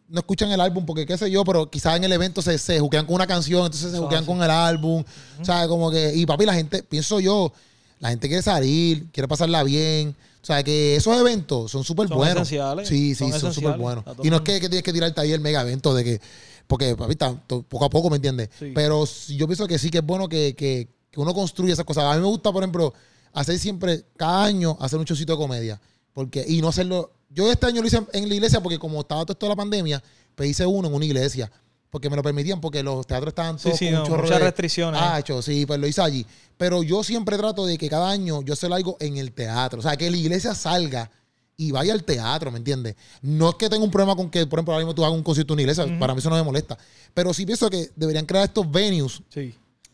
[0.07, 2.79] no escuchan el álbum porque qué sé yo, pero quizás en el evento se, se
[2.79, 5.03] juquean con una canción, entonces se juquean con el álbum.
[5.39, 6.13] O sea, como que...
[6.15, 7.51] Y papi, la gente, pienso yo,
[7.99, 10.15] la gente quiere salir, quiere pasarla bien.
[10.41, 12.43] O sea, que esos eventos son súper buenos.
[12.43, 14.05] esenciales, Sí, sí, son súper buenos.
[14.23, 16.21] Y no es que, que tienes que tirarte ahí el mega evento de que...
[16.67, 18.49] Porque, papi, está poco a poco, ¿me entiendes?
[18.57, 18.71] Sí.
[18.73, 22.05] Pero yo pienso que sí que es bueno que, que, que uno construya esas cosas.
[22.05, 22.93] A mí me gusta, por ejemplo,
[23.33, 25.79] hacer siempre, cada año, hacer un chocito de comedia.
[26.13, 27.11] Porque, y no hacerlo.
[27.35, 29.55] Yo este año lo hice en, la iglesia porque, como estaba todo esto de la
[29.57, 30.01] pandemia,
[30.35, 31.51] pues hice uno en una iglesia.
[31.89, 34.39] Porque me lo permitían, porque los teatros estaban Sí, todos sí, con no, chorro muchas
[34.39, 35.01] de- restricciones.
[35.03, 36.25] Ah, hecho, sí, pues lo hice allí.
[36.57, 39.79] Pero yo siempre trato de que cada año yo hacer algo en el teatro.
[39.79, 41.11] O sea, que la iglesia salga
[41.57, 42.95] y vaya al teatro, ¿me entiendes?
[43.21, 45.23] No es que tenga un problema con que, por ejemplo, ahora mismo tú hagas un
[45.23, 45.99] concierto en una iglesia.
[45.99, 46.77] Para mí eso no me molesta.
[47.13, 49.53] Pero sí pienso que deberían crear estos venues Sí.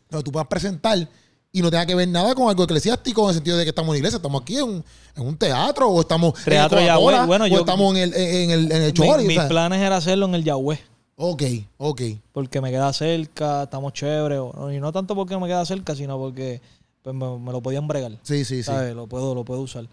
[0.09, 1.07] donde tú puedas presentar
[1.51, 3.93] y no tenga que ver nada con algo eclesiástico en el sentido de que estamos
[3.93, 4.83] en iglesia, estamos aquí en,
[5.15, 8.51] en un teatro o estamos Teatro en Yahweh, bueno, o yo- estamos en el, en
[8.51, 10.79] el, en el Mi- Chori, o mis planes era hacerlo en el Yahweh.
[11.23, 11.43] Ok,
[11.77, 12.01] ok.
[12.31, 14.39] porque me queda cerca, estamos chéveres.
[14.73, 16.61] Y no tanto porque me queda cerca, sino porque
[17.03, 18.13] pues, me, me lo podían bregar.
[18.23, 18.71] Sí, sí, sí.
[18.95, 19.85] Lo puedo, lo puedo usar.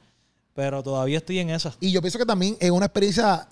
[0.54, 1.74] Pero todavía estoy en esa.
[1.80, 3.46] Y yo pienso que también es una experiencia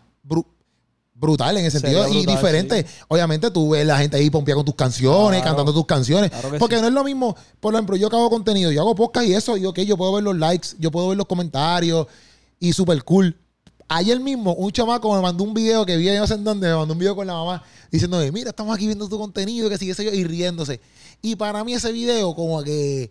[1.19, 2.87] brutal en ese Sería sentido y diferente.
[3.09, 5.57] Obviamente tú ves la gente ahí pompeada con tus canciones, Claro.
[5.57, 6.31] cantando tus canciones.
[6.31, 6.83] Claro porque sí.
[6.83, 9.57] no es lo mismo, por ejemplo, yo que hago contenido, yo hago podcast y eso,
[9.57, 12.07] y ok, yo puedo ver los likes, yo puedo ver los comentarios
[12.61, 13.37] y súper cool.
[13.89, 16.69] Ayer mismo un chamaco me mandó un video que vi yo no sé en dónde,
[16.69, 19.79] me mandó un video con la mamá diciéndome, mira, estamos aquí viendo tu contenido, que
[19.79, 20.81] sigue yo, y riéndose.
[21.23, 23.11] Y para mí ese video como que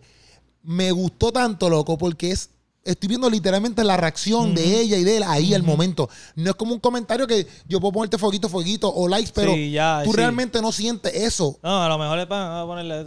[0.62, 2.50] me gustó tanto, loco, porque es
[2.86, 6.08] estoy viendo literalmente la reacción de ella y de él ahí al momento.
[6.34, 9.70] No es como un comentario que yo puedo ponerte fueguito, fueguito o likes, pero Sí,
[9.72, 10.16] ya, tú sí.
[10.16, 11.58] realmente no sientes eso.
[11.62, 13.04] No, a lo mejor le van a ponerle.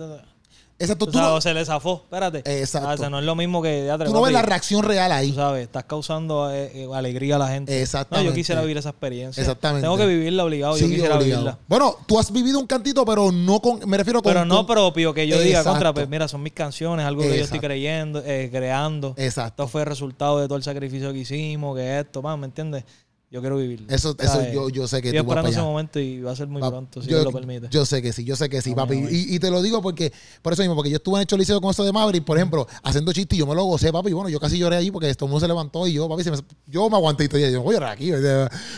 [0.80, 2.02] Exacto, Tú tú, sabes, no, se le zafó.
[2.06, 2.62] Espérate.
[2.62, 2.90] Exacto.
[2.90, 3.94] Ah, o sea, no es lo mismo que.
[4.06, 5.34] tú no ves la reacción real Tú ahí.
[5.34, 7.82] sabes, estás causando eh, eh, alegría a la gente.
[7.82, 8.26] Exactamente.
[8.26, 9.42] No, yo quisiera vivir esa experiencia.
[9.42, 9.84] Exactamente.
[9.84, 10.78] Tengo que vivirla obligado.
[10.78, 11.42] yo Sí, quisiera obligado.
[11.44, 11.60] vivirla.
[11.68, 14.32] Bueno, tú has vivido un cantito, pero no con, me refiero con...
[14.32, 15.72] Pero no propio, que yo diga Exacto.
[15.72, 17.68] contra, pues mira, son mis canciones, algo que yo estoy Exacto.
[17.68, 19.14] creyendo, eh, creando.
[19.18, 19.64] Exacto.
[19.64, 22.86] Esto fue el resultado de todo el sacrificio que hicimos, que esto, man, ¿me entiendes?
[23.32, 23.86] Yo quiero vivir.
[23.90, 26.36] Eso, eso yo, yo sé que Estoy tú vas para ese momento y va a
[26.36, 27.68] ser muy pronto, si yo, Dios lo permite.
[27.70, 28.98] yo sé que sí, yo sé que sí, papi.
[28.98, 29.10] amén.
[29.12, 30.12] Y, y te lo digo porque,
[30.42, 32.68] por eso mismo, porque yo estuve en el Choliseo con esto de Maverick, por ejemplo,
[32.82, 34.14] haciendo chistes y yo me lo gocé, papi.
[34.14, 36.32] Bueno, yo casi lloré allí porque todo el mundo se levantó y yo, papi, se
[36.32, 38.12] me- yo me aguanté y todo, y yo voy a llorar aquí.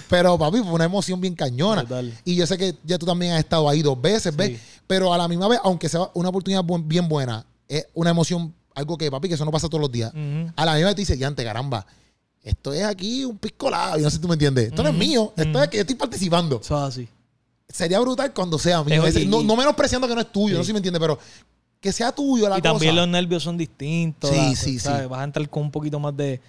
[0.09, 1.85] Pero, papi, fue una emoción bien cañona.
[2.25, 4.49] Y yo sé que ya tú también has estado ahí dos veces, ¿ves?
[4.49, 4.59] Sí.
[4.85, 8.53] Pero a la misma vez, aunque sea una oportunidad buen- bien buena, es una emoción,
[8.75, 10.11] algo que, papi, que eso no pasa todos los días.
[10.13, 10.51] Ujú.
[10.57, 11.85] A la misma vez te dice, ya, ante caramba.
[12.43, 14.65] Esto es aquí un piscolado, yo no sé si tú me entiendes.
[14.69, 17.07] Esto no es mío, esto es que yo estoy participando Eso es así.
[17.69, 19.03] sería brutal cuando sea mío.
[19.07, 20.57] Y- no, no menospreciando que no es tuyo, Sí.
[20.57, 21.19] no sé si me entiende, pero
[21.79, 22.73] que sea tuyo la y cosa.
[22.73, 24.29] también los nervios son distintos.
[24.29, 25.03] Sí, la- sí, ¿sabes?
[25.03, 25.07] sí.
[25.07, 26.41] Vas a entrar con un poquito más de...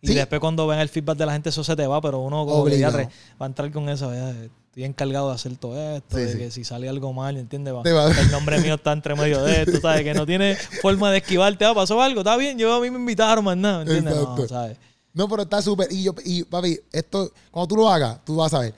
[0.00, 0.14] Y Sí.
[0.14, 2.64] después cuando ven el feedback de la gente, eso se te va, pero uno como
[2.64, 3.08] que ya re-
[3.40, 4.12] va a entrar con eso.
[4.12, 6.38] ya, estoy encargado de hacer todo esto, Sí, de sí.
[6.38, 7.72] que si sale algo mal, ¿entiendes?
[7.74, 10.02] Va- Te va- El nombre mío está entre medio de esto, ¿sabes?
[10.02, 11.64] Que no tiene forma de esquivarte.
[11.64, 14.14] Ah, pasó algo, está bien, yo a mí me invitaron más nada, ¿entiendes?
[14.14, 14.76] No, ¿sabes?
[15.14, 15.92] No, pero está súper.
[15.92, 18.74] Y yo, y papi, esto, cuando tú lo hagas, tú vas a ver.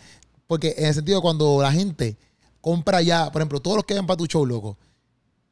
[0.47, 2.17] Porque en el sentido, cuando la gente
[2.61, 4.77] compra ya, por ejemplo, todos los que ven para tu show, loco,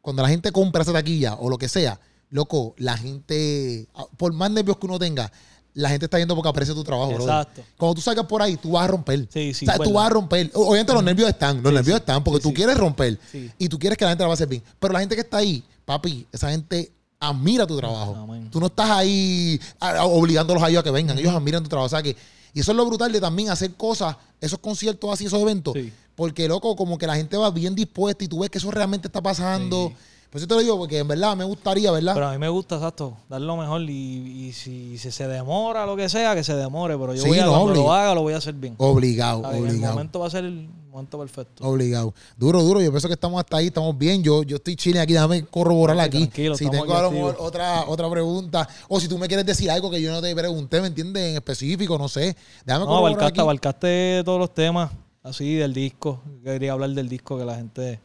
[0.01, 4.33] cuando la gente compra esa taquilla o lo que sea, loco, la gente, ah, por
[4.33, 5.31] más nervios que uno tenga,
[5.75, 7.31] la gente está yendo porque aprecia tu trabajo, brother.
[7.31, 7.63] Exacto.
[7.79, 9.27] Cuando tú salgas por ahí, tú vas a romper.
[9.33, 10.51] Sí, sí, O sea, tú vas a romper.
[10.55, 12.01] Obviamente los nervios están, los Sí, nervios sí.
[12.01, 13.51] están porque Sí, tú quieres romper Sí.
[13.57, 14.63] y tú quieres que la gente la va a hacer bien.
[14.79, 16.93] Pero la gente que está ahí, papi, esa gente
[17.23, 18.17] admira tu trabajo.
[18.17, 18.49] Amén.
[18.51, 19.59] Tú no estás ahí
[20.05, 21.19] obligándolos a ellos a que vengan.
[21.19, 21.87] Ellos admiran tu trabajo.
[21.87, 22.17] O sea que,
[22.55, 25.75] y eso es lo brutal de también hacer cosas, esos conciertos así, esos eventos.
[25.75, 25.93] Sí.
[26.15, 29.09] Porque, loco, como que la gente va bien dispuesta y tú ves que eso realmente
[29.09, 29.89] está pasando.
[29.89, 29.95] Sí.
[30.31, 32.15] Por eso te lo digo, porque en verdad me gustaría, ¿verdad?
[32.15, 35.85] Pero a mí me gusta, exacto, dar lo mejor y, y si, si se demora
[35.85, 37.87] lo que sea, que se demore, pero yo Sí, voy a, no, cuando obligado.
[37.87, 38.75] lo haga, lo voy a hacer bien.
[38.79, 39.59] obligado, ¿Sabes?
[39.59, 39.93] En el obligado.
[39.95, 41.67] momento va a ser el momento perfecto.
[41.67, 42.15] Obligado.
[42.37, 42.81] Duro, duro.
[42.81, 44.23] Yo pienso que estamos hasta ahí, estamos bien.
[44.23, 46.19] Yo, yo estoy chile aquí, déjame corroborar aquí.
[46.19, 47.49] tranquilo, si estamos tengo a lo mejor activos.
[47.49, 50.81] otra, otra pregunta, o si tú me quieres decir algo que yo no te pregunté,
[50.81, 51.31] ¿me entiendes?
[51.31, 52.37] En específico, no sé.
[52.65, 54.91] Déjame No, corroborar abarcaste, abarcaste todos los temas
[55.23, 56.21] así del disco.
[56.45, 58.01] Quería hablar del disco, que la gente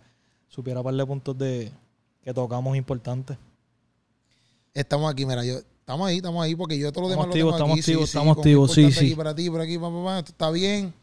[0.48, 1.72] supiera par de puntos de
[2.24, 3.38] que tocamos importantes.
[4.74, 7.54] Estamos aquí, mira, yo, estamos ahí, estamos ahí, porque yo todo lo demás Estamos lo
[7.56, 8.42] tengo activos, estamos aquí.
[8.44, 9.06] activos, sí, estamos activos, sí, sí.
[9.08, 10.94] aquí para ti, por aquí, pa, pa, pa, esto está bien.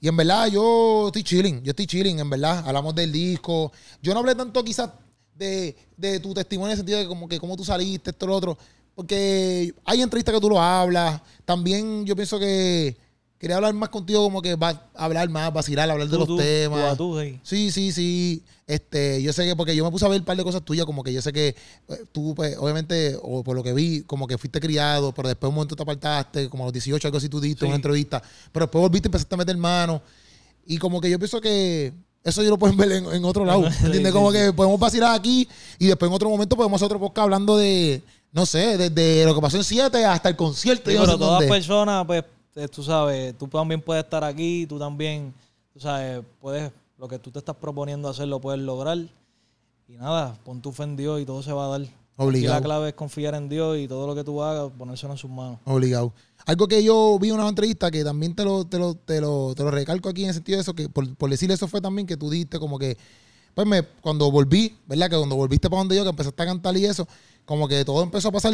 [0.00, 2.62] Y en verdad, yo estoy chilling, yo estoy chilling, en verdad.
[2.66, 3.72] Hablamos del disco.
[4.00, 4.90] Yo no hablé tanto quizás
[5.34, 8.36] de, de tu testimonio en el sentido de como que cómo tú saliste, esto, lo
[8.36, 8.58] otro.
[8.94, 11.20] Porque hay entrevistas que tú lo hablas.
[11.44, 12.96] También yo pienso que
[13.38, 16.36] quería hablar más contigo, como que va a hablar más, vacilar, hablar de los tú,
[16.36, 16.96] temas.
[16.96, 17.70] tú sí.
[17.70, 18.42] Sí, sí.
[18.66, 20.84] Este, yo sé que porque yo me puse a ver un par de cosas tuyas,
[20.84, 21.54] como que yo sé que eh,
[22.12, 25.54] tú, pues, obviamente, o por lo que vi, como que fuiste criado, pero después un
[25.54, 27.66] momento te apartaste, como a los 18, algo así tú diste, Sí.
[27.66, 28.22] una entrevista,
[28.52, 30.02] pero después volviste y empezaste a meter mano.
[30.66, 33.62] Y como que yo pienso que eso yo lo pueden ver en, en otro lado.
[33.62, 34.12] ¿me Sí, ¿Entiendes?
[34.12, 37.56] como que podemos vacilar aquí y después en otro momento podemos hacer otro podcast hablando
[37.56, 40.90] de, no sé, desde lo que pasó en 7 hasta el concierto.
[40.90, 42.22] Sí, yo no sé pero todas personas, pues,
[42.66, 45.32] tú sabes, tú también puedes estar aquí, tú también,
[45.72, 48.98] tú sabes, puedes, lo que tú te estás proponiendo hacer lo puedes lograr.
[49.88, 51.82] Y nada, pon tu fe en Dios y todo se va a dar.
[51.82, 52.56] Aquí Obligado.
[52.56, 55.30] la clave es confiar en Dios y todo lo que tú hagas, ponérselo en sus
[55.30, 55.60] manos.
[55.64, 56.12] Obligado.
[56.46, 59.54] Algo que yo vi en una entrevista que también te lo, te lo, te lo,
[59.54, 61.80] te lo recalco aquí en el sentido de eso, que por, por decirle eso fue
[61.80, 62.98] también que tú dijiste como que,
[63.54, 65.08] pues me, cuando volví, ¿verdad?
[65.08, 67.06] Que cuando volviste para donde yo, que empezaste a cantar y eso,
[67.48, 68.52] como que todo empezó a pasar,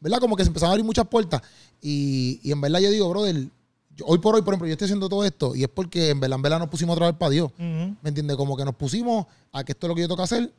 [0.00, 0.20] ¿verdad?
[0.20, 1.42] Como que se empezaron a abrir muchas puertas.
[1.82, 3.48] Y, y en verdad yo digo, brother,
[3.96, 6.20] yo- hoy por hoy, por ejemplo, yo estoy haciendo todo esto y es porque en
[6.20, 7.50] verdad, en verdad nos pusimos otra vez para Dios.
[7.58, 8.36] ¿Me entiendes?
[8.36, 10.52] Como que nos pusimos a que esto es lo que yo tengo que hacer.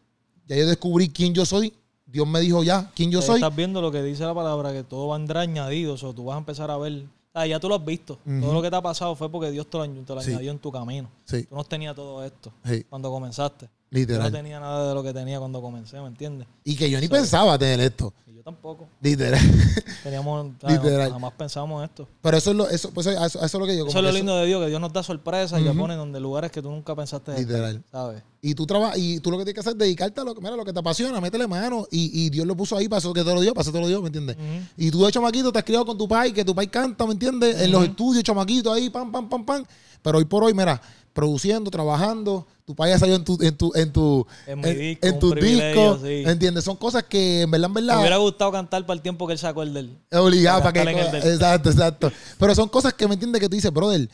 [0.47, 1.73] Ya yo descubrí quién yo soy.
[2.05, 3.35] Dios me dijo ya quién yo soy.
[3.35, 6.35] Estás viendo lo que dice la palabra, que todo vendrá añadido, o sea, tú vas
[6.35, 7.05] a empezar a ver.
[7.33, 8.17] Ah, ya tú lo has visto.
[8.41, 10.31] Todo lo que te ha pasado fue porque Dios te lo, te lo Sí.
[10.31, 11.09] añadió en tu camino.
[11.25, 13.69] Sí, Tú no tenías todo esto sí, cuando comenzaste.
[13.89, 14.31] Yo no literal.
[14.31, 16.47] tenía nada de lo que tenía cuando comencé, ¿me entiendes?
[16.63, 18.13] Y que yo ni pensaba tener esto.
[18.27, 18.87] Y yo tampoco.
[19.01, 19.39] Literal.
[20.03, 20.77] Teníamos, ¿sabes?
[20.77, 21.11] Literal.
[21.11, 22.07] jamás pensamos esto.
[22.21, 24.11] Pero eso es lo, eso, pues eso, eso es lo que yo Eso es lo
[24.11, 26.69] lindo de Dios, que Dios nos da sorpresas y te pone donde lugares que tú
[26.69, 27.83] nunca pensaste estar, Literal.
[27.91, 28.23] ¿sabes?
[28.41, 30.41] Y tú trabajas, y tú lo que tienes que hacer es dedicarte a lo que,
[30.41, 31.87] mira, lo que te apasiona, métele mano.
[31.89, 33.79] Y, y Dios lo puso ahí para eso que te lo dio, para eso te
[33.79, 34.37] lo dio, ¿me entiendes?
[34.77, 37.13] Y tú de chamaquito te has criado con tu pai, que tu pai canta, ¿me
[37.13, 37.61] entiendes?
[37.61, 39.65] En los estudios, chamaquito ahí, pam, pam, pam, pam.
[40.01, 40.79] Pero hoy por hoy, mira,
[41.17, 45.07] produciendo, trabajando, tu pai ya salió en tu, en tu, en tu, En mi disco,
[45.07, 46.23] en privilegio, discos, sí.
[46.27, 46.63] ¿entiendes?
[46.63, 49.33] Son cosas que en verdad, en Me verdad, hubiera gustado cantar para el tiempo que
[49.33, 49.97] él sacó el del.
[50.11, 50.99] es obligado para para que...
[50.99, 52.11] en el del- Exacto, exacto.
[52.37, 53.41] Pero son cosas que, ¿me entiendes?
[53.41, 54.07] Que tú dices, brother,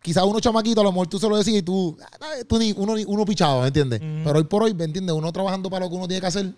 [0.00, 2.72] quizás uno chamaquito, a lo mejor tú se lo decías y tú, ah, tú ni,
[2.72, 4.00] uno, uno pichado, ¿me entiendes?
[4.00, 5.14] Pero hoy por hoy, ¿me entiendes?
[5.14, 6.50] Uno trabajando para lo que uno tiene que hacer,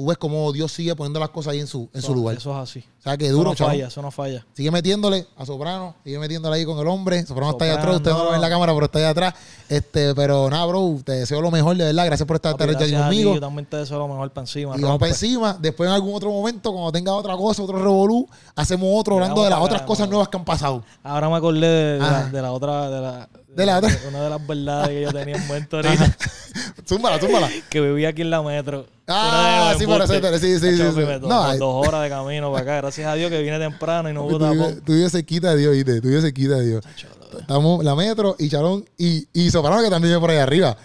[0.00, 2.36] tú ves cómo Dios sigue poniendo las cosas ahí en su, en su lugar.
[2.36, 2.84] Eso es así.
[3.00, 4.46] O sea, que Eso duro, no falla, eso no falla.
[4.54, 7.24] Sigue metiéndole a Soprano, sigue metiéndole ahí con el hombre.
[7.26, 9.34] Soprano está allá atrás, usted no lo ve en la cámara, pero está allá atrás.
[9.68, 12.06] Este, pero nada, bro, te deseo lo mejor, de verdad.
[12.06, 13.34] Gracias por estar aquí conmigo.
[13.34, 14.74] Yo también te deseo lo mejor para encima.
[14.78, 15.58] Y vamos para encima.
[15.60, 18.26] Después en algún otro momento, cuando tenga otra cosa, otro revolú,
[18.56, 20.82] hacemos otro hablando de las otras cosas nuevas que han pasado.
[21.02, 23.90] Ahora me acordé de, de la, de la otra, de la, De la otra.
[24.08, 26.16] una de las verdades que yo tenía en mente ahorita,
[26.86, 27.48] Zúmbala, zúmbala.
[27.68, 28.86] que vivía aquí en la metro.
[29.06, 30.40] Ah, sí, eso, embustes.
[30.40, 32.76] sí, sí, sí, No, dos horas de camino para acá.
[32.76, 34.80] Gracias a Dios que vine temprano y no hubo tapón.
[34.84, 36.00] tú vives cerquita de Dios, ¿viste?
[36.00, 36.84] Tú vives cerquita de Dios.
[37.40, 40.76] Estamos la Metro y Charón y, y Soprano, que también vive por ahí arriba.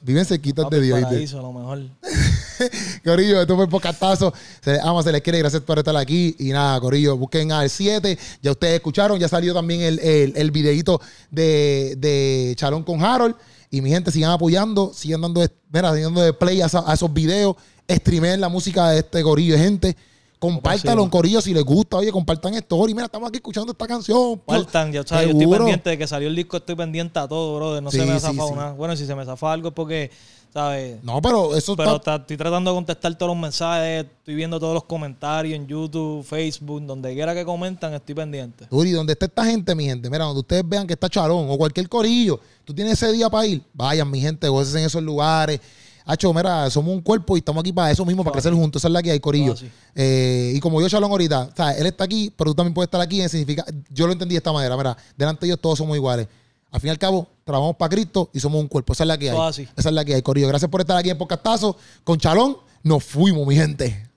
[0.00, 1.36] Viven cerquitas de Dios, ¿viste?
[1.36, 1.80] lo mejor.
[3.04, 4.32] Corillo, esto fue el podcastazo.
[4.62, 5.38] Se ama, se les quiere.
[5.38, 6.34] Gracias por estar aquí.
[6.38, 8.18] Y nada, Corillo, busquen al 7.
[8.42, 13.36] Ya ustedes escucharon, ya salió también el, el, el videíto de, de Chalón con Harold.
[13.70, 15.40] Y mi gente, sigan apoyando, sigan dando,
[15.72, 17.56] mira, sigan dando de play a esos videos.
[17.88, 19.96] Streamen la música de este Corillo, gente.
[20.40, 21.98] Compártalo en Corillo si les gusta.
[21.98, 22.88] Oye, compartan esto.
[22.88, 24.40] Y mira, estamos aquí escuchando esta canción.
[24.46, 27.56] Faltan, ya sabes, yo estoy pendiente de que salió el disco, estoy pendiente a todo,
[27.56, 27.82] brother.
[27.82, 28.54] No Sí, se me ha zafado sí.
[28.54, 28.72] nada.
[28.72, 30.10] Bueno, si se me zafa algo es porque,
[30.50, 30.96] ¿sabes?
[31.04, 32.16] No, pero eso Pero está.
[32.16, 36.86] estoy tratando de contestar todos los mensajes, estoy viendo todos los comentarios en YouTube, Facebook,
[36.86, 38.66] donde quiera que comentan, estoy pendiente.
[38.70, 41.58] Duri, donde está esta gente, mi gente, mira, donde ustedes vean que está Charón o
[41.58, 45.60] cualquier corillo, tú tienes ese día para ir, vayan, mi gente, gócesen en esos lugares.
[46.04, 48.80] Hacho, mira, somos un cuerpo y estamos aquí para eso mismo, para crecer juntos.
[48.80, 49.54] Esa es la que hay, Corillo.
[49.94, 52.86] Eh, y como yo, Shalom, ahorita, o sea, él está aquí, pero tú también puedes
[52.86, 53.26] estar aquí.
[53.28, 54.76] Significa, yo lo entendí de esta manera.
[54.76, 56.26] Mira, delante de ellos todos somos iguales.
[56.70, 58.92] Al fin y al cabo, trabajamos para Cristo y somos un cuerpo.
[58.92, 59.36] Esa es la que hay.
[59.76, 60.48] Esa es la que hay, Corillo.
[60.48, 61.76] Gracias por estar aquí en Podcastazo.
[62.04, 64.09] Con Chalón, nos fuimos, mi gente.